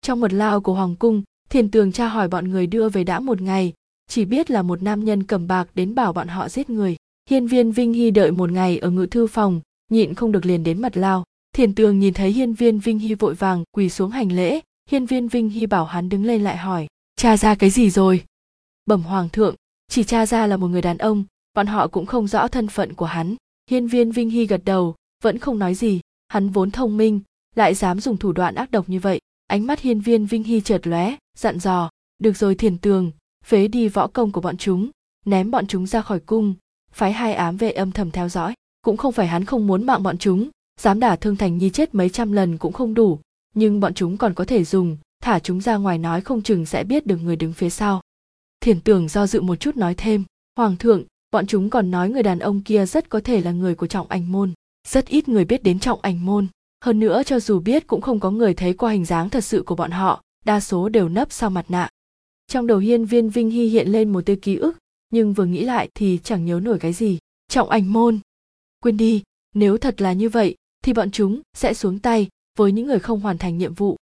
Trong 0.01 0.19
mật 0.19 0.33
lao 0.33 0.61
của 0.61 0.73
hoàng 0.73 0.95
cung, 0.95 1.23
thiền 1.49 1.71
tường 1.71 1.91
tra 1.91 2.07
hỏi 2.07 2.27
bọn 2.27 2.49
người 2.49 2.67
đưa 2.67 2.89
về 2.89 3.03
đã 3.03 3.19
một 3.19 3.41
ngày, 3.41 3.73
chỉ 4.09 4.25
biết 4.25 4.51
là 4.51 4.61
một 4.61 4.83
nam 4.83 5.05
nhân 5.05 5.23
cầm 5.23 5.47
bạc 5.47 5.69
đến 5.75 5.95
bảo 5.95 6.13
bọn 6.13 6.27
họ 6.27 6.49
giết 6.49 6.69
người. 6.69 6.95
Hiên 7.29 7.47
viên 7.47 7.71
vinh 7.71 7.93
hy 7.93 8.11
đợi 8.11 8.31
một 8.31 8.51
ngày 8.51 8.77
ở 8.77 8.89
ngự 8.89 9.05
thư 9.05 9.27
phòng, 9.27 9.61
nhịn 9.91 10.13
không 10.13 10.31
được 10.31 10.45
liền 10.45 10.63
đến 10.63 10.81
mật 10.81 10.97
lao. 10.97 11.23
Thiền 11.55 11.75
tường 11.75 11.99
nhìn 11.99 12.13
thấy 12.13 12.31
hiên 12.31 12.53
viên 12.53 12.79
vinh 12.79 12.99
hy 12.99 13.13
vội 13.13 13.33
vàng 13.33 13.63
quỳ 13.71 13.89
xuống 13.89 14.11
hành 14.11 14.31
lễ 14.31 14.61
hiên 14.87 15.05
viên 15.05 15.27
vinh 15.27 15.49
hy 15.49 15.65
bảo 15.65 15.85
hắn 15.85 16.09
đứng 16.09 16.25
lên 16.25 16.43
lại 16.43 16.57
hỏi, 16.57 16.87
cha 17.15 17.37
ra 17.37 17.55
cái 17.55 17.69
gì 17.69 17.89
rồi? 17.89 18.23
Bẩm 18.85 19.03
hoàng 19.03 19.29
thượng, 19.29 19.55
chỉ 19.87 20.03
cha 20.03 20.25
ra 20.25 20.47
là 20.47 20.57
một 20.57 20.67
người 20.67 20.81
đàn 20.81 20.97
ông, 20.97 21.23
bọn 21.53 21.67
họ 21.67 21.87
cũng 21.87 22.05
không 22.05 22.27
rõ 22.27 22.47
thân 22.47 22.67
phận 22.67 22.93
của 22.93 23.05
hắn. 23.05 23.35
Hiên 23.69 23.87
viên 23.87 24.11
vinh 24.11 24.29
hy 24.29 24.45
gật 24.45 24.61
đầu, 24.65 24.95
vẫn 25.23 25.37
không 25.37 25.59
nói 25.59 25.75
gì, 25.75 26.01
hắn 26.27 26.49
vốn 26.49 26.71
thông 26.71 26.97
minh, 26.97 27.21
lại 27.55 27.73
dám 27.73 27.99
dùng 27.99 28.17
thủ 28.17 28.31
đoạn 28.31 28.55
ác 28.55 28.71
độc 28.71 28.89
như 28.89 28.99
vậy. 28.99 29.19
Ánh 29.47 29.67
mắt 29.67 29.79
hiên 29.79 29.99
viên 29.99 30.25
vinh 30.25 30.43
hy 30.43 30.61
chợt 30.61 30.87
lóe, 30.87 31.15
dặn 31.37 31.59
dò, 31.59 31.89
được 32.17 32.37
rồi 32.37 32.55
thiền 32.55 32.77
tường, 32.77 33.11
phế 33.45 33.67
đi 33.67 33.87
võ 33.87 34.07
công 34.07 34.31
của 34.31 34.41
bọn 34.41 34.57
chúng, 34.57 34.89
ném 35.25 35.51
bọn 35.51 35.67
chúng 35.67 35.87
ra 35.87 36.01
khỏi 36.01 36.19
cung, 36.19 36.55
phái 36.91 37.13
hai 37.13 37.33
ám 37.33 37.57
vệ 37.57 37.71
âm 37.71 37.91
thầm 37.91 38.11
theo 38.11 38.29
dõi. 38.29 38.53
Cũng 38.81 38.97
không 38.97 39.13
phải 39.13 39.27
hắn 39.27 39.45
không 39.45 39.67
muốn 39.67 39.85
mạng 39.85 40.03
bọn 40.03 40.17
chúng, 40.17 40.49
dám 40.79 40.99
đả 40.99 41.15
thương 41.15 41.35
thành 41.35 41.57
nhi 41.57 41.69
chết 41.69 41.95
mấy 41.95 42.09
trăm 42.09 42.31
lần 42.31 42.57
cũng 42.57 42.73
không 42.73 42.93
đủ 42.93 43.19
nhưng 43.57 43.79
bọn 43.79 43.93
chúng 43.93 44.17
còn 44.17 44.33
có 44.33 44.45
thể 44.45 44.63
dùng, 44.63 44.97
thả 45.21 45.39
chúng 45.39 45.61
ra 45.61 45.77
ngoài 45.77 45.97
nói 45.97 46.21
không 46.21 46.41
chừng 46.41 46.65
sẽ 46.65 46.83
biết 46.83 47.05
được 47.05 47.17
người 47.17 47.35
đứng 47.35 47.53
phía 47.53 47.69
sau. 47.69 48.01
Thiền 48.59 48.81
tưởng 48.81 49.07
do 49.07 49.27
dự 49.27 49.41
một 49.41 49.55
chút 49.55 49.77
nói 49.77 49.95
thêm, 49.95 50.23
hoàng 50.55 50.75
thượng, 50.75 51.03
bọn 51.31 51.47
chúng 51.47 51.69
còn 51.69 51.91
nói 51.91 52.09
người 52.09 52.23
đàn 52.23 52.39
ông 52.39 52.61
kia 52.61 52.85
rất 52.85 53.09
có 53.09 53.19
thể 53.19 53.41
là 53.41 53.51
người 53.51 53.75
của 53.75 53.87
trọng 53.87 54.07
ảnh 54.07 54.31
môn, 54.31 54.53
rất 54.87 55.07
ít 55.07 55.29
người 55.29 55.45
biết 55.45 55.63
đến 55.63 55.79
trọng 55.79 56.01
ảnh 56.01 56.25
môn. 56.25 56.47
Hơn 56.83 56.99
nữa 56.99 57.23
cho 57.25 57.39
dù 57.39 57.59
biết 57.59 57.87
cũng 57.87 58.01
không 58.01 58.19
có 58.19 58.31
người 58.31 58.53
thấy 58.53 58.73
qua 58.73 58.91
hình 58.91 59.05
dáng 59.05 59.29
thật 59.29 59.43
sự 59.43 59.63
của 59.65 59.75
bọn 59.75 59.91
họ, 59.91 60.23
đa 60.45 60.59
số 60.59 60.89
đều 60.89 61.09
nấp 61.09 61.31
sau 61.31 61.49
mặt 61.49 61.65
nạ. 61.69 61.89
Trong 62.47 62.67
đầu 62.67 62.77
hiên 62.77 63.05
viên 63.05 63.29
vinh 63.29 63.49
hy 63.49 63.67
hiện 63.67 63.87
lên 63.87 64.13
một 64.13 64.25
tia 64.25 64.35
ký 64.35 64.55
ức, 64.55 64.77
nhưng 65.09 65.33
vừa 65.33 65.45
nghĩ 65.45 65.63
lại 65.63 65.89
thì 65.95 66.19
chẳng 66.23 66.45
nhớ 66.45 66.59
nổi 66.63 66.79
cái 66.79 66.93
gì. 66.93 67.17
Trọng 67.47 67.69
ảnh 67.69 67.93
môn, 67.93 68.19
quên 68.79 68.97
đi, 68.97 69.23
nếu 69.55 69.77
thật 69.77 70.01
là 70.01 70.13
như 70.13 70.29
vậy, 70.29 70.55
thì 70.83 70.93
bọn 70.93 71.11
chúng 71.11 71.41
sẽ 71.53 71.73
xuống 71.73 71.99
tay 71.99 72.27
với 72.57 72.71
những 72.71 72.87
người 72.87 72.99
không 72.99 73.19
hoàn 73.19 73.37
thành 73.37 73.57
nhiệm 73.57 73.73
vụ. 73.73 73.97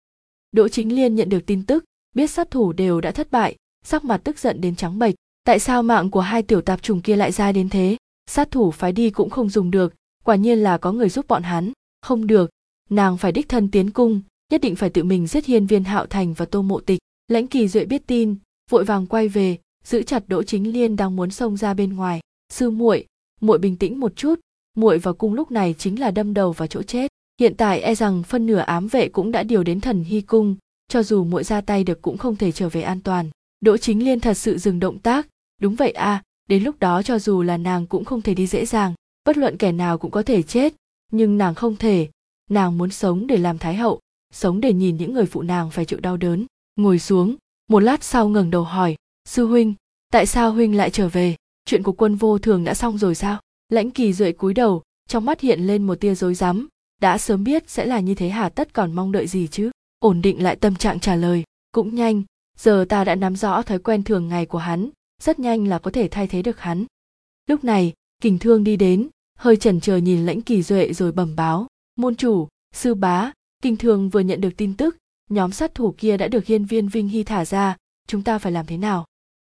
Đỗ 0.51 0.67
chính 0.67 0.95
liên 0.95 1.15
nhận 1.15 1.29
được 1.29 1.45
tin 1.45 1.65
tức, 1.65 1.83
biết 2.15 2.27
sát 2.27 2.51
thủ 2.51 2.73
đều 2.73 3.01
đã 3.01 3.11
thất 3.11 3.31
bại, 3.31 3.55
sắc 3.85 4.05
mặt 4.05 4.21
tức 4.23 4.39
giận 4.39 4.61
đến 4.61 4.75
trắng 4.75 4.99
bệch. 4.99 5.15
Tại 5.43 5.59
sao 5.59 5.83
mạng 5.83 6.11
của 6.11 6.21
hai 6.21 6.43
tiểu 6.43 6.61
tạp 6.61 6.81
trùng 6.81 7.01
kia 7.01 7.15
lại 7.15 7.31
ra 7.31 7.51
đến 7.51 7.69
thế? 7.69 7.97
Sát 8.29 8.51
thủ 8.51 8.71
phái 8.71 8.91
đi 8.91 9.09
cũng 9.09 9.29
không 9.29 9.49
dùng 9.49 9.71
được, 9.71 9.93
quả 10.23 10.35
nhiên 10.35 10.59
là 10.59 10.77
có 10.77 10.91
người 10.91 11.09
giúp 11.09 11.25
bọn 11.27 11.43
hắn. 11.43 11.71
Không 12.01 12.27
được, 12.27 12.49
nàng 12.89 13.17
phải 13.17 13.31
đích 13.31 13.49
thân 13.49 13.71
tiến 13.71 13.91
cung, 13.91 14.21
nhất 14.51 14.61
định 14.61 14.75
phải 14.75 14.89
tự 14.89 15.03
mình 15.03 15.27
giết 15.27 15.45
hiên 15.45 15.65
viên 15.65 15.83
hạo 15.83 16.05
thành 16.05 16.33
và 16.33 16.45
tô 16.45 16.61
mộ 16.61 16.79
tịch. 16.79 16.99
Lãnh 17.27 17.47
kỳ 17.47 17.67
duệ 17.67 17.85
biết 17.85 18.07
tin, 18.07 18.35
vội 18.69 18.83
vàng 18.83 19.05
quay 19.05 19.27
về, 19.27 19.57
giữ 19.83 20.03
chặt 20.03 20.23
đỗ 20.27 20.43
chính 20.43 20.73
liên 20.73 20.95
đang 20.95 21.15
muốn 21.15 21.31
xông 21.31 21.57
ra 21.57 21.73
bên 21.73 21.93
ngoài. 21.93 22.19
Sư 22.53 22.69
muội 22.69 23.05
muội 23.41 23.57
bình 23.57 23.77
tĩnh 23.77 23.99
một 23.99 24.15
chút, 24.15 24.39
muội 24.77 24.97
vào 24.97 25.13
cung 25.13 25.33
lúc 25.33 25.51
này 25.51 25.75
chính 25.77 25.99
là 25.99 26.11
đâm 26.11 26.33
đầu 26.33 26.51
vào 26.51 26.67
chỗ 26.67 26.81
chết 26.81 27.12
hiện 27.39 27.55
tại 27.57 27.81
e 27.81 27.95
rằng 27.95 28.23
phân 28.23 28.45
nửa 28.45 28.59
ám 28.59 28.87
vệ 28.87 29.09
cũng 29.09 29.31
đã 29.31 29.43
điều 29.43 29.63
đến 29.63 29.81
thần 29.81 30.03
hy 30.03 30.21
cung 30.21 30.55
cho 30.87 31.03
dù 31.03 31.23
muội 31.23 31.43
ra 31.43 31.61
tay 31.61 31.83
được 31.83 32.01
cũng 32.01 32.17
không 32.17 32.35
thể 32.35 32.51
trở 32.51 32.69
về 32.69 32.81
an 32.81 32.99
toàn. 33.01 33.29
Đỗ 33.61 33.77
chính 33.77 34.05
liên 34.05 34.19
thật 34.19 34.33
sự 34.33 34.57
dừng 34.57 34.79
động 34.79 34.99
tác. 34.99 35.27
Đúng 35.61 35.75
vậy 35.75 35.91
a 35.91 36.05
à, 36.05 36.23
đến 36.49 36.63
lúc 36.63 36.79
đó 36.79 37.01
cho 37.03 37.19
dù 37.19 37.41
là 37.41 37.57
nàng 37.57 37.87
cũng 37.87 38.05
không 38.05 38.21
thể 38.21 38.33
đi 38.33 38.47
dễ 38.47 38.65
dàng 38.65 38.93
bất 39.25 39.37
luận 39.37 39.57
kẻ 39.57 39.71
nào 39.71 39.97
cũng 39.97 40.11
có 40.11 40.23
thể 40.23 40.43
chết 40.43 40.73
nhưng 41.11 41.37
nàng 41.37 41.55
không 41.55 41.75
thể. 41.75 42.09
Nàng 42.49 42.77
muốn 42.77 42.91
sống 42.91 43.27
để 43.27 43.37
làm 43.37 43.57
thái 43.57 43.75
hậu 43.75 43.99
sống 44.33 44.61
để 44.61 44.73
nhìn 44.73 44.97
những 44.97 45.13
người 45.13 45.25
phụ 45.25 45.41
nàng 45.41 45.71
phải 45.71 45.85
chịu 45.85 45.99
đau 45.99 46.17
đớn. 46.17 46.45
Ngồi 46.75 46.99
xuống 46.99 47.35
một 47.69 47.79
lát 47.79 48.03
sau 48.03 48.29
ngẩng 48.29 48.51
đầu 48.51 48.63
hỏi 48.63 48.95
sư 49.25 49.45
huynh 49.45 49.73
tại 50.11 50.25
sao 50.25 50.51
huynh 50.51 50.77
lại 50.77 50.89
trở 50.89 51.09
về? 51.09 51.35
Chuyện 51.65 51.83
của 51.83 51.91
quân 51.91 52.15
vô 52.15 52.37
thường 52.37 52.63
đã 52.63 52.73
xong 52.73 52.97
rồi 52.97 53.15
sao? 53.15 53.39
Lãnh 53.69 53.91
kỳ 53.91 54.13
duệ 54.13 54.31
cúi 54.31 54.53
đầu 54.53 54.81
trong 55.07 55.25
mắt 55.25 55.39
hiện 55.39 55.59
lên 55.67 55.87
một 55.87 55.95
tia 55.95 56.15
rối 56.15 56.35
rắm 56.35 56.67
đã 57.03 57.17
sớm 57.17 57.43
biết 57.43 57.69
sẽ 57.69 57.85
là 57.85 57.99
như 57.99 58.15
thế 58.15 58.29
hà 58.29 58.49
tất 58.49 58.73
còn 58.73 58.93
mong 58.93 59.11
đợi 59.11 59.27
gì 59.27 59.47
chứ? 59.47 59.71
Ổn 59.99 60.21
định 60.21 60.43
lại 60.43 60.55
tâm 60.55 60.75
trạng 60.75 60.99
trả 60.99 61.15
lời, 61.15 61.43
cũng 61.71 61.95
nhanh. 61.95 62.23
Giờ 62.57 62.85
ta 62.89 63.03
đã 63.03 63.15
nắm 63.15 63.35
rõ 63.35 63.61
thói 63.61 63.79
quen 63.79 64.03
thường 64.03 64.27
ngày 64.27 64.45
của 64.45 64.57
hắn, 64.57 64.89
rất 65.21 65.39
nhanh 65.39 65.67
là 65.67 65.79
có 65.79 65.91
thể 65.91 66.07
thay 66.07 66.27
thế 66.27 66.41
được 66.41 66.59
hắn. 66.59 66.85
Lúc 67.49 67.63
này, 67.63 67.93
kình 68.21 68.39
thương 68.39 68.63
đi 68.63 68.77
đến, 68.77 69.07
hơi 69.37 69.55
chần 69.55 69.79
chờ 69.79 69.97
nhìn 69.97 70.25
lãnh 70.25 70.41
kỳ 70.41 70.63
duệ 70.63 70.93
rồi 70.93 71.11
bẩm 71.11 71.35
báo, 71.35 71.67
môn 71.95 72.15
chủ, 72.15 72.47
sư 72.75 72.93
bá. 72.93 73.31
Kình 73.63 73.75
thương 73.75 74.09
vừa 74.09 74.19
nhận 74.19 74.41
được 74.41 74.57
tin 74.57 74.77
tức, 74.77 74.97
nhóm 75.29 75.51
sát 75.51 75.75
thủ 75.75 75.95
kia 75.97 76.17
đã 76.17 76.27
được 76.27 76.45
hiên 76.45 76.65
viên 76.65 76.87
vinh 76.87 77.07
hy 77.07 77.23
thả 77.23 77.45
ra, 77.45 77.77
chúng 78.07 78.23
ta 78.23 78.37
phải 78.37 78.51
làm 78.51 78.65
thế 78.65 78.77
nào? 78.77 79.05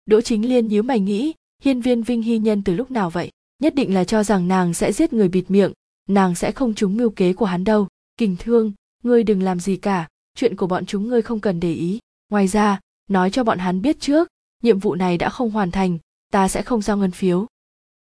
Đỗ 0.06 0.20
chính 0.20 0.48
liên 0.48 0.68
nhíu 0.68 0.82
mày 0.82 1.00
nghĩ, 1.00 1.32
hiên 1.62 1.80
viên 1.80 2.02
vinh 2.02 2.22
hy 2.22 2.38
nhân 2.38 2.62
từ 2.64 2.74
lúc 2.74 2.90
nào 2.90 3.10
vậy? 3.10 3.30
Nhất 3.62 3.74
định 3.74 3.94
là 3.94 4.04
cho 4.04 4.24
rằng 4.24 4.48
nàng 4.48 4.74
sẽ 4.74 4.92
giết 4.92 5.12
người 5.12 5.28
bịt 5.28 5.44
miệng 5.48 5.72
nàng 6.08 6.34
sẽ 6.34 6.52
không 6.52 6.74
trúng 6.74 6.96
mưu 6.96 7.10
kế 7.10 7.32
của 7.32 7.46
hắn 7.46 7.64
đâu. 7.64 7.88
Kình 8.16 8.36
thương, 8.38 8.72
ngươi 9.02 9.22
đừng 9.22 9.42
làm 9.42 9.60
gì 9.60 9.76
cả, 9.76 10.08
chuyện 10.34 10.56
của 10.56 10.66
bọn 10.66 10.86
chúng 10.86 11.08
ngươi 11.08 11.22
không 11.22 11.40
cần 11.40 11.60
để 11.60 11.72
ý. 11.72 11.98
Ngoài 12.30 12.48
ra, 12.48 12.80
nói 13.10 13.30
cho 13.30 13.44
bọn 13.44 13.58
hắn 13.58 13.82
biết 13.82 14.00
trước, 14.00 14.28
nhiệm 14.62 14.78
vụ 14.78 14.94
này 14.94 15.18
đã 15.18 15.28
không 15.28 15.50
hoàn 15.50 15.70
thành, 15.70 15.98
ta 16.32 16.48
sẽ 16.48 16.62
không 16.62 16.82
giao 16.82 16.96
ngân 16.96 17.10
phiếu. 17.10 17.46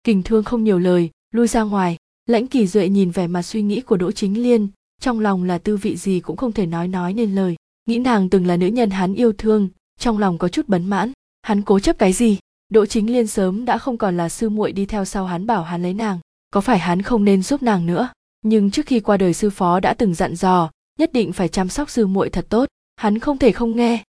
Kình 0.04 0.24
thương 0.24 0.44
không 0.44 0.64
nhiều 0.64 0.80
lời, 0.80 1.10
lui 1.32 1.48
ra 1.48 1.62
ngoài. 1.64 1.98
Lãnh 2.26 2.48
kỳ 2.48 2.68
duệ 2.68 2.90
nhìn 2.90 3.12
vẻ 3.12 3.28
mặt 3.28 3.42
suy 3.42 3.62
nghĩ 3.62 3.82
của 3.82 3.98
đỗ 3.98 4.12
chính 4.12 4.44
liên, 4.44 4.68
trong 5.02 5.20
lòng 5.20 5.44
là 5.44 5.58
tư 5.58 5.78
vị 5.78 5.98
gì 5.98 6.20
cũng 6.20 6.38
không 6.38 6.52
thể 6.52 6.66
nói 6.66 6.88
nói 6.88 7.14
nên 7.14 7.36
lời. 7.36 7.56
Nghĩ 7.86 8.00
nàng 8.00 8.30
từng 8.30 8.48
là 8.48 8.58
nữ 8.58 8.68
nhân 8.68 8.90
hắn 8.90 9.14
yêu 9.14 9.34
thương, 9.34 9.70
trong 10.00 10.18
lòng 10.18 10.38
có 10.38 10.48
chút 10.48 10.68
bấn 10.68 10.86
mãn. 10.86 11.12
Hắn 11.42 11.62
cố 11.62 11.80
chấp 11.80 11.98
cái 11.98 12.14
gì? 12.14 12.38
Đỗ 12.70 12.86
chính 12.86 13.14
liên 13.14 13.28
sớm 13.28 13.66
đã 13.66 13.78
không 13.78 13.98
còn 13.98 14.18
là 14.18 14.30
sư 14.30 14.50
muội 14.50 14.72
đi 14.72 14.86
theo 14.86 15.06
sau 15.06 15.26
hắn 15.26 15.46
bảo 15.46 15.64
hắn 15.64 15.84
lấy 15.84 15.94
nàng 15.94 16.20
có 16.52 16.62
phải 16.62 16.80
hắn 16.80 17.02
không 17.02 17.26
nên 17.26 17.44
giúp 17.44 17.64
nàng 17.64 17.86
nữa? 17.86 18.10
Nhưng 18.42 18.72
trước 18.72 18.86
khi 18.86 19.00
qua 19.00 19.18
đời 19.18 19.34
sư 19.34 19.50
phó 19.50 19.80
đã 19.80 19.94
từng 19.94 20.14
dặn 20.14 20.36
dò, 20.36 20.72
nhất 21.00 21.14
định 21.14 21.34
phải 21.34 21.48
chăm 21.48 21.70
sóc 21.70 21.90
sư 21.90 22.08
muội 22.08 22.30
thật 22.30 22.46
tốt, 22.50 22.70
hắn 22.96 23.20
không 23.20 23.38
thể 23.38 23.52
không 23.52 23.76
nghe. 23.76 24.04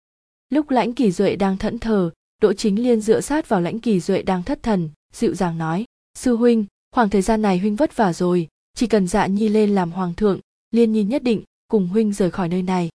Lúc 0.49 0.69
lãnh 0.69 0.93
kỳ 0.93 1.11
duệ 1.11 1.35
đang 1.35 1.57
thẫn 1.57 1.79
thờ, 1.79 2.11
đỗ 2.41 2.53
chính 2.53 2.83
liên 2.83 3.01
dựa 3.01 3.21
sát 3.21 3.49
vào 3.49 3.61
lãnh 3.61 3.79
kỳ 3.79 3.99
duệ 3.99 4.21
đang 4.21 4.43
thất 4.43 4.63
thần, 4.63 4.89
dịu 5.13 5.33
dàng 5.35 5.57
nói, 5.57 5.85
sư 6.17 6.35
huynh, 6.35 6.65
khoảng 6.91 7.09
thời 7.09 7.21
gian 7.21 7.41
này 7.41 7.57
huynh 7.57 7.75
vất 7.75 7.95
vả 7.95 8.13
rồi, 8.13 8.47
chỉ 8.73 8.87
cần 8.87 9.07
dạ 9.07 9.27
nhi 9.27 9.49
lên 9.49 9.75
làm 9.75 9.91
hoàng 9.91 10.13
thượng, 10.13 10.39
liên 10.71 10.91
nhi 10.91 11.03
nhất 11.03 11.23
định 11.23 11.43
cùng 11.67 11.87
huynh 11.87 12.13
rời 12.13 12.31
khỏi 12.31 12.49
nơi 12.49 12.61
này. 12.61 12.89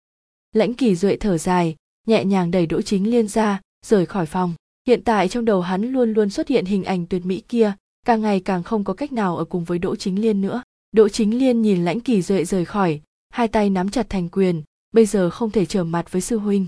Lãnh 0.55 0.73
kỳ 0.73 0.95
duệ 0.95 1.17
thở 1.17 1.37
dài, 1.37 1.75
nhẹ 2.07 2.25
nhàng 2.25 2.51
đẩy 2.51 2.65
đỗ 2.65 2.81
chính 2.81 3.11
liên 3.11 3.27
ra, 3.27 3.61
rời 3.85 4.05
khỏi 4.05 4.25
phòng. 4.25 4.53
Hiện 4.87 5.03
tại 5.03 5.29
trong 5.29 5.45
đầu 5.45 5.61
hắn 5.61 5.91
luôn 5.91 6.13
luôn 6.13 6.29
xuất 6.29 6.47
hiện 6.47 6.65
hình 6.65 6.83
ảnh 6.83 7.05
tuyệt 7.05 7.25
mỹ 7.25 7.41
kia 7.47 7.73
càng 8.05 8.21
ngày 8.21 8.39
càng 8.39 8.63
không 8.63 8.83
có 8.83 8.93
cách 8.93 9.11
nào 9.11 9.37
ở 9.37 9.45
cùng 9.45 9.63
với 9.63 9.79
đỗ 9.79 9.95
chính 9.95 10.21
liên 10.21 10.41
nữa. 10.41 10.63
Đỗ 10.91 11.09
chính 11.09 11.39
liên 11.39 11.61
nhìn 11.61 11.85
lãnh 11.85 11.99
kỳ 11.99 12.21
duệ 12.21 12.45
rời 12.45 12.65
khỏi, 12.65 13.01
hai 13.29 13.47
tay 13.47 13.69
nắm 13.69 13.89
chặt 13.89 14.09
thành 14.09 14.29
quyền, 14.29 14.63
bây 14.91 15.05
giờ 15.05 15.29
không 15.29 15.51
thể 15.51 15.65
trở 15.65 15.83
mặt 15.83 16.11
với 16.11 16.21
sư 16.21 16.37
huynh. 16.37 16.67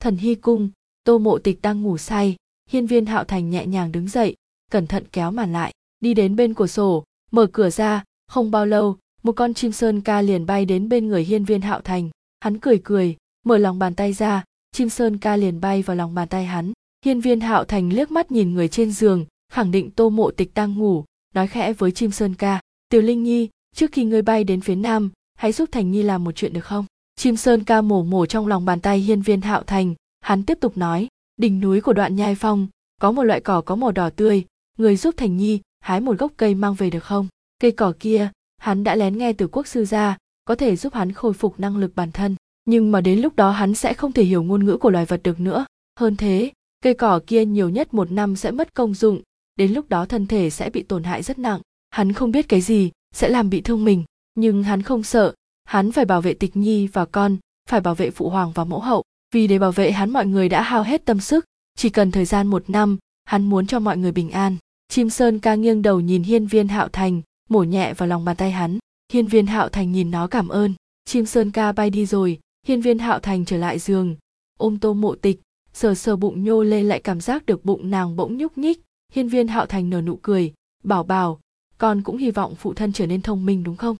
Thần 0.00 0.16
hy 0.16 0.34
cung, 0.34 0.70
tô 1.04 1.18
mộ 1.18 1.38
tịch 1.38 1.62
đang 1.62 1.82
ngủ 1.82 1.98
say, 1.98 2.36
hiên 2.70 2.86
viên 2.86 3.06
hạo 3.06 3.24
thành 3.24 3.50
nhẹ 3.50 3.66
nhàng 3.66 3.92
đứng 3.92 4.08
dậy, 4.08 4.36
cẩn 4.70 4.86
thận 4.86 5.04
kéo 5.12 5.30
màn 5.30 5.52
lại. 5.52 5.72
Đi 6.00 6.14
đến 6.14 6.36
bên 6.36 6.54
cửa 6.54 6.66
sổ, 6.66 7.04
mở 7.30 7.46
cửa 7.52 7.70
ra, 7.70 8.04
không 8.26 8.50
bao 8.50 8.66
lâu, 8.66 8.96
một 9.22 9.32
con 9.32 9.54
chim 9.54 9.72
sơn 9.72 10.00
ca 10.00 10.22
liền 10.22 10.46
bay 10.46 10.64
đến 10.64 10.88
bên 10.88 11.08
người 11.08 11.24
hiên 11.24 11.44
viên 11.44 11.60
hạo 11.60 11.80
thành. 11.80 12.10
Hắn 12.40 12.58
cười 12.58 12.80
cười, 12.84 13.16
mở 13.44 13.58
lòng 13.58 13.78
bàn 13.78 13.94
tay 13.94 14.12
ra, 14.12 14.44
chim 14.72 14.88
sơn 14.88 15.18
ca 15.18 15.36
liền 15.36 15.60
bay 15.60 15.82
vào 15.82 15.96
lòng 15.96 16.14
bàn 16.14 16.28
tay 16.28 16.44
hắn. 16.44 16.72
Hiên 17.04 17.20
viên 17.20 17.40
hạo 17.40 17.64
thành 17.64 17.92
liếc 17.92 18.10
mắt 18.10 18.32
nhìn 18.32 18.54
người 18.54 18.68
trên 18.68 18.92
giường 18.92 19.24
khẳng 19.54 19.70
định 19.70 19.90
tô 19.90 20.10
mộ 20.10 20.30
tịch 20.30 20.54
đang 20.54 20.74
ngủ, 20.74 21.04
nói 21.34 21.46
khẽ 21.46 21.72
với 21.72 21.90
chim 21.90 22.10
sơn 22.10 22.34
ca. 22.34 22.60
Tiểu 22.88 23.02
linh 23.02 23.22
nhi, 23.22 23.48
trước 23.74 23.92
khi 23.92 24.04
ngươi 24.04 24.22
bay 24.22 24.44
đến 24.44 24.60
phía 24.60 24.74
nam, 24.74 25.10
hãy 25.34 25.52
giúp 25.52 25.68
thành 25.72 25.90
nhi 25.90 26.02
làm 26.02 26.24
một 26.24 26.32
chuyện 26.32 26.52
được 26.52 26.64
không? 26.64 26.86
Chim 27.16 27.36
sơn 27.36 27.64
ca 27.64 27.80
mổ 27.80 28.02
mổ 28.02 28.26
trong 28.26 28.46
lòng 28.46 28.64
bàn 28.64 28.80
tay 28.80 28.98
hiên 28.98 29.22
viên 29.22 29.40
hạo 29.40 29.62
thành. 29.62 29.94
Hắn 30.20 30.42
tiếp 30.42 30.58
tục 30.60 30.76
nói, 30.76 31.08
đỉnh 31.36 31.60
núi 31.60 31.80
của 31.80 31.92
đoạn 31.92 32.16
nhai 32.16 32.34
phong, 32.34 32.66
có 33.00 33.12
một 33.12 33.22
loại 33.22 33.40
cỏ 33.40 33.60
có 33.60 33.76
màu 33.76 33.92
đỏ 33.92 34.10
tươi. 34.10 34.44
Người 34.78 34.96
giúp 34.96 35.14
thành 35.16 35.36
nhi 35.36 35.60
hái 35.80 36.00
một 36.00 36.18
gốc 36.18 36.32
cây 36.36 36.54
mang 36.54 36.74
về 36.74 36.90
được 36.90 37.04
không? 37.04 37.28
Cây 37.58 37.72
cỏ 37.72 37.92
kia, 38.00 38.30
hắn 38.58 38.84
đã 38.84 38.94
lén 38.94 39.18
nghe 39.18 39.32
từ 39.32 39.48
quốc 39.48 39.66
sư 39.66 39.84
ra 39.84 40.16
có 40.44 40.54
thể 40.54 40.76
giúp 40.76 40.94
hắn 40.94 41.12
khôi 41.12 41.32
phục 41.32 41.60
năng 41.60 41.76
lực 41.76 41.96
bản 41.96 42.12
thân. 42.12 42.36
Nhưng 42.64 42.92
mà 42.92 43.00
đến 43.00 43.20
lúc 43.20 43.36
đó 43.36 43.50
hắn 43.50 43.74
sẽ 43.74 43.94
không 43.94 44.12
thể 44.12 44.24
hiểu 44.24 44.42
ngôn 44.42 44.64
ngữ 44.64 44.76
của 44.76 44.90
loài 44.90 45.04
vật 45.04 45.20
được 45.24 45.40
nữa. 45.40 45.66
Hơn 46.00 46.16
thế, 46.16 46.52
cây 46.82 46.94
cỏ 46.94 47.20
kia 47.26 47.44
nhiều 47.44 47.68
nhất 47.68 47.94
một 47.94 48.12
năm 48.12 48.36
sẽ 48.36 48.50
mất 48.50 48.74
công 48.74 48.94
dụng 48.94 49.22
đến 49.56 49.72
lúc 49.72 49.88
đó 49.88 50.06
thân 50.06 50.26
thể 50.26 50.50
sẽ 50.50 50.70
bị 50.70 50.82
tổn 50.82 51.04
hại 51.04 51.22
rất 51.22 51.38
nặng. 51.38 51.60
Hắn 51.90 52.12
không 52.12 52.30
biết 52.30 52.48
cái 52.48 52.60
gì 52.60 52.90
sẽ 53.14 53.28
làm 53.28 53.50
bị 53.50 53.60
thương 53.60 53.84
mình, 53.84 54.04
nhưng 54.34 54.62
hắn 54.62 54.82
không 54.82 55.02
sợ. 55.02 55.34
Hắn 55.64 55.92
phải 55.92 56.04
bảo 56.04 56.20
vệ 56.20 56.34
tịch 56.34 56.56
nhi 56.56 56.86
và 56.86 57.04
con, 57.04 57.36
phải 57.68 57.80
bảo 57.80 57.94
vệ 57.94 58.10
phụ 58.10 58.28
hoàng 58.28 58.52
và 58.52 58.64
mẫu 58.64 58.80
hậu. 58.80 59.02
Vì 59.34 59.46
để 59.46 59.58
bảo 59.58 59.72
vệ 59.72 59.92
hắn 59.92 60.10
mọi 60.10 60.26
người 60.26 60.48
đã 60.48 60.62
hao 60.62 60.82
hết 60.82 61.04
tâm 61.04 61.20
sức. 61.20 61.44
Chỉ 61.76 61.90
cần 61.90 62.10
thời 62.10 62.24
gian 62.24 62.46
một 62.46 62.70
năm, 62.70 62.98
hắn 63.24 63.46
muốn 63.46 63.66
cho 63.66 63.78
mọi 63.78 63.96
người 63.96 64.12
bình 64.12 64.30
an. 64.30 64.56
Chim 64.88 65.10
sơn 65.10 65.38
ca 65.38 65.54
nghiêng 65.54 65.82
đầu 65.82 66.00
nhìn 66.00 66.22
hiên 66.22 66.46
viên 66.46 66.68
hạo 66.68 66.88
thành, 66.88 67.22
mổ 67.48 67.62
nhẹ 67.62 67.94
vào 67.94 68.08
lòng 68.08 68.24
bàn 68.24 68.36
tay 68.36 68.50
hắn. 68.50 68.78
Hiên 69.12 69.26
viên 69.26 69.46
hạo 69.46 69.68
thành 69.68 69.92
nhìn 69.92 70.10
nó 70.10 70.26
cảm 70.26 70.48
ơn. 70.48 70.74
Chim 71.04 71.26
sơn 71.26 71.50
ca 71.50 71.72
bay 71.72 71.90
đi 71.90 72.06
rồi, 72.06 72.38
hiên 72.66 72.80
viên 72.80 72.98
hạo 72.98 73.18
thành 73.18 73.44
trở 73.44 73.56
lại 73.56 73.78
giường. 73.78 74.16
Ôm 74.58 74.78
tô 74.78 74.94
mộ 74.94 75.14
tịch, 75.14 75.40
sờ 75.72 75.94
sờ 75.94 76.16
bụng 76.16 76.44
nhô 76.44 76.62
lê 76.62 76.82
lại 76.82 77.00
cảm 77.00 77.20
giác 77.20 77.46
được 77.46 77.64
bụng 77.64 77.90
nàng 77.90 78.16
bỗng 78.16 78.36
nhúc 78.36 78.58
nhích 78.58 78.80
hiên 79.14 79.28
viên 79.28 79.48
hạo 79.48 79.66
thành 79.66 79.90
nở 79.90 80.00
nụ 80.00 80.16
cười 80.22 80.52
bảo 80.82 81.02
bảo 81.02 81.40
con 81.78 82.02
cũng 82.02 82.16
hy 82.16 82.30
vọng 82.30 82.54
phụ 82.54 82.74
thân 82.74 82.92
trở 82.92 83.06
nên 83.06 83.22
thông 83.22 83.46
minh 83.46 83.62
đúng 83.62 83.76
không? 83.76 83.96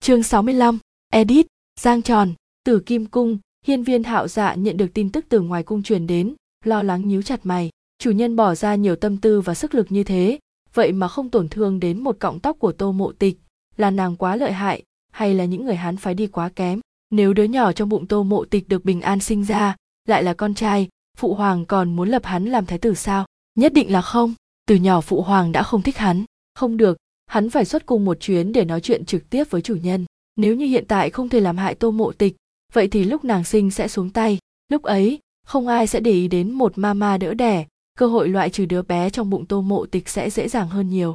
Chương 0.00 0.22
65, 0.22 0.78
edit 1.12 1.46
giang 1.80 2.02
tròn 2.02 2.34
tử 2.64 2.80
kim 2.80 3.06
cung 3.06 3.38
hiên 3.66 3.82
viên 3.82 4.04
hạo 4.04 4.28
dạ 4.28 4.54
nhận 4.54 4.76
được 4.76 4.86
tin 4.94 5.12
tức 5.12 5.26
từ 5.28 5.40
ngoài 5.40 5.62
cung 5.62 5.82
truyền 5.82 6.06
đến 6.06 6.34
lo 6.64 6.82
lắng 6.82 7.08
nhíu 7.08 7.22
chặt 7.22 7.46
mày. 7.46 7.70
Chủ 7.98 8.10
nhân 8.10 8.36
bỏ 8.36 8.54
ra 8.54 8.74
nhiều 8.74 8.96
tâm 8.96 9.16
tư 9.16 9.40
và 9.40 9.54
sức 9.54 9.74
lực 9.74 9.92
như 9.92 10.04
thế 10.04 10.38
vậy 10.74 10.92
mà 10.92 11.08
không 11.08 11.30
tổn 11.30 11.48
thương 11.48 11.80
đến 11.80 12.04
một 12.04 12.16
cọng 12.18 12.40
tóc 12.40 12.56
của 12.58 12.72
tô 12.72 12.92
mộ 12.92 13.12
tịch. 13.12 13.38
Là 13.76 13.90
nàng 13.90 14.16
quá 14.16 14.36
lợi 14.36 14.52
hại 14.52 14.82
hay 15.12 15.34
là 15.34 15.44
những 15.44 15.64
người 15.64 15.76
hán 15.76 15.96
phái 15.96 16.14
đi 16.14 16.26
quá 16.26 16.48
kém? 16.48 16.80
Nếu 17.10 17.32
đứa 17.32 17.44
nhỏ 17.44 17.72
trong 17.72 17.88
bụng 17.88 18.06
tô 18.06 18.22
mộ 18.22 18.44
tịch 18.44 18.68
được 18.68 18.84
bình 18.84 19.00
an 19.00 19.20
sinh 19.20 19.44
ra 19.44 19.76
lại 20.08 20.22
là 20.22 20.34
con 20.34 20.54
trai 20.54 20.88
phụ 21.16 21.34
hoàng 21.34 21.66
còn 21.66 21.96
muốn 21.96 22.08
lập 22.08 22.24
hắn 22.24 22.44
làm 22.44 22.66
thái 22.66 22.78
tử 22.78 22.94
sao? 22.94 23.26
Nhất 23.54 23.72
định 23.72 23.92
là 23.92 24.02
không 24.02 24.34
từ 24.68 24.74
nhỏ 24.74 25.00
phụ 25.00 25.22
hoàng 25.22 25.52
đã 25.52 25.62
không 25.62 25.82
thích 25.82 25.96
hắn. 25.96 26.24
Không 26.54 26.76
được, 26.76 26.98
hắn 27.26 27.50
phải 27.50 27.64
xuất 27.64 27.86
cung 27.86 28.04
một 28.04 28.20
chuyến 28.20 28.52
để 28.52 28.64
nói 28.64 28.80
chuyện 28.80 29.04
trực 29.04 29.30
tiếp 29.30 29.44
với 29.50 29.62
chủ 29.62 29.76
nhân. 29.76 30.04
Nếu 30.36 30.54
như 30.54 30.66
hiện 30.66 30.84
tại 30.88 31.10
không 31.10 31.28
thể 31.28 31.40
làm 31.40 31.56
hại 31.56 31.74
tô 31.74 31.90
mộ 31.90 32.12
tịch, 32.12 32.36
vậy 32.72 32.88
thì 32.88 33.04
lúc 33.04 33.24
nàng 33.24 33.44
sinh 33.44 33.70
sẽ 33.70 33.88
xuống 33.88 34.10
tay. 34.10 34.38
Lúc 34.68 34.82
ấy, 34.82 35.18
không 35.46 35.68
ai 35.68 35.86
sẽ 35.86 36.00
để 36.00 36.10
ý 36.10 36.28
đến 36.28 36.50
một 36.52 36.78
mama 36.78 37.18
đỡ 37.18 37.34
đẻ. 37.34 37.66
Cơ 37.98 38.06
hội 38.06 38.28
loại 38.28 38.50
trừ 38.50 38.66
đứa 38.66 38.82
bé 38.82 39.10
trong 39.10 39.30
bụng 39.30 39.46
tô 39.46 39.60
mộ 39.60 39.86
tịch 39.86 40.08
sẽ 40.08 40.30
dễ 40.30 40.48
dàng 40.48 40.68
hơn 40.68 40.90
nhiều. 40.90 41.14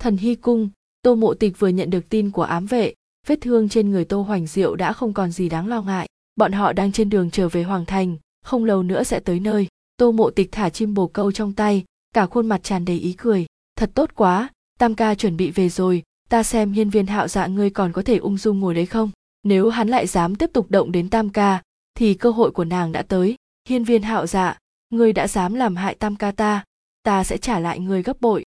Thần 0.00 0.16
hy 0.16 0.34
cung, 0.34 0.68
tô 1.02 1.14
mộ 1.14 1.34
tịch 1.34 1.58
vừa 1.58 1.68
nhận 1.68 1.90
được 1.90 2.08
tin 2.08 2.30
của 2.30 2.42
ám 2.42 2.66
vệ. 2.66 2.94
Vết 3.26 3.40
thương 3.40 3.68
trên 3.68 3.90
người 3.90 4.04
tô 4.04 4.22
hoành 4.22 4.46
diệu 4.46 4.74
đã 4.74 4.92
không 4.92 5.12
còn 5.12 5.30
gì 5.30 5.48
đáng 5.48 5.68
lo 5.68 5.82
ngại. 5.82 6.08
Bọn 6.36 6.52
họ 6.52 6.72
đang 6.72 6.92
trên 6.92 7.10
đường 7.10 7.30
trở 7.30 7.48
về 7.48 7.62
hoàng 7.62 7.86
thành, 7.86 8.16
không 8.44 8.64
lâu 8.64 8.82
nữa 8.82 9.02
sẽ 9.02 9.20
tới 9.20 9.40
nơi. 9.40 9.66
Tô 9.96 10.12
mộ 10.12 10.30
tịch 10.30 10.48
thả 10.52 10.68
chim 10.68 10.94
bồ 10.94 11.06
câu 11.06 11.32
trong 11.32 11.52
tay 11.52 11.84
cả 12.12 12.26
khuôn 12.26 12.46
mặt 12.46 12.62
tràn 12.62 12.84
đầy 12.84 12.98
ý 12.98 13.12
cười. 13.12 13.46
Thật 13.76 13.90
tốt 13.94 14.10
quá, 14.14 14.50
tam 14.78 14.94
ca 14.94 15.14
chuẩn 15.14 15.36
bị 15.36 15.50
về 15.50 15.68
rồi, 15.68 16.02
ta 16.28 16.42
xem 16.42 16.72
hiên 16.72 16.90
viên 16.90 17.06
hạo 17.06 17.28
dạ 17.28 17.46
ngươi 17.46 17.70
còn 17.70 17.92
có 17.92 18.02
thể 18.02 18.16
ung 18.16 18.38
dung 18.38 18.60
ngồi 18.60 18.74
đấy 18.74 18.86
không? 18.86 19.10
Nếu 19.42 19.70
hắn 19.70 19.88
lại 19.88 20.06
dám 20.06 20.34
tiếp 20.34 20.50
tục 20.52 20.70
động 20.70 20.92
đến 20.92 21.10
tam 21.10 21.30
ca, 21.30 21.62
thì 21.94 22.14
cơ 22.14 22.30
hội 22.30 22.50
của 22.50 22.64
nàng 22.64 22.92
đã 22.92 23.02
tới. 23.02 23.36
Hiên 23.68 23.84
viên 23.84 24.02
hạo 24.02 24.26
dạ 24.26 24.58
ngươi 24.90 25.12
đã 25.12 25.28
dám 25.28 25.54
làm 25.54 25.76
hại 25.76 25.94
tam 25.94 26.16
ca 26.16 26.32
ta 26.32 26.64
ta 27.02 27.24
sẽ 27.24 27.38
trả 27.38 27.58
lại 27.58 27.80
ngươi 27.80 28.02
gấp 28.02 28.20
bội. 28.20 28.44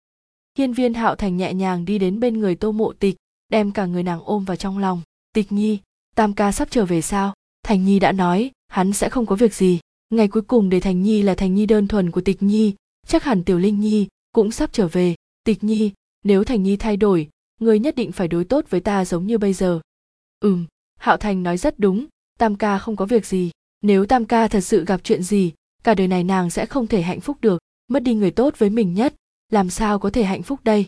Hiên 0.58 0.74
viên 0.74 0.94
hạo 0.94 1.16
thành 1.16 1.38
nhẹ 1.38 1.54
nhàng 1.54 1.86
đi 1.86 2.00
đến 2.00 2.20
bên 2.20 2.40
người 2.40 2.56
tô 2.56 2.72
mộ 2.72 2.94
tịch, 2.94 3.16
đem 3.50 3.72
cả 3.72 3.86
người 3.86 4.04
nàng 4.04 4.20
ôm 4.24 4.46
vào 4.46 4.58
trong 4.58 4.78
lòng. 4.78 5.02
Tịch 5.34 5.52
nhi, 5.52 5.80
tam 6.16 6.34
ca 6.34 6.52
sắp 6.52 6.68
trở 6.72 6.86
về 6.86 7.02
sao? 7.02 7.34
Thành 7.64 7.86
nhi 7.86 8.00
đã 8.00 8.12
nói, 8.12 8.52
hắn 8.68 8.94
sẽ 8.94 9.10
không 9.10 9.26
có 9.26 9.36
việc 9.36 9.54
gì. 9.54 9.80
Ngày 10.10 10.28
cuối 10.28 10.42
cùng 10.42 10.70
để 10.70 10.80
thành 10.80 11.02
nhi 11.04 11.22
là 11.22 11.36
thành 11.36 11.56
nhi 11.56 11.66
đơn 11.66 11.88
thuần 11.88 12.12
của 12.12 12.22
tịch 12.22 12.44
nhi 12.44 12.74
chắc 13.08 13.24
hẳn 13.24 13.44
tiểu 13.44 13.60
linh 13.60 13.80
nhi 13.80 14.08
cũng 14.32 14.52
sắp 14.52 14.70
trở 14.74 14.88
về. 14.88 15.16
Tịch 15.44 15.64
nhi, 15.64 15.92
nếu 16.24 16.44
thành 16.44 16.64
nhi 16.64 16.78
thay 16.78 16.98
đổi 16.98 17.30
ngươi 17.60 17.80
nhất 17.80 17.96
định 17.96 18.12
phải 18.12 18.28
đối 18.28 18.46
tốt 18.46 18.66
với 18.70 18.82
ta 18.82 19.06
giống 19.06 19.28
như 19.28 19.38
bây 19.38 19.54
giờ. 19.54 19.80
Ừm, 20.40 20.66
hạo 21.00 21.18
thành 21.18 21.44
nói 21.44 21.58
rất 21.58 21.80
đúng, 21.80 22.06
tam 22.40 22.56
ca 22.56 22.78
không 22.78 22.96
có 22.96 23.06
việc 23.06 23.26
gì. 23.26 23.52
Nếu 23.82 24.06
tam 24.06 24.26
ca 24.26 24.48
thật 24.48 24.62
sự 24.62 24.86
gặp 24.86 25.02
chuyện 25.04 25.24
gì, 25.24 25.54
cả 25.84 25.94
đời 25.94 26.08
này 26.08 26.24
nàng 26.24 26.50
sẽ 26.50 26.66
không 26.66 26.88
thể 26.88 27.02
hạnh 27.02 27.20
phúc 27.20 27.38
được. 27.42 27.60
Mất 27.88 28.04
đi 28.04 28.14
người 28.14 28.32
tốt 28.32 28.54
với 28.58 28.70
mình 28.70 28.94
nhất, 28.94 29.16
làm 29.52 29.70
sao 29.70 30.00
có 30.00 30.10
thể 30.10 30.24
hạnh 30.24 30.44
phúc 30.44 30.60
đây? 30.64 30.86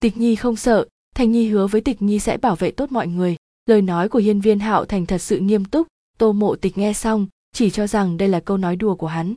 Tịch 0.00 0.16
nhi 0.16 0.34
không 0.36 0.56
sợ, 0.56 0.86
thành 1.14 1.32
nhi 1.32 1.48
hứa 1.48 1.66
với 1.66 1.80
tịch 1.80 2.02
nhi 2.02 2.18
sẽ 2.18 2.36
bảo 2.36 2.56
vệ 2.56 2.70
tốt 2.70 2.92
mọi 2.92 3.06
người. 3.06 3.36
Lời 3.66 3.82
nói 3.82 4.08
của 4.08 4.18
hiên 4.18 4.40
viên 4.40 4.58
hạo 4.58 4.84
thành 4.84 5.06
thật 5.06 5.18
sự 5.18 5.38
nghiêm 5.38 5.64
túc. 5.64 5.86
Tô 6.18 6.32
mộ 6.32 6.56
tịch 6.56 6.78
nghe 6.78 6.92
xong, 6.92 7.26
chỉ 7.52 7.70
cho 7.70 7.86
rằng 7.86 8.16
đây 8.16 8.28
là 8.28 8.40
câu 8.40 8.56
nói 8.56 8.76
đùa 8.76 8.94
của 8.94 9.06
hắn. 9.06 9.34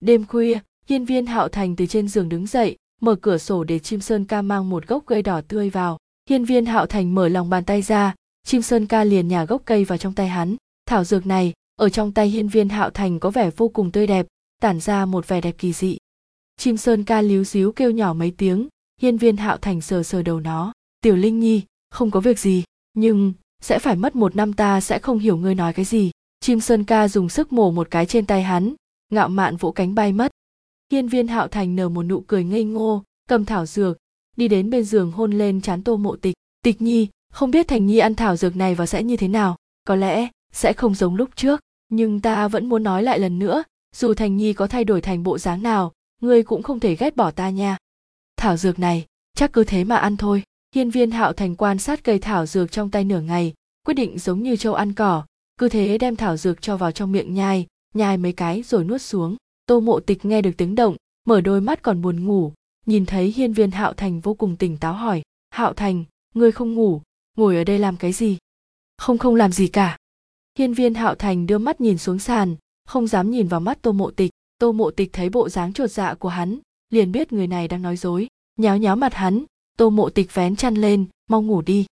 Đêm 0.00 0.26
khuya 0.26 0.58
hiên 0.88 1.04
viên 1.04 1.26
hạo 1.26 1.48
thành 1.48 1.76
từ 1.76 1.86
trên 1.86 2.08
giường 2.08 2.28
đứng 2.28 2.46
dậy, 2.46 2.76
mở 3.00 3.14
cửa 3.14 3.38
sổ 3.38 3.64
để 3.64 3.78
chim 3.78 4.00
sơn 4.00 4.24
ca 4.24 4.42
mang 4.42 4.70
một 4.70 4.86
gốc 4.86 5.02
cây 5.06 5.22
đỏ 5.22 5.40
tươi 5.48 5.70
vào. 5.70 5.98
Hiên 6.30 6.44
viên 6.44 6.66
hạo 6.66 6.86
thành 6.86 7.14
mở 7.14 7.28
lòng 7.28 7.50
bàn 7.50 7.64
tay 7.64 7.82
ra, 7.82 8.14
chim 8.46 8.62
sơn 8.62 8.86
ca 8.86 9.04
liền 9.04 9.28
nhả 9.28 9.44
gốc 9.44 9.62
cây 9.64 9.84
vào 9.84 9.98
trong 9.98 10.14
tay 10.14 10.28
hắn. 10.28 10.56
Thảo 10.86 11.04
dược 11.04 11.26
này, 11.26 11.52
ở 11.76 11.88
trong 11.88 12.12
tay 12.12 12.28
hiên 12.28 12.48
viên 12.48 12.68
hạo 12.68 12.90
thành 12.90 13.20
có 13.20 13.30
vẻ 13.30 13.50
vô 13.56 13.68
cùng 13.68 13.90
tươi 13.90 14.06
đẹp, 14.06 14.26
tản 14.60 14.80
ra 14.80 15.06
một 15.06 15.28
vẻ 15.28 15.40
đẹp 15.40 15.54
kỳ 15.58 15.72
dị. 15.72 15.96
Chim 16.56 16.76
sơn 16.76 17.04
ca 17.04 17.20
líu 17.20 17.44
xíu 17.44 17.72
kêu 17.72 17.90
nhỏ 17.90 18.12
mấy 18.12 18.30
tiếng 18.30 18.68
hiên 19.00 19.16
viên 19.16 19.36
hạo 19.36 19.56
thành 19.56 19.80
sờ 19.80 20.02
sờ 20.02 20.22
đầu 20.22 20.40
nó. 20.40 20.72
Tiểu 21.00 21.16
linh 21.16 21.40
nhi, 21.40 21.62
không 21.90 22.10
có 22.10 22.20
việc 22.20 22.38
gì, 22.38 22.64
nhưng 22.94 23.32
sẽ 23.62 23.78
phải 23.78 23.96
mất 23.96 24.16
một 24.16 24.36
năm 24.36 24.52
ta 24.52 24.80
sẽ 24.80 24.98
không 24.98 25.18
hiểu 25.18 25.36
ngươi 25.36 25.54
nói 25.54 25.72
cái 25.72 25.84
gì. 25.84 26.10
Chim 26.40 26.60
sơn 26.60 26.84
ca 26.84 27.08
dùng 27.08 27.28
sức 27.28 27.52
mổ 27.52 27.70
một 27.70 27.90
cái 27.90 28.06
trên 28.06 28.26
tay 28.26 28.42
hắn, 28.42 28.74
ngạo 29.12 29.28
mạn 29.28 29.56
vỗ 29.56 29.72
cánh 29.72 29.94
bay 29.94 30.12
mất 30.12 30.30
hiên 30.92 31.08
viên 31.08 31.28
hạo 31.28 31.48
thành 31.48 31.76
nở 31.76 31.88
một 31.88 32.02
nụ 32.02 32.20
cười 32.20 32.44
ngây 32.44 32.64
ngô, 32.64 33.02
cầm 33.28 33.44
thảo 33.44 33.66
dược, 33.66 33.98
đi 34.36 34.48
đến 34.48 34.70
bên 34.70 34.84
giường 34.84 35.12
hôn 35.12 35.32
lên 35.32 35.60
chán 35.60 35.82
tô 35.82 35.96
mộ 35.96 36.16
tịch. 36.16 36.34
Tịch 36.62 36.82
nhi, 36.82 37.08
không 37.32 37.50
biết 37.50 37.68
thành 37.68 37.86
nhi 37.86 37.98
ăn 37.98 38.14
thảo 38.14 38.36
dược 38.36 38.56
này 38.56 38.74
và 38.74 38.86
sẽ 38.86 39.02
như 39.02 39.16
thế 39.16 39.28
nào, 39.28 39.56
có 39.84 39.96
lẽ 39.96 40.28
sẽ 40.52 40.72
không 40.72 40.94
giống 40.94 41.14
lúc 41.14 41.28
trước, 41.36 41.60
nhưng 41.88 42.20
ta 42.20 42.48
vẫn 42.48 42.68
muốn 42.68 42.82
nói 42.82 43.02
lại 43.02 43.18
lần 43.18 43.38
nữa, 43.38 43.62
dù 43.96 44.14
thành 44.14 44.36
nhi 44.36 44.52
có 44.52 44.66
thay 44.66 44.84
đổi 44.84 45.00
thành 45.00 45.22
bộ 45.22 45.38
dáng 45.38 45.62
nào, 45.62 45.92
ngươi 46.20 46.42
cũng 46.42 46.62
không 46.62 46.80
thể 46.80 46.96
ghét 46.96 47.16
bỏ 47.16 47.30
ta 47.30 47.50
nha. 47.50 47.76
Thảo 48.36 48.56
dược 48.56 48.78
này, 48.78 49.06
chắc 49.36 49.52
cứ 49.52 49.64
thế 49.64 49.84
mà 49.84 49.96
ăn 49.96 50.16
thôi. 50.16 50.42
Hiên 50.74 50.90
viên 50.90 51.10
hạo 51.10 51.32
thành 51.32 51.56
quan 51.56 51.78
sát 51.78 52.04
cây 52.04 52.18
thảo 52.18 52.46
dược 52.46 52.72
trong 52.72 52.90
tay 52.90 53.04
nửa 53.04 53.20
ngày, 53.20 53.54
quyết 53.86 53.94
định 53.94 54.18
giống 54.18 54.42
như 54.42 54.56
châu 54.56 54.74
ăn 54.74 54.92
cỏ, 54.92 55.24
cứ 55.58 55.68
thế 55.68 55.98
đem 55.98 56.16
thảo 56.16 56.36
dược 56.36 56.62
cho 56.62 56.76
vào 56.76 56.92
trong 56.92 57.12
miệng 57.12 57.34
nhai 57.34 57.66
nhai 57.94 58.16
mấy 58.16 58.32
cái 58.32 58.62
rồi 58.62 58.84
nuốt 58.84 59.02
xuống 59.02 59.36
tô 59.66 59.80
mộ 59.80 60.00
tịch 60.00 60.24
nghe 60.24 60.42
được 60.42 60.50
tiếng 60.56 60.74
động, 60.74 60.96
mở 61.26 61.40
đôi 61.40 61.60
mắt 61.60 61.82
còn 61.82 62.02
buồn 62.02 62.24
ngủ, 62.24 62.52
nhìn 62.86 63.06
thấy 63.06 63.32
hiên 63.36 63.52
viên 63.52 63.70
hạo 63.70 63.92
thành 63.92 64.20
vô 64.20 64.34
cùng 64.34 64.56
tỉnh 64.56 64.76
táo 64.76 64.94
hỏi, 64.94 65.22
hạo 65.50 65.72
thành, 65.72 66.04
ngươi 66.34 66.52
không 66.52 66.74
ngủ, 66.74 67.00
ngồi 67.36 67.56
ở 67.56 67.64
đây 67.64 67.78
làm 67.78 67.96
cái 67.96 68.12
gì? 68.12 68.38
Không 68.98 69.18
không 69.18 69.34
làm 69.34 69.52
gì 69.52 69.68
cả. 69.68 69.96
Hiên 70.58 70.74
viên 70.74 70.94
hạo 70.94 71.14
thành 71.14 71.46
đưa 71.46 71.58
mắt 71.58 71.80
nhìn 71.80 71.98
xuống 71.98 72.18
sàn, 72.18 72.56
không 72.84 73.06
dám 73.06 73.30
nhìn 73.30 73.48
vào 73.48 73.60
mắt 73.60 73.82
tô 73.82 73.92
mộ 73.92 74.10
tịch. 74.10 74.30
Tô 74.58 74.72
mộ 74.72 74.90
tịch 74.90 75.12
thấy 75.12 75.28
bộ 75.28 75.48
dáng 75.48 75.72
chột 75.72 75.90
dạ 75.90 76.14
của 76.14 76.28
hắn, 76.28 76.58
liền 76.90 77.12
biết 77.12 77.32
người 77.32 77.46
này 77.46 77.68
đang 77.68 77.82
nói 77.82 77.96
dối, 77.96 78.28
nháo 78.56 78.78
nháo 78.78 78.96
mặt 78.96 79.14
hắn. 79.14 79.44
Tô 79.78 79.90
mộ 79.90 80.10
tịch 80.10 80.34
vén 80.34 80.56
chăn 80.56 80.74
lên, 80.74 81.06
mau 81.30 81.42
ngủ 81.42 81.62
đi. 81.62 81.86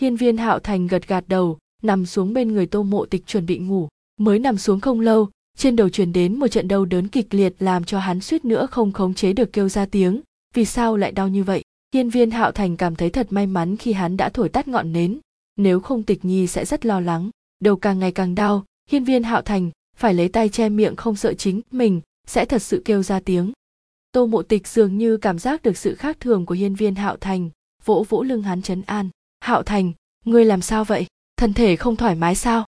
Hiên 0.00 0.16
viên 0.16 0.36
hạo 0.36 0.58
thành 0.58 0.86
gật 0.86 1.08
gạt 1.08 1.24
đầu, 1.28 1.58
nằm 1.82 2.06
xuống 2.06 2.34
bên 2.34 2.52
người 2.52 2.66
tô 2.66 2.82
mộ 2.82 3.06
tịch 3.06 3.26
chuẩn 3.26 3.46
bị 3.46 3.58
ngủ. 3.58 3.88
Mới 4.16 4.38
nằm 4.38 4.58
xuống 4.58 4.80
không 4.80 5.00
lâu 5.00 5.28
trên 5.56 5.76
đầu 5.76 5.88
truyền 5.88 6.12
đến 6.12 6.38
một 6.38 6.48
trận 6.48 6.68
đau 6.68 6.84
đớn 6.84 7.08
kịch 7.08 7.34
liệt 7.34 7.54
làm 7.58 7.84
cho 7.84 7.98
hắn 7.98 8.20
suýt 8.20 8.44
nữa 8.44 8.66
không 8.70 8.92
khống 8.92 9.14
chế 9.14 9.32
được 9.32 9.52
kêu 9.52 9.68
ra 9.68 9.86
tiếng. 9.86 10.20
Vì 10.54 10.64
sao 10.64 10.96
lại 10.96 11.12
đau 11.12 11.28
như 11.28 11.44
vậy? 11.44 11.62
Hiên 11.94 12.10
viên 12.10 12.30
hạo 12.30 12.52
thành 12.52 12.76
cảm 12.76 12.96
thấy 12.96 13.10
thật 13.10 13.26
may 13.30 13.46
mắn 13.46 13.76
khi 13.76 13.92
hắn 13.92 14.16
đã 14.16 14.28
thổi 14.28 14.48
tắt 14.48 14.68
ngọn 14.68 14.92
nến. 14.92 15.18
Nếu 15.56 15.80
không 15.80 16.02
tịch 16.02 16.24
nhi 16.24 16.46
sẽ 16.46 16.64
rất 16.64 16.86
lo 16.86 17.00
lắng. 17.00 17.30
Đầu 17.60 17.76
càng 17.76 17.98
ngày 17.98 18.12
càng 18.12 18.34
đau, 18.34 18.64
hiên 18.90 19.04
viên 19.04 19.22
hạo 19.22 19.42
thành 19.42 19.70
phải 19.96 20.14
lấy 20.14 20.28
tay 20.28 20.48
che 20.48 20.68
miệng 20.68 20.96
không 20.96 21.16
sợ 21.16 21.34
chính 21.34 21.60
mình, 21.70 22.00
sẽ 22.26 22.44
thật 22.44 22.62
sự 22.62 22.82
kêu 22.84 23.02
ra 23.02 23.20
tiếng. 23.20 23.52
Tô 24.12 24.26
mộ 24.26 24.42
tịch 24.42 24.68
dường 24.68 24.98
như 24.98 25.16
cảm 25.16 25.38
giác 25.38 25.62
được 25.62 25.76
sự 25.76 25.94
khác 25.94 26.20
thường 26.20 26.46
của 26.46 26.54
hiên 26.54 26.74
viên 26.74 26.94
hạo 26.94 27.16
thành, 27.16 27.50
vỗ 27.84 28.06
vỗ 28.08 28.22
lưng 28.22 28.42
hắn 28.42 28.62
chấn 28.62 28.82
an. 28.82 29.08
Hạo 29.40 29.62
thành, 29.62 29.92
ngươi 30.24 30.44
làm 30.44 30.62
sao 30.62 30.84
vậy? 30.84 31.06
Thân 31.36 31.52
thể 31.52 31.76
không 31.76 31.96
thoải 31.96 32.14
mái 32.14 32.34
sao? 32.34 32.64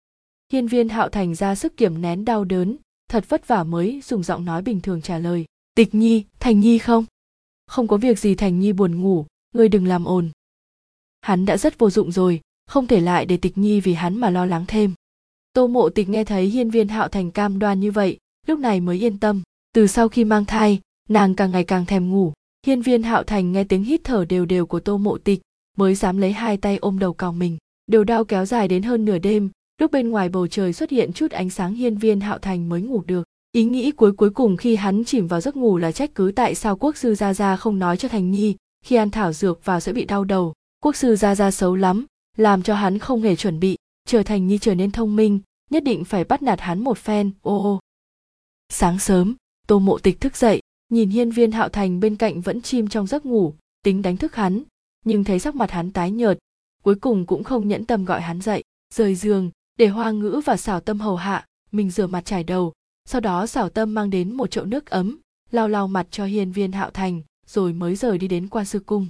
Hiên 0.53 0.67
viên 0.67 0.89
hạo 0.89 1.09
thành 1.09 1.35
ra 1.35 1.55
sức 1.55 1.77
kiểm 1.77 2.01
nén 2.01 2.25
đau 2.25 2.45
đớn, 2.45 2.77
thật 3.09 3.25
vất 3.29 3.49
vả 3.49 3.65
mới 3.65 4.01
dùng 4.05 4.23
giọng 4.23 4.45
nói 4.45 4.63
bình 4.63 4.81
thường 4.81 5.03
trả 5.03 5.19
lời, 5.19 5.45
tịch 5.75 5.95
nhi, 5.95 6.25
thành 6.41 6.61
nhi 6.61 6.79
không? 6.79 7.05
Không 7.67 7.89
có 7.89 7.97
việc 7.97 8.19
gì, 8.19 8.35
thành 8.35 8.61
nhi 8.61 8.73
buồn 8.73 9.01
ngủ, 9.01 9.27
ngươi 9.55 9.69
đừng 9.69 9.87
làm 9.87 10.05
ồn. 10.05 10.31
Hắn 11.21 11.47
đã 11.47 11.57
rất 11.57 11.79
vô 11.79 11.91
dụng 11.91 12.13
rồi, 12.13 12.41
không 12.67 12.87
thể 12.87 13.01
lại 13.01 13.27
để 13.27 13.37
tịch 13.37 13.59
nhi 13.59 13.81
vì 13.81 13.95
hắn 13.95 14.17
mà 14.17 14.31
lo 14.31 14.47
lắng 14.47 14.65
thêm. 14.69 14.95
Tô 15.53 15.67
mộ 15.67 15.89
tịch 15.89 16.09
nghe 16.09 16.25
thấy 16.25 16.47
hiên 16.47 16.71
viên 16.71 16.89
hạo 16.89 17.09
thành 17.09 17.31
cam 17.31 17.59
đoan 17.59 17.81
như 17.81 17.91
vậy, 17.91 18.19
lúc 18.47 18.59
này 18.59 18.81
mới 18.81 19.05
yên 19.05 19.19
tâm. 19.19 19.43
Từ 19.75 19.87
sau 19.87 20.09
khi 20.09 20.25
mang 20.25 20.45
thai, 20.45 20.81
nàng 21.09 21.35
càng 21.35 21.51
ngày 21.51 21.65
càng 21.65 21.87
thèm 21.87 22.11
ngủ. 22.11 22.33
Hiên 22.67 22.83
viên 22.83 23.03
hạo 23.03 23.23
thành 23.23 23.53
nghe 23.53 23.65
tiếng 23.65 23.85
hít 23.85 24.01
thở 24.05 24.25
đều 24.25 24.47
đều 24.47 24.67
của 24.67 24.81
tô 24.81 24.99
mộ 24.99 25.19
tịch, 25.19 25.41
mới 25.77 25.95
dám 25.95 26.19
lấy 26.19 26.33
hai 26.33 26.57
tay 26.57 26.77
ôm 26.77 26.99
đầu 26.99 27.13
cào 27.13 27.33
mình. 27.33 27.59
Điều 27.87 28.05
đau 28.05 28.25
kéo 28.25 28.47
dài 28.47 28.69
đến 28.69 28.83
hơn 28.83 29.05
nửa 29.05 29.19
đêm 29.19 29.51
lúc 29.83 29.91
bên 29.93 30.11
ngoài 30.11 30.29
bầu 30.29 30.47
trời 30.47 30.73
xuất 30.73 30.91
hiện 30.91 31.13
chút 31.13 31.31
ánh 31.31 31.51
sáng 31.51 31.75
hiên 31.75 31.97
viên 31.97 32.21
hạo 32.21 32.39
thành 32.39 32.69
mới 32.69 32.83
ngủ 32.83 33.03
được. 33.07 33.25
Ý 33.53 33.65
nghĩ 33.65 33.91
cuối 33.91 34.13
cuối 34.13 34.31
cùng 34.31 34.57
khi 34.57 34.77
hắn 34.77 35.05
chìm 35.05 35.27
vào 35.27 35.41
giấc 35.41 35.57
ngủ 35.57 35.79
là 35.79 35.93
trách 35.93 36.15
cứ 36.15 36.33
tại 36.37 36.55
sao 36.55 36.77
quốc 36.77 36.97
sư 36.97 37.15
gia 37.15 37.35
gia 37.35 37.57
không 37.57 37.79
nói 37.79 37.97
cho 37.97 38.09
thành 38.09 38.31
nhi, 38.31 38.57
khi 38.85 38.97
ăn 38.97 39.11
thảo 39.11 39.33
dược 39.33 39.65
vào 39.65 39.81
sẽ 39.81 39.93
bị 39.93 40.05
đau 40.05 40.25
đầu. 40.25 40.53
Quốc 40.83 40.97
sư 40.97 41.17
gia 41.17 41.35
gia 41.35 41.51
xấu 41.51 41.77
lắm, 41.77 42.07
làm 42.37 42.63
cho 42.63 42.75
hắn 42.75 42.99
không 42.99 43.23
hề 43.23 43.37
chuẩn 43.37 43.61
bị 43.61 43.77
trở 44.09 44.23
thành 44.23 44.47
nhi 44.47 44.59
trở 44.59 44.75
nên 44.75 44.91
thông 44.91 45.17
minh, 45.17 45.41
nhất 45.71 45.85
định 45.85 46.05
phải 46.05 46.25
bắt 46.25 46.43
nạt 46.43 46.61
hắn 46.61 46.85
một 46.85 46.99
phen, 46.99 47.31
ô 47.43 47.63
ô. 47.63 47.81
Sáng 48.69 48.99
sớm, 48.99 49.35
tô 49.67 49.79
mộ 49.79 49.99
tịch 49.99 50.21
thức 50.21 50.37
dậy, 50.37 50.61
nhìn 50.89 51.11
hiên 51.11 51.31
viên 51.31 51.53
hạo 51.53 51.69
thành 51.69 52.01
bên 52.01 52.17
cạnh 52.17 52.41
vẫn 52.41 52.63
chim 52.63 52.89
trong 52.89 53.07
giấc 53.07 53.27
ngủ, 53.27 53.55
tính 53.85 54.03
đánh 54.03 54.17
thức 54.17 54.35
hắn, 54.35 54.63
nhưng 55.05 55.25
thấy 55.25 55.39
sắc 55.39 55.55
mặt 55.55 55.71
hắn 55.71 55.91
tái 55.91 56.11
nhợt, 56.11 56.39
cuối 56.83 56.95
cùng 56.95 57.27
cũng 57.27 57.45
không 57.45 57.69
nhẫn 57.69 57.85
tâm 57.85 58.05
gọi 58.05 58.21
hắn 58.21 58.41
dậy, 58.41 58.63
rời 58.95 59.15
giường 59.15 59.51
để 59.77 59.89
hoa 59.89 60.11
ngữ 60.11 60.41
và 60.45 60.57
xảo 60.57 60.81
tâm 60.81 61.01
hầu 61.01 61.17
hạ, 61.17 61.47
mình 61.73 61.91
rửa 61.91 62.07
mặt 62.07 62.25
trải 62.25 62.45
đầu, 62.45 62.73
sau 63.05 63.21
đó 63.21 63.47
xảo 63.47 63.69
tâm 63.69 63.95
mang 63.95 64.11
đến 64.11 64.33
một 64.33 64.51
chậu 64.51 64.65
nước 64.65 64.87
ấm, 64.87 65.19
lau 65.51 65.69
lau 65.69 65.89
mặt 65.89 66.07
cho 66.11 66.25
hiên 66.25 66.53
viên 66.53 66.73
hạo 66.73 66.91
thành, 66.91 67.23
rồi 67.47 67.73
mới 67.73 67.97
rời 67.97 68.19
đi 68.19 68.29
đến 68.29 68.49
quan 68.49 68.65
sư 68.65 68.81
cung. 68.87 69.07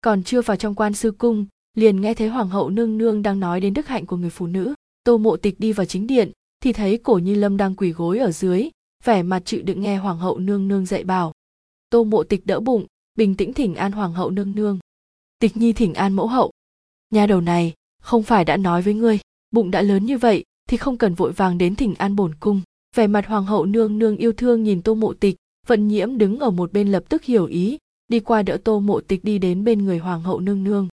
Còn 0.00 0.22
chưa 0.22 0.42
vào 0.42 0.56
trong 0.56 0.74
quan 0.74 0.94
sư 0.94 1.10
cung, 1.10 1.46
liền 1.74 2.00
nghe 2.00 2.14
thấy 2.14 2.28
hoàng 2.28 2.48
hậu 2.48 2.70
nương 2.70 2.98
nương 2.98 3.22
đang 3.22 3.40
nói 3.40 3.60
đến 3.60 3.74
đức 3.74 3.86
hạnh 3.86 4.06
của 4.06 4.16
người 4.16 4.30
phụ 4.30 4.46
nữ. 4.46 4.74
Tô 5.04 5.18
mộ 5.18 5.36
tịch 5.36 5.60
đi 5.60 5.72
vào 5.72 5.86
chính 5.86 6.06
điện, 6.06 6.32
thì 6.60 6.72
thấy 6.72 6.98
cổ 6.98 7.18
như 7.18 7.34
lâm 7.34 7.56
đang 7.56 7.74
quỳ 7.74 7.90
gối 7.92 8.18
ở 8.18 8.32
dưới, 8.32 8.70
vẻ 9.04 9.22
mặt 9.22 9.42
chịu 9.44 9.62
đựng 9.62 9.80
nghe 9.80 9.96
hoàng 9.96 10.18
hậu 10.18 10.38
nương 10.38 10.68
nương 10.68 10.86
dạy 10.86 11.04
bảo. 11.04 11.32
Tô 11.90 12.04
mộ 12.04 12.22
tịch 12.22 12.46
đỡ 12.46 12.60
bụng, 12.60 12.86
bình 13.14 13.34
tĩnh 13.34 13.52
thỉnh 13.52 13.74
an 13.74 13.92
hoàng 13.92 14.12
hậu 14.12 14.30
nương 14.30 14.52
nương. 14.54 14.78
Tịch 15.38 15.56
nhi 15.56 15.72
thỉnh 15.72 15.94
an 15.94 16.12
mẫu 16.12 16.26
hậu. 16.26 16.50
Nhà 17.10 17.26
đầu 17.26 17.40
này, 17.40 17.74
không 18.02 18.22
phải 18.22 18.44
đã 18.44 18.56
nói 18.56 18.82
với 18.82 18.94
ngươi 18.94 19.18
bụng 19.50 19.70
đã 19.70 19.82
lớn 19.82 20.06
như 20.06 20.18
vậy 20.18 20.44
thì 20.68 20.76
không 20.76 20.96
cần 20.96 21.14
vội 21.14 21.32
vàng 21.32 21.58
đến 21.58 21.74
thỉnh 21.74 21.94
an 21.94 22.16
bổn 22.16 22.34
cung. 22.34 22.60
Vẻ 22.96 23.06
mặt 23.06 23.26
hoàng 23.26 23.44
hậu 23.44 23.66
nương 23.66 23.98
nương 23.98 24.16
yêu 24.16 24.32
thương 24.32 24.62
nhìn 24.62 24.82
tô 24.82 24.94
mộ 24.94 25.14
tịch 25.14 25.36
vận 25.66 25.88
nhiễm 25.88 26.18
đứng 26.18 26.38
ở 26.38 26.50
một 26.50 26.72
bên 26.72 26.92
lập 26.92 27.04
tức 27.08 27.24
hiểu 27.24 27.46
ý, 27.46 27.78
đi 28.08 28.20
qua 28.20 28.42
đỡ 28.42 28.56
tô 28.64 28.80
mộ 28.80 29.00
tịch 29.00 29.24
đi 29.24 29.38
đến 29.38 29.64
bên 29.64 29.84
người 29.84 29.98
hoàng 29.98 30.22
hậu 30.22 30.40
nương 30.40 30.64
nương. 30.64 30.88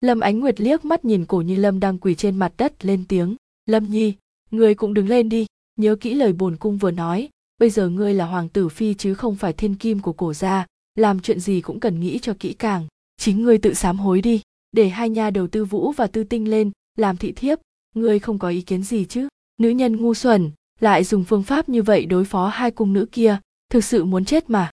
Lâm 0.00 0.20
ánh 0.20 0.40
nguyệt 0.40 0.60
liếc 0.60 0.84
mắt 0.84 1.04
nhìn 1.04 1.24
cổ 1.24 1.40
nhi 1.40 1.56
lâm 1.56 1.80
đang 1.80 1.98
quỳ 1.98 2.14
trên 2.14 2.36
mặt 2.36 2.52
đất 2.56 2.84
lên 2.84 3.04
tiếng, 3.08 3.36
lâm 3.66 3.84
nhi 3.84 4.14
ngươi 4.50 4.74
cũng 4.74 4.94
đứng 4.94 5.08
lên 5.08 5.28
đi, 5.28 5.46
nhớ 5.76 5.96
kỹ 6.00 6.14
lời 6.14 6.32
bổn 6.32 6.56
cung 6.56 6.78
vừa 6.78 6.90
nói, 6.90 7.28
bây 7.58 7.70
giờ 7.70 7.88
ngươi 7.88 8.14
là 8.14 8.26
hoàng 8.26 8.48
tử 8.48 8.68
phi 8.68 8.94
chứ 8.94 9.14
không 9.14 9.36
phải 9.36 9.52
thiên 9.52 9.74
kim 9.74 10.00
của 10.00 10.12
cổ 10.12 10.34
gia, 10.34 10.66
làm 10.94 11.20
chuyện 11.20 11.40
gì 11.40 11.60
cũng 11.60 11.80
cần 11.80 12.00
nghĩ 12.00 12.18
cho 12.18 12.34
kỹ 12.40 12.52
càng, 12.52 12.86
chính 13.16 13.42
ngươi 13.42 13.58
tự 13.58 13.74
sám 13.74 13.98
hối 13.98 14.22
đi, 14.22 14.40
để 14.72 14.88
hai 14.88 15.10
nha 15.10 15.30
đầu 15.30 15.46
tư 15.46 15.64
vũ 15.64 15.92
và 15.92 16.06
tư 16.06 16.24
tinh 16.24 16.50
lên, 16.50 16.70
làm 16.96 17.16
thị 17.16 17.32
thiếp 17.32 17.58
ngươi 17.94 18.18
không 18.18 18.38
có 18.38 18.48
ý 18.48 18.60
kiến 18.60 18.82
gì 18.82 19.04
chứ? 19.04 19.28
Nữ 19.60 19.68
nhân 19.68 19.96
ngu 19.96 20.14
xuẩn, 20.14 20.50
lại 20.80 21.04
dùng 21.04 21.24
phương 21.24 21.42
pháp 21.42 21.68
như 21.68 21.82
vậy 21.82 22.06
đối 22.06 22.24
phó 22.24 22.48
hai 22.48 22.70
cung 22.70 22.92
nữ 22.92 23.06
kia, 23.12 23.38
thực 23.70 23.84
sự 23.84 24.04
muốn 24.04 24.24
chết 24.24 24.50
mà. 24.50 24.70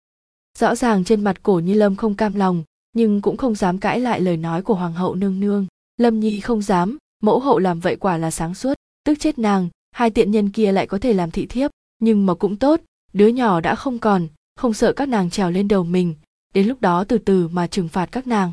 Rõ 0.59 0.75
ràng 0.75 1.03
trên 1.03 1.23
mặt 1.23 1.43
cổ 1.43 1.59
như 1.59 1.73
lâm 1.73 1.95
không 1.95 2.15
cam 2.15 2.33
lòng, 2.33 2.63
nhưng 2.93 3.21
cũng 3.21 3.37
không 3.37 3.55
dám 3.55 3.77
cãi 3.77 3.99
lại 3.99 4.21
lời 4.21 4.37
nói 4.37 4.61
của 4.61 4.73
hoàng 4.73 4.93
hậu 4.93 5.15
nương 5.15 5.39
nương. 5.39 5.67
Lâm 5.97 6.19
nhi 6.19 6.39
không 6.39 6.61
dám, 6.61 6.97
mẫu 7.23 7.39
hậu 7.39 7.59
làm 7.59 7.79
vậy 7.79 7.95
quả 7.95 8.17
là 8.17 8.31
sáng 8.31 8.55
suốt, 8.55 8.73
tức 9.05 9.19
chết 9.19 9.39
nàng, 9.39 9.69
hai 9.91 10.09
tiện 10.09 10.31
nhân 10.31 10.49
kia 10.49 10.71
lại 10.71 10.87
có 10.87 10.97
thể 10.97 11.13
làm 11.13 11.31
thị 11.31 11.45
thiếp, 11.45 11.71
nhưng 11.99 12.25
mà 12.25 12.33
cũng 12.33 12.55
tốt, 12.55 12.81
đứa 13.13 13.27
nhỏ 13.27 13.61
đã 13.61 13.75
không 13.75 13.99
còn, 13.99 14.27
không 14.55 14.73
sợ 14.73 14.93
các 14.93 15.09
nàng 15.09 15.29
trèo 15.29 15.51
lên 15.51 15.67
đầu 15.67 15.83
mình, 15.83 16.15
đến 16.53 16.67
lúc 16.67 16.81
đó 16.81 17.03
từ 17.03 17.17
từ 17.17 17.47
mà 17.47 17.67
trừng 17.67 17.87
phạt 17.87 18.05
các 18.11 18.27
nàng. 18.27 18.51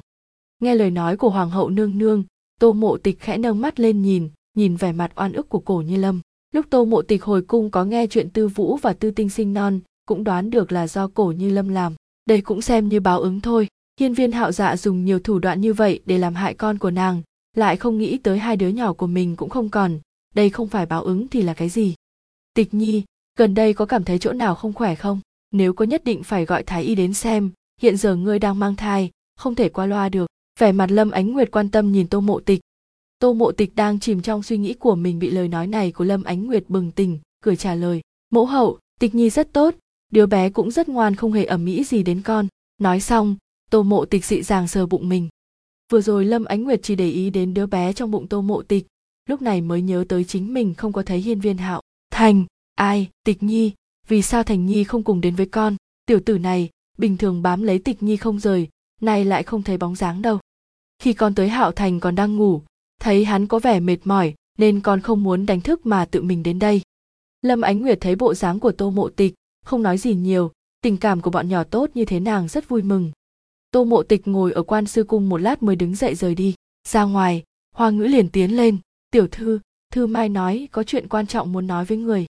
Nghe 0.63 0.75
lời 0.75 0.91
nói 0.91 1.17
của 1.17 1.31
hoàng 1.31 1.51
hậu 1.51 1.71
nương 1.71 1.99
nương, 1.99 2.25
tô 2.61 2.73
mộ 2.73 2.97
tịch 2.97 3.21
khẽ 3.21 3.39
nâng 3.39 3.61
mắt 3.61 3.81
lên 3.81 4.03
nhìn 4.03 4.31
nhìn 4.61 4.77
vẻ 4.77 4.93
mặt 4.93 5.13
oan 5.17 5.33
ức 5.33 5.49
của 5.49 5.59
cổ 5.59 5.81
như 5.81 5.97
lâm. 5.97 6.21
Lúc 6.55 6.67
tô 6.71 6.85
mộ 6.85 7.03
tịch 7.03 7.25
hồi 7.25 7.43
cung 7.43 7.71
có 7.71 7.85
nghe 7.85 8.07
chuyện 8.07 8.31
tư 8.31 8.49
vũ 8.49 8.77
và 8.77 8.93
tư 8.93 9.11
tinh 9.11 9.29
sinh 9.29 9.55
non, 9.55 9.81
cũng 10.07 10.25
đoán 10.25 10.51
được 10.51 10.73
là 10.73 10.87
do 10.87 11.09
cổ 11.09 11.33
như 11.33 11.51
lâm 11.51 11.69
làm. 11.69 11.95
Đây 12.27 12.41
cũng 12.41 12.63
xem 12.63 12.89
như 12.89 13.01
báo 13.01 13.21
ứng 13.21 13.41
thôi. 13.41 13.69
Hiên 14.01 14.15
viên 14.15 14.33
hạo 14.33 14.53
dạ 14.53 14.77
dùng 14.77 15.05
nhiều 15.05 15.19
thủ 15.19 15.39
đoạn 15.39 15.61
như 15.61 15.73
vậy 15.73 16.01
để 16.07 16.19
làm 16.19 16.35
hại 16.35 16.55
con 16.55 16.79
của 16.79 16.91
nàng, 16.91 17.23
lại 17.57 17.77
không 17.77 17.99
nghĩ 17.99 18.19
tới 18.19 18.39
hai 18.39 18.57
đứa 18.57 18.69
nhỏ 18.69 18.93
của 18.93 19.07
mình 19.07 19.37
cũng 19.37 19.49
không 19.51 19.69
còn. 19.69 19.99
Đây 20.35 20.51
không 20.51 20.69
phải 20.69 20.87
báo 20.87 21.03
ứng 21.03 21.29
thì 21.29 21.43
là 21.43 21.55
cái 21.55 21.69
gì? 21.69 21.95
Tịch 22.55 22.75
nhi, 22.75 23.03
gần 23.39 23.55
đây 23.55 23.75
có 23.75 23.87
cảm 23.87 24.05
thấy 24.05 24.19
chỗ 24.19 24.33
nào 24.33 24.55
không 24.55 24.73
khỏe 24.73 24.95
không? 24.95 25.21
Nếu 25.53 25.73
có 25.73 25.85
nhất 25.85 26.05
định 26.05 26.23
phải 26.23 26.45
gọi 26.45 26.63
thái 26.63 26.83
y 26.83 26.95
đến 26.95 27.15
xem, 27.15 27.51
hiện 27.81 27.97
giờ 27.97 28.17
ngươi 28.17 28.39
đang 28.39 28.59
mang 28.59 28.77
thai, 28.77 29.11
không 29.37 29.55
thể 29.55 29.69
qua 29.69 29.87
loa 29.87 30.09
được. 30.09 30.27
Vẻ 30.59 30.73
mặt 30.73 30.91
lâm 30.91 31.11
ánh 31.11 31.33
nguyệt 31.33 31.51
quan 31.51 31.69
tâm 31.69 31.93
nhìn 31.93 32.07
tô 32.09 32.21
mộ 32.21 32.41
tịch 32.41 32.61
tô 33.21 33.33
mộ 33.33 33.53
tịch 33.53 33.77
đang 33.77 34.01
chìm 34.01 34.23
trong 34.23 34.43
suy 34.43 34.59
nghĩ 34.59 34.75
của 34.75 34.95
mình 34.95 35.19
bị 35.19 35.31
lời 35.31 35.49
nói 35.49 35.67
này 35.67 35.93
của 35.93 36.05
lâm 36.05 36.23
ánh 36.23 36.47
nguyệt 36.47 36.65
bừng 36.69 36.91
tỉnh, 36.91 37.19
cười 37.43 37.57
trả 37.57 37.75
lời, 37.75 38.01
mẫu 38.31 38.47
hậu, 38.47 38.79
tịch 39.01 39.15
nhi 39.15 39.31
rất 39.31 39.53
tốt, 39.53 39.75
đứa 40.13 40.27
bé 40.27 40.51
cũng 40.51 40.71
rất 40.71 40.89
ngoan 40.89 41.15
không 41.15 41.33
hề 41.33 41.45
ẩm 41.45 41.65
mỹ 41.65 41.85
gì 41.85 42.03
đến 42.03 42.23
con. 42.23 42.47
Nói 42.79 43.01
xong, 43.01 43.37
tô 43.71 43.83
mộ 43.83 44.05
tịch 44.05 44.25
dị 44.25 44.43
dàng 44.43 44.69
sờ 44.69 44.87
bụng 44.87 45.09
mình. 45.09 45.29
Vừa 45.93 46.01
rồi 46.01 46.25
lâm 46.25 46.45
ánh 46.45 46.65
nguyệt 46.65 46.81
chỉ 46.83 46.97
để 46.97 47.11
ý 47.11 47.31
đến 47.31 47.55
đứa 47.55 47.67
bé 47.67 47.93
trong 47.93 48.11
bụng 48.11 48.27
tô 48.27 48.43
mộ 48.43 48.63
tịch, 48.63 48.87
lúc 49.29 49.43
này 49.43 49.61
mới 49.61 49.83
nhớ 49.83 50.05
tới 50.09 50.25
chính 50.25 50.55
mình 50.55 50.75
không 50.75 50.93
có 50.93 51.03
thấy 51.03 51.19
hiên 51.19 51.41
viên 51.41 51.59
hạo. 51.59 51.81
Thành, 52.11 52.45
ai, 52.75 53.09
tịch 53.25 53.43
nhi? 53.43 53.73
Vì 54.09 54.23
sao 54.23 54.43
thành 54.43 54.67
nhi 54.67 54.85
không 54.85 55.03
cùng 55.03 55.21
đến 55.21 55.35
với 55.35 55.47
con? 55.47 55.77
Tiểu 56.07 56.21
tử 56.21 56.39
này, 56.39 56.71
bình 56.99 57.17
thường 57.17 57.43
bám 57.43 57.63
lấy 57.63 57.79
tịch 57.79 58.03
nhi 58.03 58.17
không 58.17 58.39
rời, 58.39 58.69
nay 59.01 59.25
lại 59.25 59.43
không 59.43 59.63
thấy 59.63 59.79
bóng 59.79 59.97
dáng 59.97 60.23
đâu. 60.23 60.39
Khi 60.99 61.13
con 61.13 61.35
tới 61.35 61.49
hạo 61.49 61.73
thành 61.73 62.01
còn 62.01 62.15
đang 62.15 62.37
ngủ 62.37 62.63
thấy 63.01 63.25
hắn 63.25 63.47
có 63.47 63.59
vẻ 63.59 63.81
mệt 63.81 63.99
mỏi, 64.05 64.35
nên 64.59 64.81
con 64.81 65.01
không 65.01 65.23
muốn 65.23 65.47
đánh 65.47 65.61
thức 65.61 65.87
mà 65.87 66.05
tự 66.05 66.23
mình 66.23 66.43
đến 66.43 66.59
đây. 66.59 66.83
Lâm 67.43 67.61
ánh 67.61 67.81
nguyệt 67.81 67.99
thấy 68.01 68.17
bộ 68.17 68.35
dáng 68.35 68.61
của 68.61 68.73
tô 68.73 68.91
mộ 68.91 69.09
tịch, 69.09 69.35
không 69.65 69.83
nói 69.83 69.99
gì 69.99 70.15
nhiều, 70.15 70.53
tình 70.81 70.97
cảm 70.97 71.21
của 71.21 71.31
bọn 71.31 71.49
nhỏ 71.49 71.65
tốt 71.65 71.91
như 71.95 72.05
thế 72.05 72.21
nàng 72.21 72.49
rất 72.49 72.69
vui 72.69 72.83
mừng. 72.83 73.11
Tô 73.71 73.85
mộ 73.85 74.03
tịch 74.03 74.29
ngồi 74.29 74.53
ở 74.53 74.63
quan 74.63 74.87
sư 74.87 75.05
cung 75.05 75.29
một 75.29 75.37
lát 75.37 75.63
mới 75.63 75.77
đứng 75.77 75.95
dậy 75.95 76.15
rời 76.15 76.35
đi. 76.35 76.55
Ra 76.89 77.05
ngoài, 77.05 77.43
hoa 77.75 77.91
ngữ 77.91 78.05
liền 78.05 78.29
tiến 78.29 78.57
lên, 78.57 78.79
tiểu 79.11 79.27
thư 79.31 79.61
thư 79.93 80.07
mai 80.07 80.29
nói 80.29 80.69
có 80.73 80.83
chuyện 80.83 81.09
quan 81.09 81.27
trọng 81.27 81.53
muốn 81.53 81.67
nói 81.67 81.85
với 81.85 81.99
người. 81.99 82.27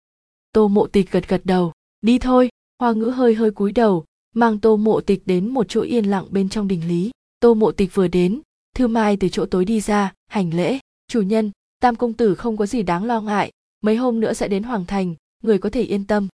Tô 0.53 0.69
mộ 0.69 0.87
tịch 0.87 1.11
gật 1.11 1.29
gật 1.29 1.41
đầu, 1.45 1.73
đi 2.01 2.19
thôi. 2.19 2.49
Hoa 2.79 2.93
ngữ 2.93 3.05
hơi 3.05 3.35
hơi 3.35 3.51
cúi 3.51 3.73
đầu, 3.73 4.05
mang 4.35 4.59
tô 4.59 4.77
mộ 4.77 5.01
tịch 5.01 5.23
đến 5.27 5.49
một 5.49 5.67
chỗ 5.69 5.81
yên 5.81 6.05
lặng 6.05 6.27
bên 6.31 6.49
trong 6.49 6.69
đình 6.69 6.89
lý. 6.89 7.11
Tô 7.41 7.55
mộ 7.55 7.73
tịch 7.73 7.95
vừa 7.95 8.09
đến, 8.09 8.41
thư 8.75 8.89
mai 8.89 9.17
từ 9.17 9.29
chỗ 9.29 9.47
tối 9.47 9.65
đi 9.65 9.81
ra 9.81 10.13
hành 10.29 10.55
lễ. 10.55 10.79
Chủ 11.09 11.23
nhân, 11.23 11.51
tam 11.81 11.97
công 11.97 12.13
tử 12.13 12.35
không 12.35 12.57
có 12.57 12.67
gì 12.67 12.83
đáng 12.83 13.05
lo 13.05 13.21
ngại. 13.21 13.53
Mấy 13.81 13.97
hôm 13.97 14.21
nữa 14.21 14.33
sẽ 14.33 14.49
đến 14.49 14.63
hoàng 14.63 14.85
thành, 14.87 15.15
người 15.43 15.59
có 15.59 15.71
thể 15.71 15.83
yên 15.83 16.05
tâm. 16.05 16.29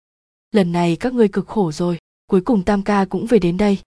Lần 0.52 0.72
này 0.72 0.96
các 0.96 1.14
ngươi 1.14 1.28
cực 1.28 1.48
khổ 1.48 1.72
rồi, 1.72 1.98
cuối 2.28 2.42
cùng 2.42 2.64
tam 2.64 2.84
ca 2.84 3.06
cũng 3.06 3.26
về 3.26 3.40
đến 3.40 3.58
đây. 3.58 3.78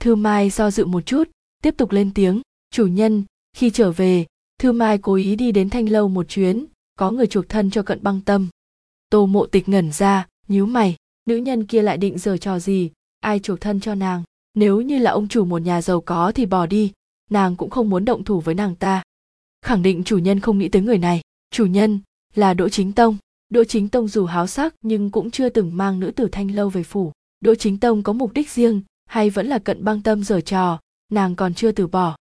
Thư 0.00 0.14
mai 0.14 0.50
do 0.50 0.70
dự 0.70 0.86
một 0.86 1.06
chút, 1.06 1.30
tiếp 1.62 1.74
tục 1.76 1.92
lên 1.92 2.10
tiếng. 2.14 2.40
Chủ 2.70 2.86
nhân, 2.86 3.24
khi 3.56 3.70
trở 3.70 3.92
về, 3.92 4.26
thư 4.58 4.72
mai 4.72 4.98
cố 4.98 5.14
ý 5.14 5.36
đi 5.36 5.52
đến 5.52 5.70
thanh 5.70 5.88
lâu 5.88 6.08
một 6.08 6.28
chuyến, 6.28 6.66
có 6.98 7.10
người 7.10 7.26
chuộc 7.26 7.48
thân 7.48 7.70
cho 7.70 7.82
cận 7.82 8.02
băng 8.02 8.20
tâm. 8.20 8.48
Tô 9.10 9.26
mộ 9.26 9.46
tịch 9.46 9.68
ngẩn 9.68 9.92
ra, 9.92 10.26
nhíu 10.48 10.66
mày. 10.66 10.96
Nữ 11.26 11.36
nhân 11.36 11.66
kia 11.66 11.82
lại 11.82 11.96
định 11.96 12.18
giờ 12.18 12.36
trò 12.36 12.58
gì? 12.58 12.90
Ai 13.20 13.38
chuộc 13.38 13.60
thân 13.60 13.80
cho 13.80 13.94
nàng? 13.94 14.22
Nếu 14.54 14.80
như 14.80 14.98
là 14.98 15.10
ông 15.10 15.28
chủ 15.28 15.44
một 15.44 15.58
nhà 15.58 15.82
giàu 15.82 16.00
có 16.00 16.32
thì 16.34 16.46
bỏ 16.46 16.66
đi, 16.66 16.92
nàng 17.30 17.56
cũng 17.56 17.70
không 17.70 17.90
muốn 17.90 18.04
động 18.04 18.24
thủ 18.24 18.40
với 18.40 18.54
nàng 18.54 18.76
ta 18.76 19.02
khẳng 19.62 19.82
định 19.82 20.04
chủ 20.04 20.18
nhân 20.18 20.40
không 20.40 20.58
nghĩ 20.58 20.68
tới 20.68 20.82
người 20.82 20.98
này. 20.98 21.20
Chủ 21.50 21.66
nhân 21.66 22.00
là 22.34 22.54
đỗ 22.54 22.68
chính 22.68 22.92
tông. 22.92 23.16
Đỗ 23.48 23.64
chính 23.64 23.88
tông 23.88 24.08
dù 24.08 24.24
háo 24.24 24.46
sắc 24.46 24.74
nhưng 24.82 25.10
cũng 25.10 25.30
chưa 25.30 25.48
từng 25.48 25.76
mang 25.76 26.00
nữ 26.00 26.10
tử 26.10 26.28
thanh 26.32 26.50
lâu 26.54 26.68
về 26.68 26.82
phủ. 26.82 27.12
Đỗ 27.40 27.54
chính 27.54 27.78
tông 27.78 28.02
có 28.02 28.12
mục 28.12 28.32
đích 28.32 28.50
riêng 28.50 28.82
hay 29.06 29.30
vẫn 29.30 29.46
là 29.46 29.58
cận 29.58 29.84
băng 29.84 30.02
tâm 30.02 30.24
giở 30.24 30.40
trò, 30.40 30.80
nàng 31.12 31.36
còn 31.36 31.54
chưa 31.54 31.72
từ 31.72 31.86
bỏ. 31.86 32.16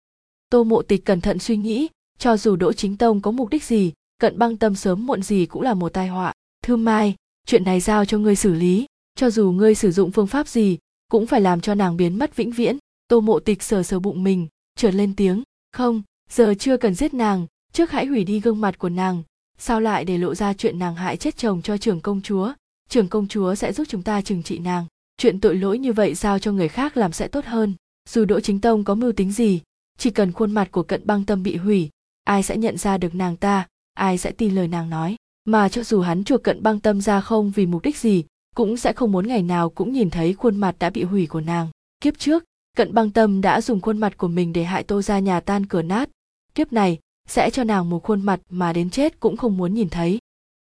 Tô 0.50 0.64
mộ 0.64 0.82
tịch 0.82 1.06
cẩn 1.06 1.22
thận 1.22 1.40
suy 1.40 1.58
nghĩ, 1.58 1.88
cho 2.18 2.38
dù 2.38 2.56
đỗ 2.56 2.74
chính 2.74 2.98
tông 2.98 3.22
có 3.22 3.32
mục 3.32 3.50
đích 3.50 3.64
gì, 3.64 3.94
cận 4.20 4.38
băng 4.40 4.58
tâm 4.58 4.76
sớm 4.76 5.06
muộn 5.06 5.24
gì 5.24 5.46
cũng 5.46 5.62
là 5.62 5.74
một 5.74 5.94
tai 5.94 6.08
họa. 6.08 6.34
Thư 6.64 6.76
mai, 6.78 7.16
chuyện 7.48 7.64
này 7.64 7.80
giao 7.80 8.06
cho 8.06 8.18
ngươi 8.18 8.36
xử 8.36 8.54
lý. 8.54 8.86
Cho 9.16 9.30
dù 9.30 9.52
ngươi 9.52 9.76
sử 9.76 9.92
dụng 9.92 10.12
phương 10.12 10.28
pháp 10.28 10.48
gì, 10.48 10.78
cũng 11.12 11.28
phải 11.28 11.42
làm 11.42 11.62
cho 11.62 11.76
nàng 11.76 11.98
biến 11.98 12.20
mất 12.20 12.36
vĩnh 12.36 12.52
viễn. 12.52 12.78
Tô 13.08 13.22
mộ 13.22 13.40
tịch 13.40 13.64
sờ 13.64 13.84
sờ 13.84 14.00
bụng 14.00 14.24
mình 14.24 14.48
trượt 14.76 14.94
lên 14.94 15.16
tiếng, 15.16 15.44
không 15.72 16.02
giờ 16.36 16.54
chưa 16.60 16.78
cần 16.78 16.96
giết 16.96 17.14
nàng, 17.14 17.48
trước 17.74 17.92
hãy 17.92 18.06
hủy 18.06 18.24
đi 18.24 18.40
gương 18.40 18.62
mặt 18.62 18.78
của 18.78 18.90
nàng. 18.90 19.24
Sao 19.58 19.82
lại 19.82 20.06
để 20.06 20.18
lộ 20.18 20.36
ra 20.36 20.54
chuyện 20.54 20.80
nàng 20.80 20.96
hại 20.96 21.18
chết 21.18 21.38
chồng 21.38 21.62
cho 21.62 21.78
trưởng 21.78 22.02
công 22.02 22.22
chúa? 22.22 22.54
Trưởng 22.90 23.08
công 23.08 23.28
chúa 23.28 23.56
sẽ 23.56 23.74
giúp 23.74 23.88
chúng 23.90 24.04
ta 24.04 24.22
trừng 24.22 24.44
trị 24.44 24.60
nàng. 24.60 24.86
Chuyện 25.18 25.40
tội 25.40 25.56
lỗi 25.56 25.80
như 25.80 25.94
vậy 25.94 26.14
giao 26.14 26.40
cho 26.40 26.52
người 26.52 26.68
khác 26.68 26.98
làm 26.98 27.12
sẽ 27.12 27.28
tốt 27.28 27.46
hơn. 27.46 27.74
Dù 28.10 28.26
đỗ 28.26 28.40
chính 28.40 28.62
tông 28.62 28.84
có 28.84 28.96
mưu 28.96 29.12
tính 29.12 29.32
gì, 29.32 29.62
chỉ 29.98 30.10
cần 30.10 30.32
khuôn 30.32 30.52
mặt 30.52 30.72
của 30.72 30.84
cận 30.84 31.02
băng 31.06 31.26
tâm 31.26 31.44
bị 31.44 31.56
hủy, 31.56 31.90
ai 32.24 32.44
sẽ 32.44 32.58
nhận 32.58 32.78
ra 32.78 32.98
được 32.98 33.16
nàng 33.16 33.38
ta, 33.38 33.68
ai 33.94 34.18
sẽ 34.18 34.32
tin 34.32 34.56
lời 34.56 34.68
nàng 34.68 34.90
nói. 34.90 35.16
Mà 35.46 35.70
cho 35.70 35.84
dù 35.84 36.02
hắn 36.02 36.24
chuộc 36.24 36.44
cận 36.44 36.64
băng 36.64 36.80
tâm 36.80 37.02
ra 37.02 37.22
không 37.22 37.52
vì 37.52 37.66
mục 37.66 37.82
đích 37.82 37.98
gì, 37.98 38.24
cũng 38.56 38.78
sẽ 38.78 38.94
không 38.94 39.12
muốn 39.12 39.28
ngày 39.28 39.42
nào 39.44 39.70
cũng 39.70 39.94
nhìn 39.94 40.10
thấy 40.10 40.34
khuôn 40.34 40.58
mặt 40.58 40.76
đã 40.80 40.90
bị 40.90 41.04
hủy 41.04 41.28
của 41.28 41.42
nàng. 41.42 41.68
Kiếp 42.02 42.18
trước, 42.18 42.44
cận 42.78 42.94
băng 42.94 43.12
tâm 43.12 43.42
đã 43.42 43.62
dùng 43.62 43.82
khuôn 43.82 43.98
mặt 43.98 44.18
của 44.18 44.28
mình 44.28 44.54
để 44.54 44.64
hại 44.64 44.84
tô 44.84 45.02
ra 45.02 45.20
nhà 45.20 45.40
tan 45.40 45.66
cửa 45.66 45.82
nát 45.82 46.10
kiếp 46.56 46.74
này 46.74 47.00
sẽ 47.28 47.50
cho 47.50 47.64
nàng 47.64 47.90
một 47.90 48.04
khuôn 48.04 48.22
mặt 48.22 48.40
mà 48.50 48.74
đến 48.74 48.90
chết 48.90 49.20
cũng 49.20 49.38
không 49.38 49.58
muốn 49.58 49.74
nhìn 49.74 49.90
thấy. 49.90 50.20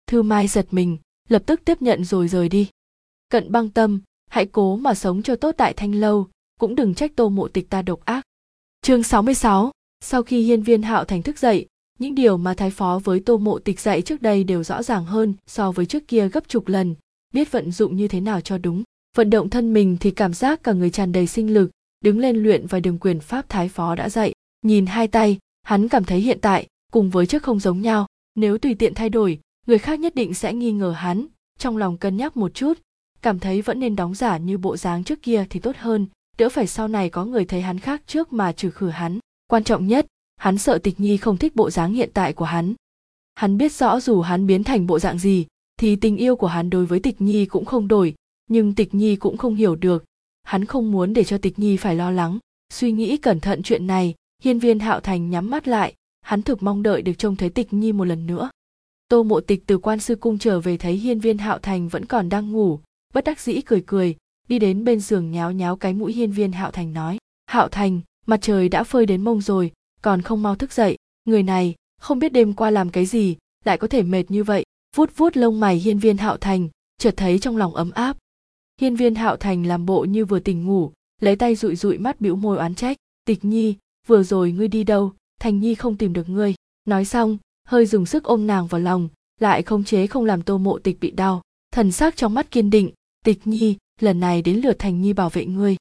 Thư 0.08 0.22
mai 0.22 0.48
giật 0.48 0.68
mình 0.72 0.98
lập 1.30 1.44
tức 1.46 1.62
tiếp 1.66 1.82
nhận 1.82 2.04
rồi 2.04 2.28
rời 2.28 2.50
đi. 2.50 2.68
Cận 3.30 3.52
băng 3.52 3.70
tâm 3.70 4.02
hãy 4.30 4.46
cố 4.46 4.76
mà 4.76 4.94
sống 4.94 5.24
cho 5.24 5.36
tốt 5.36 5.56
tại 5.58 5.74
thanh 5.74 5.96
lâu 5.96 6.28
cũng 6.60 6.76
đừng 6.76 6.94
trách 6.94 7.12
tô 7.16 7.30
mộ 7.30 7.48
tịch 7.48 7.70
ta 7.70 7.82
độc 7.82 8.06
ác. 8.06 8.26
Chương 8.82 9.04
66, 9.04 9.72
sau 10.04 10.24
khi 10.24 10.42
hiên 10.42 10.64
viên 10.64 10.82
hạo 10.82 11.06
thành 11.06 11.22
thức 11.22 11.40
dậy 11.40 11.66
những 12.00 12.16
điều 12.16 12.38
mà 12.38 12.54
thái 12.54 12.72
phó 12.72 13.00
với 13.04 13.20
tô 13.20 13.38
mộ 13.38 13.60
tịch 13.60 13.80
dạy 13.80 14.02
trước 14.02 14.22
đây 14.22 14.44
đều 14.44 14.64
rõ 14.64 14.84
ràng 14.84 15.06
hơn 15.06 15.34
so 15.48 15.72
với 15.72 15.86
trước 15.86 16.08
kia 16.08 16.30
gấp 16.30 16.48
chục 16.48 16.68
lần 16.68 16.96
biết 17.34 17.52
vận 17.52 17.72
dụng 17.72 17.96
như 17.96 18.08
thế 18.08 18.22
nào 18.22 18.42
cho 18.42 18.58
đúng. 18.58 18.84
Vận 19.18 19.30
động 19.30 19.50
thân 19.50 19.74
mình 19.74 19.98
thì 20.00 20.12
cảm 20.12 20.34
giác 20.34 20.64
cả 20.64 20.74
người 20.74 20.90
tràn 20.90 21.12
đầy 21.12 21.28
sinh 21.28 21.54
lực 21.54 21.72
đứng 22.02 22.20
lên 22.20 22.44
luyện 22.44 22.68
và 22.68 22.80
đường 22.80 22.98
quyền 23.00 23.20
pháp 23.20 23.50
thái 23.50 23.70
phó 23.70 23.96
đã 23.96 24.10
dạy. 24.10 24.34
Nhìn 24.62 24.86
hai 24.86 25.08
tay 25.08 25.38
hắn 25.72 25.90
cảm 25.90 26.04
thấy 26.04 26.20
hiện 26.20 26.38
tại, 26.42 26.68
cùng 26.92 27.10
với 27.10 27.26
trước 27.26 27.44
không 27.44 27.60
giống 27.60 27.82
nhau, 27.82 28.08
nếu 28.36 28.58
tùy 28.58 28.76
tiện 28.76 28.94
thay 28.94 29.10
đổi, 29.10 29.40
người 29.68 29.78
khác 29.78 30.00
nhất 30.00 30.16
định 30.16 30.34
sẽ 30.34 30.54
nghi 30.54 30.72
ngờ 30.72 30.92
hắn, 30.92 31.28
trong 31.60 31.78
lòng 31.78 31.98
cân 31.98 32.18
nhắc 32.18 32.38
một 32.38 32.54
chút, 32.54 32.80
cảm 33.22 33.40
thấy 33.40 33.62
vẫn 33.62 33.80
nên 33.80 33.96
đóng 33.96 34.16
giả 34.16 34.38
như 34.38 34.58
bộ 34.58 34.78
dáng 34.78 35.04
trước 35.04 35.22
kia 35.22 35.46
thì 35.50 35.60
tốt 35.60 35.76
hơn, 35.78 36.08
đỡ 36.38 36.50
phải 36.50 36.68
sau 36.68 36.88
này 36.88 37.10
có 37.10 37.26
người 37.26 37.46
thấy 37.46 37.62
hắn 37.62 37.80
khác 37.80 38.02
trước 38.08 38.34
mà 38.34 38.52
trừ 38.52 38.70
khử 38.70 38.90
hắn. 38.90 39.20
Quan 39.48 39.64
trọng 39.64 39.88
nhất, 39.88 40.06
hắn 40.38 40.58
sợ 40.58 40.78
tịch 40.78 41.00
nhi 41.00 41.18
không 41.18 41.38
thích 41.38 41.56
bộ 41.56 41.70
dáng 41.70 41.94
hiện 41.94 42.10
tại 42.14 42.34
của 42.34 42.46
hắn. 42.46 42.74
Hắn 43.36 43.58
biết 43.58 43.72
rõ 43.72 44.00
dù 44.00 44.22
hắn 44.22 44.48
biến 44.48 44.64
thành 44.64 44.88
bộ 44.88 45.00
dạng 45.00 45.20
gì, 45.20 45.46
thì 45.78 45.96
tình 45.96 46.18
yêu 46.18 46.36
của 46.36 46.48
hắn 46.48 46.70
đối 46.70 46.86
với 46.86 47.00
tịch 47.00 47.22
nhi 47.22 47.46
cũng 47.46 47.66
không 47.66 47.88
đổi, 47.88 48.16
nhưng 48.50 48.76
tịch 48.76 48.96
nhi 48.96 49.16
cũng 49.16 49.38
không 49.38 49.56
hiểu 49.56 49.76
được. 49.76 50.04
Hắn 50.44 50.66
không 50.66 50.92
muốn 50.92 51.14
để 51.14 51.24
cho 51.24 51.38
tịch 51.38 51.60
nhi 51.60 51.78
phải 51.78 51.96
lo 51.96 52.12
lắng, 52.12 52.40
suy 52.74 52.92
nghĩ 52.92 53.18
cẩn 53.18 53.40
thận 53.40 53.64
chuyện 53.64 53.88
này 53.88 54.16
hiên 54.42 54.60
viên 54.60 54.80
hạo 54.80 55.00
thành 55.00 55.30
nhắm 55.30 55.50
mắt 55.50 55.68
lại, 55.68 55.94
hắn 56.22 56.42
thực 56.42 56.64
mong 56.64 56.84
đợi 56.84 57.02
được 57.02 57.14
trông 57.18 57.36
thấy 57.36 57.50
tịch 57.50 57.74
nhi 57.74 57.92
một 57.92 58.06
lần 58.06 58.28
nữa. 58.28 58.50
Tô 59.08 59.24
mộ 59.24 59.40
tịch 59.42 59.64
từ 59.68 59.78
quan 59.78 60.00
sư 60.00 60.16
cung 60.16 60.38
trở 60.38 60.60
về 60.60 60.78
thấy 60.78 60.94
hiên 60.94 61.20
viên 61.20 61.38
hạo 61.38 61.60
thành 61.60 61.88
vẫn 61.88 62.06
còn 62.06 62.30
đang 62.30 62.52
ngủ, 62.52 62.80
bất 63.14 63.24
đắc 63.24 63.40
dĩ 63.40 63.62
cười 63.62 63.84
cười, 63.88 64.16
đi 64.48 64.60
đến 64.60 64.84
bên 64.84 65.00
giường 65.00 65.32
nháo 65.32 65.52
nháo 65.52 65.76
cái 65.76 65.94
mũi 65.94 66.14
hiên 66.14 66.32
viên 66.32 66.52
hạo 66.52 66.72
thành 66.72 66.94
nói, 66.94 67.18
hạo 67.46 67.68
thành, 67.68 68.02
mặt 68.26 68.40
trời 68.42 68.70
đã 68.70 68.84
phơi 68.84 69.06
đến 69.06 69.24
mông 69.24 69.42
rồi, 69.42 69.72
còn 70.02 70.22
không 70.22 70.44
mau 70.44 70.56
thức 70.56 70.74
dậy. 70.74 70.98
Người 71.26 71.44
này, 71.44 71.76
không 72.02 72.20
biết 72.20 72.34
đêm 72.34 72.54
qua 72.54 72.70
làm 72.70 72.90
cái 72.90 73.06
gì, 73.06 73.38
lại 73.66 73.78
có 73.78 73.88
thể 73.88 74.04
mệt 74.04 74.32
như 74.32 74.44
vậy. 74.44 74.64
Vuốt 74.96 75.18
vuốt 75.18 75.38
lông 75.38 75.60
mày 75.60 75.76
hiên 75.76 76.00
viên 76.00 76.18
hạo 76.18 76.38
thành, 76.38 76.70
chợt 76.98 77.14
thấy 77.18 77.40
trong 77.40 77.58
lòng 77.58 77.76
ấm 77.76 77.92
áp. 77.92 78.18
Hiên 78.82 78.96
viên 78.96 79.16
hạo 79.16 79.38
thành 79.38 79.66
làm 79.66 79.86
bộ 79.86 80.04
như 80.04 80.26
vừa 80.26 80.40
tỉnh 80.40 80.66
ngủ, 80.66 80.92
lấy 81.22 81.36
tay 81.36 81.56
dụi 81.56 81.76
dụi 81.76 81.98
mắt 81.98 82.22
bĩu 82.22 82.36
môi 82.36 82.58
oán 82.58 82.76
trách, 82.76 82.98
tịch 83.26 83.46
nhi 83.46 83.76
vừa 84.12 84.24
rồi 84.24 84.52
ngươi 84.52 84.68
đi 84.68 84.84
đâu? 84.84 85.14
Thành 85.40 85.60
nhi 85.60 85.76
không 85.76 85.98
tìm 85.98 86.14
được 86.14 86.30
ngươi. 86.30 86.54
Nói 86.86 87.06
xong, 87.06 87.38
hơi 87.68 87.86
dùng 87.86 88.06
sức 88.06 88.24
ôm 88.24 88.48
nàng 88.48 88.68
vào 88.68 88.82
lòng, 88.82 89.10
lại 89.40 89.62
không 89.62 89.84
chế 89.84 90.08
không 90.08 90.26
làm 90.26 90.42
tô 90.42 90.58
mộ 90.58 90.80
tịch 90.80 91.00
bị 91.00 91.12
đau. 91.12 91.42
Thần 91.74 91.92
sắc 91.92 92.18
trong 92.18 92.34
mắt 92.34 92.52
kiên 92.52 92.70
định, 92.70 92.92
tịch 93.26 93.48
nhi, 93.48 93.78
lần 94.00 94.20
này 94.20 94.42
đến 94.42 94.58
lượt 94.58 94.80
thành 94.80 95.02
nhi 95.02 95.14
bảo 95.14 95.30
vệ 95.30 95.46
ngươi. 95.46 95.76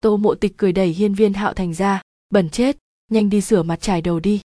Tô 0.00 0.16
mộ 0.16 0.34
tịch 0.34 0.54
cười 0.56 0.72
đẩy 0.72 0.88
hiên 0.88 1.14
viên 1.14 1.32
hạo 1.32 1.54
thành 1.54 1.74
ra, 1.74 2.02
bẩn 2.30 2.50
chết, 2.50 2.76
nhanh 3.10 3.30
đi 3.30 3.40
rửa 3.40 3.62
mặt 3.62 3.80
trải 3.80 4.02
đầu 4.02 4.20
đi. 4.20 4.40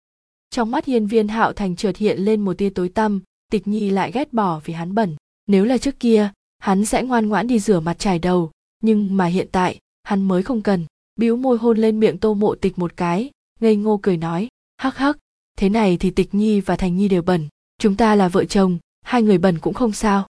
Trong 0.51 0.71
mắt 0.71 0.85
hiên 0.85 1.07
viên 1.07 1.29
hạo 1.29 1.53
thành 1.53 1.77
chợt 1.77 1.97
hiện 1.97 2.19
lên 2.19 2.41
một 2.41 2.59
tia 2.59 2.71
tối 2.71 2.89
tăm, 2.89 3.23
tịch 3.53 3.67
nhi 3.67 3.91
lại 3.91 4.13
ghét 4.13 4.33
bỏ 4.33 4.61
vì 4.65 4.75
hắn 4.75 4.95
bẩn. 4.95 5.17
Nếu 5.47 5.65
là 5.65 5.79
trước 5.79 6.01
kia, 6.01 6.31
hắn 6.59 6.85
sẽ 6.85 7.03
ngoan 7.03 7.29
ngoãn 7.29 7.47
đi 7.47 7.59
rửa 7.59 7.81
mặt 7.81 7.99
trải 7.99 8.19
đầu, 8.19 8.51
nhưng 8.83 9.17
mà 9.17 9.27
hiện 9.27 9.49
tại, 9.53 9.79
hắn 10.03 10.23
mới 10.23 10.43
không 10.43 10.63
cần 10.63 10.85
bĩu 11.17 11.37
môi 11.37 11.59
hôn 11.59 11.79
lên 11.79 12.01
miệng 12.01 12.19
tô 12.19 12.35
mộ 12.35 12.55
tịch 12.55 12.79
một 12.79 12.97
cái, 12.97 13.31
ngây 13.61 13.77
ngô 13.77 14.01
cười 14.03 14.17
nói, 14.17 14.49
hắc 14.77 14.97
hắc, 14.97 15.19
thế 15.59 15.69
này 15.69 15.97
thì 15.97 16.11
tịch 16.11 16.35
nhi 16.35 16.61
và 16.61 16.77
thành 16.77 16.97
nhi 16.97 17.09
đều 17.09 17.23
bẩn, 17.23 17.49
chúng 17.79 17.97
ta 17.97 18.15
là 18.15 18.29
vợ 18.29 18.45
chồng, 18.45 18.79
hai 19.03 19.23
người 19.23 19.39
bẩn 19.39 19.59
cũng 19.59 19.75
không 19.75 19.93
sao. 19.93 20.27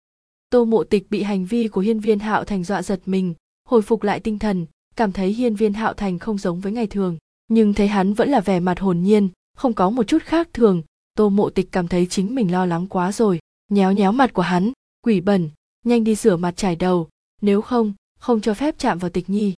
Tô 0.50 0.66
mộ 0.66 0.84
tịch 0.84 1.08
bị 1.10 1.24
hành 1.24 1.46
vi 1.46 1.68
của 1.68 1.82
hiên 1.82 2.00
viên 2.00 2.20
hạo 2.20 2.44
thành 2.44 2.64
dọa 2.64 2.82
giật 2.82 3.02
mình, 3.06 3.34
hồi 3.70 3.82
phục 3.82 4.04
lại 4.04 4.20
tinh 4.20 4.40
thần, 4.40 4.66
cảm 4.96 5.12
thấy 5.12 5.34
hiên 5.34 5.56
viên 5.56 5.74
hạo 5.74 5.94
thành 5.94 6.20
không 6.20 6.38
giống 6.38 6.60
với 6.60 6.72
ngày 6.72 6.88
thường, 6.88 7.18
nhưng 7.48 7.74
thấy 7.74 7.88
hắn 7.88 8.14
vẫn 8.14 8.30
là 8.30 8.40
vẻ 8.40 8.60
mặt 8.60 8.80
hồn 8.80 9.02
nhiên, 9.02 9.30
không 9.58 9.74
có 9.74 9.90
một 9.90 10.04
chút 10.04 10.24
khác 10.24 10.50
thường, 10.54 10.82
tô 11.18 11.30
mộ 11.30 11.50
tịch 11.50 11.72
cảm 11.72 11.88
thấy 11.88 12.06
chính 12.06 12.36
mình 12.36 12.52
lo 12.52 12.66
lắng 12.66 12.88
quá 12.88 13.12
rồi, 13.12 13.40
nhéo 13.70 13.92
nhéo 13.92 14.12
mặt 14.12 14.34
của 14.34 14.42
hắn, 14.42 14.72
quỷ 15.02 15.22
bẩn, 15.22 15.50
nhanh 15.86 16.04
đi 16.04 16.16
rửa 16.16 16.36
mặt 16.36 16.58
trải 16.58 16.76
đầu, 16.76 17.10
nếu 17.42 17.62
không 17.62 17.94
không 18.20 18.42
cho 18.42 18.54
phép 18.54 18.76
chạm 18.78 19.00
vào 19.00 19.10
tịch 19.10 19.30
nhi 19.30 19.54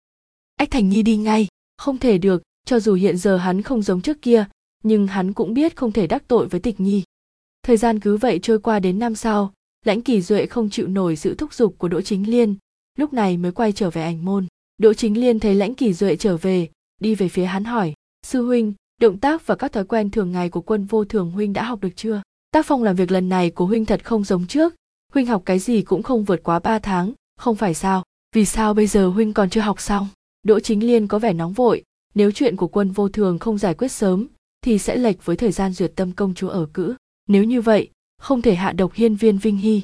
ách 0.56 0.70
thành 0.70 0.88
nhi 0.88 1.02
đi 1.02 1.16
ngay. 1.16 1.46
Không 1.78 1.98
thể 1.98 2.18
được, 2.18 2.42
cho 2.66 2.80
dù 2.80 2.94
hiện 2.94 3.16
giờ 3.16 3.36
hắn 3.36 3.62
không 3.62 3.82
giống 3.82 4.00
trước 4.00 4.22
kia, 4.22 4.44
nhưng 4.82 5.06
hắn 5.06 5.32
cũng 5.32 5.54
biết 5.54 5.76
không 5.76 5.92
thể 5.92 6.06
đắc 6.06 6.22
tội 6.28 6.48
với 6.48 6.60
tịch 6.60 6.80
nhi. 6.80 7.02
Thời 7.62 7.76
gian 7.76 8.00
cứ 8.00 8.16
vậy 8.16 8.38
trôi 8.42 8.58
qua 8.58 8.80
đến 8.80 8.98
năm 8.98 9.14
sau, 9.14 9.52
lãnh 9.84 10.02
kỳ 10.02 10.20
duệ 10.20 10.46
không 10.46 10.70
chịu 10.70 10.88
nổi 10.88 11.16
sự 11.16 11.34
thúc 11.34 11.54
giục 11.54 11.74
của 11.78 11.88
đỗ 11.88 12.00
chính 12.00 12.30
liên, 12.30 12.54
lúc 12.98 13.12
này 13.12 13.36
mới 13.36 13.52
quay 13.52 13.72
trở 13.72 13.90
về 13.90 14.02
ảnh 14.02 14.24
môn. 14.24 14.46
Đỗ 14.78 14.94
chính 14.94 15.20
liên 15.20 15.40
thấy 15.40 15.54
lãnh 15.54 15.74
kỳ 15.74 15.92
duệ 15.92 16.16
trở 16.16 16.36
về, 16.36 16.68
đi 17.00 17.14
về 17.14 17.28
phía 17.28 17.44
hắn 17.44 17.64
hỏi, 17.64 17.94
sư 18.26 18.46
huynh, 18.46 18.72
động 19.00 19.18
tác 19.18 19.46
và 19.46 19.54
các 19.54 19.72
thói 19.72 19.84
quen 19.84 20.10
thường 20.10 20.32
ngày 20.32 20.48
của 20.48 20.60
quân 20.60 20.84
vô 20.84 21.04
thường 21.04 21.30
huynh 21.30 21.52
đã 21.52 21.64
học 21.64 21.80
được 21.80 21.96
chưa? 21.96 22.22
Tác 22.50 22.66
phong 22.66 22.82
làm 22.82 22.96
việc 22.96 23.10
lần 23.10 23.28
này 23.28 23.50
của 23.50 23.66
huynh 23.66 23.84
thật 23.84 24.04
không 24.04 24.24
giống 24.24 24.46
trước. 24.46 24.74
Huynh 25.12 25.26
học 25.26 25.42
cái 25.44 25.58
gì 25.58 25.82
cũng 25.82 26.02
không 26.02 26.24
vượt 26.24 26.40
quá 26.42 26.58
ba 26.58 26.78
tháng, 26.78 27.12
không 27.36 27.56
phải 27.56 27.74
sao? 27.74 28.02
Vì 28.34 28.44
sao 28.44 28.74
bây 28.74 28.86
giờ 28.86 29.08
huynh 29.08 29.32
còn 29.32 29.50
chưa 29.50 29.60
học 29.60 29.80
xong? 29.80 30.08
Đỗ 30.44 30.60
chính 30.60 30.86
liên 30.86 31.06
có 31.06 31.18
vẻ 31.18 31.32
nóng 31.32 31.52
vội, 31.52 31.82
nếu 32.14 32.30
chuyện 32.30 32.56
của 32.56 32.66
quân 32.66 32.90
vô 32.90 33.08
thường 33.08 33.38
không 33.38 33.58
giải 33.58 33.74
quyết 33.74 33.92
sớm, 33.92 34.26
thì 34.62 34.78
sẽ 34.78 34.96
lệch 34.96 35.24
với 35.24 35.36
thời 35.36 35.52
gian 35.52 35.72
duyệt 35.72 35.92
tâm 35.96 36.12
công 36.12 36.34
chúa 36.34 36.48
ở 36.48 36.66
cữ. 36.72 36.94
Nếu 37.28 37.44
như 37.44 37.60
vậy, 37.60 37.90
không 38.18 38.42
thể 38.42 38.54
hạ 38.54 38.72
độc 38.72 38.92
hiên 38.92 39.16
viên 39.16 39.38
vinh 39.38 39.56
hy. 39.56 39.82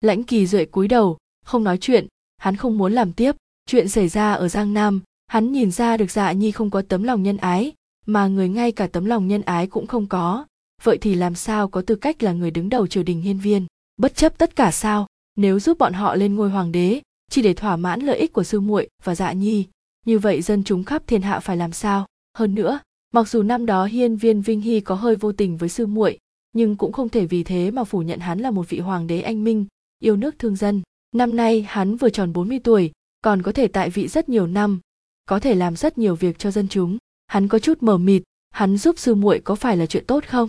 Lãnh 0.00 0.24
kỳ 0.24 0.46
duệ 0.46 0.64
cúi 0.64 0.88
đầu, 0.88 1.16
không 1.44 1.64
nói 1.64 1.78
chuyện, 1.78 2.06
hắn 2.36 2.56
không 2.56 2.78
muốn 2.78 2.92
làm 2.92 3.12
tiếp. 3.12 3.36
Chuyện 3.66 3.88
xảy 3.88 4.08
ra 4.08 4.32
ở 4.32 4.48
giang 4.48 4.74
nam, 4.74 5.00
hắn 5.26 5.52
nhìn 5.52 5.70
ra 5.70 5.96
được 5.96 6.10
dạ 6.10 6.32
nhi 6.32 6.50
không 6.50 6.70
có 6.70 6.82
tấm 6.82 7.02
lòng 7.02 7.22
nhân 7.22 7.36
ái, 7.36 7.72
mà 8.06 8.26
người 8.26 8.48
ngay 8.48 8.72
cả 8.72 8.86
tấm 8.86 9.04
lòng 9.04 9.28
nhân 9.28 9.42
ái 9.42 9.66
cũng 9.66 9.86
không 9.86 10.06
có. 10.06 10.46
Vậy 10.82 10.98
thì 11.00 11.14
làm 11.14 11.34
sao 11.34 11.68
có 11.68 11.82
tư 11.82 11.94
cách 11.94 12.22
là 12.22 12.32
người 12.32 12.50
đứng 12.50 12.68
đầu 12.68 12.86
triều 12.86 13.02
đình 13.02 13.20
hiên 13.20 13.38
viên? 13.38 13.66
Bất 13.96 14.16
chấp 14.16 14.38
tất 14.38 14.56
cả 14.56 14.70
sao? 14.70 15.06
Nếu 15.36 15.60
giúp 15.60 15.78
bọn 15.78 15.92
họ 15.92 16.14
lên 16.14 16.34
ngôi 16.34 16.50
hoàng 16.50 16.72
đế, 16.72 17.00
chỉ 17.30 17.42
để 17.42 17.54
thỏa 17.54 17.76
mãn 17.76 18.00
lợi 18.00 18.18
ích 18.18 18.32
của 18.32 18.44
sư 18.44 18.60
muội 18.60 18.88
và 19.04 19.14
dạ 19.14 19.32
nhi 19.32 19.66
như 20.06 20.18
vậy 20.18 20.42
dân 20.42 20.64
chúng 20.64 20.84
khắp 20.84 21.02
thiên 21.06 21.22
hạ 21.22 21.40
phải 21.40 21.56
làm 21.56 21.72
sao? 21.72 22.06
Hơn 22.38 22.54
nữa, 22.54 22.80
mặc 23.14 23.28
dù 23.28 23.42
năm 23.42 23.66
đó 23.66 23.84
hiên 23.84 24.16
viên 24.16 24.40
vinh 24.40 24.60
hy 24.60 24.80
có 24.80 24.94
hơi 24.94 25.16
vô 25.16 25.32
tình 25.32 25.56
với 25.56 25.68
sư 25.68 25.86
muội, 25.86 26.18
nhưng 26.52 26.76
cũng 26.76 26.92
không 26.92 27.08
thể 27.08 27.26
vì 27.26 27.44
thế 27.44 27.70
mà 27.70 27.84
phủ 27.84 28.02
nhận 28.02 28.20
hắn 28.20 28.38
là 28.38 28.50
một 28.50 28.68
vị 28.68 28.78
hoàng 28.78 29.06
đế 29.06 29.20
anh 29.20 29.44
minh, 29.44 29.66
yêu 29.98 30.16
nước 30.16 30.38
thương 30.38 30.56
dân. 30.56 30.82
Năm 31.14 31.36
nay 31.36 31.62
hắn 31.68 31.96
vừa 31.96 32.10
tròn 32.10 32.32
40 32.32 32.58
tuổi, 32.64 32.92
còn 33.24 33.42
có 33.42 33.52
thể 33.52 33.68
tại 33.68 33.90
vị 33.90 34.08
rất 34.08 34.28
nhiều 34.28 34.46
năm, 34.46 34.80
có 35.26 35.40
thể 35.40 35.54
làm 35.54 35.76
rất 35.76 35.98
nhiều 35.98 36.14
việc 36.14 36.38
cho 36.38 36.50
dân 36.50 36.68
chúng. 36.68 36.98
Hắn 37.26 37.48
có 37.48 37.58
chút 37.58 37.82
mờ 37.82 37.98
mịt, 37.98 38.22
hắn 38.50 38.76
giúp 38.76 38.98
sư 38.98 39.14
muội 39.14 39.40
có 39.44 39.54
phải 39.54 39.76
là 39.76 39.86
chuyện 39.86 40.06
tốt 40.06 40.24
không? 40.26 40.48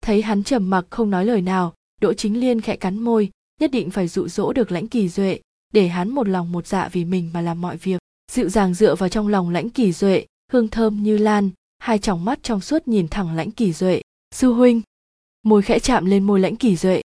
Thấy 0.00 0.22
hắn 0.22 0.44
trầm 0.44 0.70
mặc 0.70 0.86
không 0.90 1.10
nói 1.10 1.26
lời 1.26 1.42
nào, 1.42 1.74
đỗ 2.00 2.12
chính 2.12 2.40
liên 2.40 2.60
khẽ 2.60 2.76
cắn 2.76 2.98
môi, 2.98 3.30
nhất 3.60 3.70
định 3.70 3.90
phải 3.90 4.08
dụ 4.08 4.28
dỗ 4.28 4.52
được 4.52 4.72
lãnh 4.72 4.88
kỳ 4.88 5.08
duệ, 5.08 5.40
để 5.72 5.88
hắn 5.88 6.08
một 6.10 6.28
lòng 6.28 6.52
một 6.52 6.66
dạ 6.66 6.88
vì 6.92 7.04
mình 7.04 7.30
mà 7.34 7.40
làm 7.40 7.60
mọi 7.60 7.76
việc 7.76 7.98
dịu 8.34 8.48
dàng 8.48 8.74
dựa 8.74 8.94
vào 8.94 9.08
trong 9.08 9.28
lòng 9.28 9.50
lãnh 9.50 9.70
kỳ 9.70 9.92
duệ, 9.92 10.26
hương 10.52 10.68
thơm 10.68 11.02
như 11.02 11.18
lan, 11.18 11.50
hai 11.78 11.98
tròng 11.98 12.24
mắt 12.24 12.42
trong 12.42 12.60
suốt 12.60 12.88
nhìn 12.88 13.08
thẳng 13.08 13.36
lãnh 13.36 13.50
kỳ 13.50 13.72
duệ. 13.72 14.02
Sư 14.34 14.52
huynh, 14.52 14.82
môi 15.42 15.62
khẽ 15.62 15.78
chạm 15.78 16.04
lên 16.04 16.24
môi 16.24 16.40
lãnh 16.40 16.56
kỳ 16.56 16.76
duệ. 16.76 17.02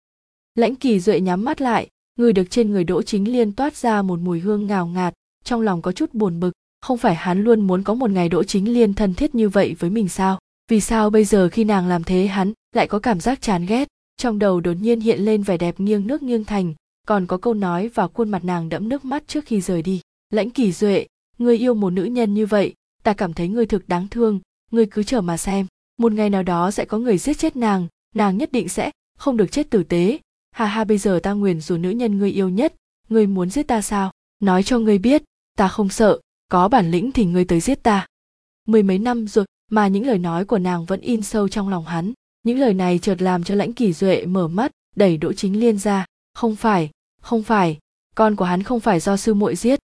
Lãnh 0.55 0.75
kỳ 0.77 1.01
duệ 1.01 1.21
nhắm 1.21 1.45
mắt 1.45 1.61
lại, 1.61 1.89
người 2.19 2.33
được 2.33 2.51
trên 2.51 2.71
người 2.71 2.85
đỗ 2.85 3.03
chính 3.03 3.33
liên 3.33 3.53
toát 3.53 3.77
ra 3.77 4.03
một 4.03 4.19
mùi 4.21 4.41
hương 4.41 4.67
ngào 4.67 4.87
ngạt, 4.87 5.15
trong 5.45 5.61
lòng 5.61 5.83
có 5.83 5.93
chút 5.93 6.15
buồn 6.15 6.41
bực. 6.41 6.53
Không 6.81 6.99
phải 6.99 7.15
hắn 7.15 7.45
luôn 7.45 7.61
muốn 7.61 7.83
có 7.83 7.95
một 7.95 8.11
ngày 8.11 8.29
đỗ 8.29 8.45
chính 8.45 8.73
liên 8.73 8.95
thân 8.95 9.15
thiết 9.15 9.35
như 9.35 9.49
vậy 9.49 9.77
với 9.79 9.91
mình 9.91 10.09
sao? 10.09 10.39
Vì 10.71 10.81
sao 10.81 11.11
bây 11.11 11.25
giờ 11.25 11.49
khi 11.53 11.65
nàng 11.65 11.89
làm 11.89 12.05
thế 12.05 12.27
hắn 12.27 12.53
lại 12.75 12.87
có 12.87 12.99
cảm 12.99 13.21
giác 13.21 13.43
chán 13.43 13.67
ghét? 13.67 13.89
Trong 14.17 14.39
đầu 14.39 14.61
đột 14.61 14.77
nhiên 14.81 15.01
hiện 15.01 15.21
lên 15.21 15.43
vẻ 15.43 15.57
đẹp 15.57 15.81
nghiêng 15.81 16.07
nước 16.07 16.23
nghiêng 16.23 16.45
thành, 16.45 16.75
còn 17.07 17.27
có 17.27 17.37
câu 17.37 17.55
nói 17.55 17.89
vào 17.89 18.09
khuôn 18.09 18.29
mặt 18.29 18.45
nàng 18.45 18.69
đẫm 18.69 18.89
nước 18.89 19.05
mắt 19.05 19.29
trước 19.29 19.45
khi 19.47 19.61
rời 19.61 19.83
đi. 19.83 20.01
Lãnh 20.31 20.51
kỳ 20.51 20.73
duệ 20.73 21.07
ngươi 21.39 21.57
yêu 21.57 21.75
một 21.75 21.91
nữ 21.91 22.05
nhân 22.05 22.35
như 22.35 22.47
vậy, 22.47 22.75
ta 23.03 23.13
cảm 23.13 23.33
thấy 23.33 23.49
ngươi 23.49 23.67
thực 23.67 23.89
đáng 23.89 24.09
thương 24.09 24.41
ngươi 24.71 24.87
cứ 24.87 25.03
chờ 25.03 25.21
mà 25.21 25.37
xem. 25.37 25.67
Một 25.99 26.13
ngày 26.13 26.31
nào 26.31 26.43
đó 26.43 26.71
sẽ 26.71 26.85
có 26.85 26.99
người 26.99 27.19
giết 27.19 27.39
chết 27.39 27.57
nàng 27.57 27.87
nàng 28.15 28.39
nhất 28.39 28.53
định 28.53 28.69
sẽ 28.69 28.91
không 29.19 29.37
được 29.37 29.53
chết 29.53 29.71
tử 29.71 29.83
tế. 29.83 30.19
Hà 30.51 30.67
ha, 30.67 30.85
bây 30.85 30.99
giờ 30.99 31.21
ta 31.23 31.33
nguyền 31.33 31.61
rủa 31.61 31.77
nữ 31.77 31.91
nhân 31.91 32.19
ngươi 32.19 32.31
yêu 32.31 32.49
nhất, 32.49 32.75
ngươi 33.09 33.27
muốn 33.27 33.51
giết 33.51 33.63
ta 33.63 33.83
sao? 33.83 34.13
Nói 34.41 34.63
cho 34.63 34.79
ngươi 34.79 34.99
biết, 34.99 35.23
ta 35.57 35.69
không 35.69 35.89
sợ, 35.89 36.19
có 36.49 36.69
bản 36.69 36.91
lĩnh 36.91 37.13
thì 37.13 37.25
ngươi 37.25 37.45
tới 37.45 37.61
giết 37.61 37.83
ta. 37.83 38.07
Mười 38.67 38.83
mấy 38.83 38.99
năm 38.99 39.29
rồi, 39.29 39.45
mà 39.71 39.89
những 39.89 40.07
lời 40.07 40.19
nói 40.19 40.45
của 40.45 40.59
nàng 40.59 40.85
vẫn 40.85 41.01
in 41.01 41.23
sâu 41.23 41.49
trong 41.49 41.69
lòng 41.69 41.85
hắn. 41.85 42.13
Những 42.43 42.59
lời 42.59 42.75
này 42.75 42.99
chợt 42.99 43.23
làm 43.23 43.45
cho 43.45 43.55
lãnh 43.55 43.73
kỳ 43.73 43.93
duệ 43.93 44.27
mở 44.27 44.49
mắt, 44.49 44.71
đẩy 44.97 45.17
đỗ 45.17 45.33
chính 45.33 45.61
liên 45.61 45.79
ra. 45.79 46.07
Không 46.35 46.57
phải 46.57 46.91
không 47.21 47.43
phải, 47.43 47.79
con 48.15 48.37
của 48.37 48.45
hắn 48.45 48.63
không 48.63 48.81
phải 48.81 49.01
do 49.01 49.17
sư 49.17 49.35
muội 49.35 49.57
giết. 49.57 49.79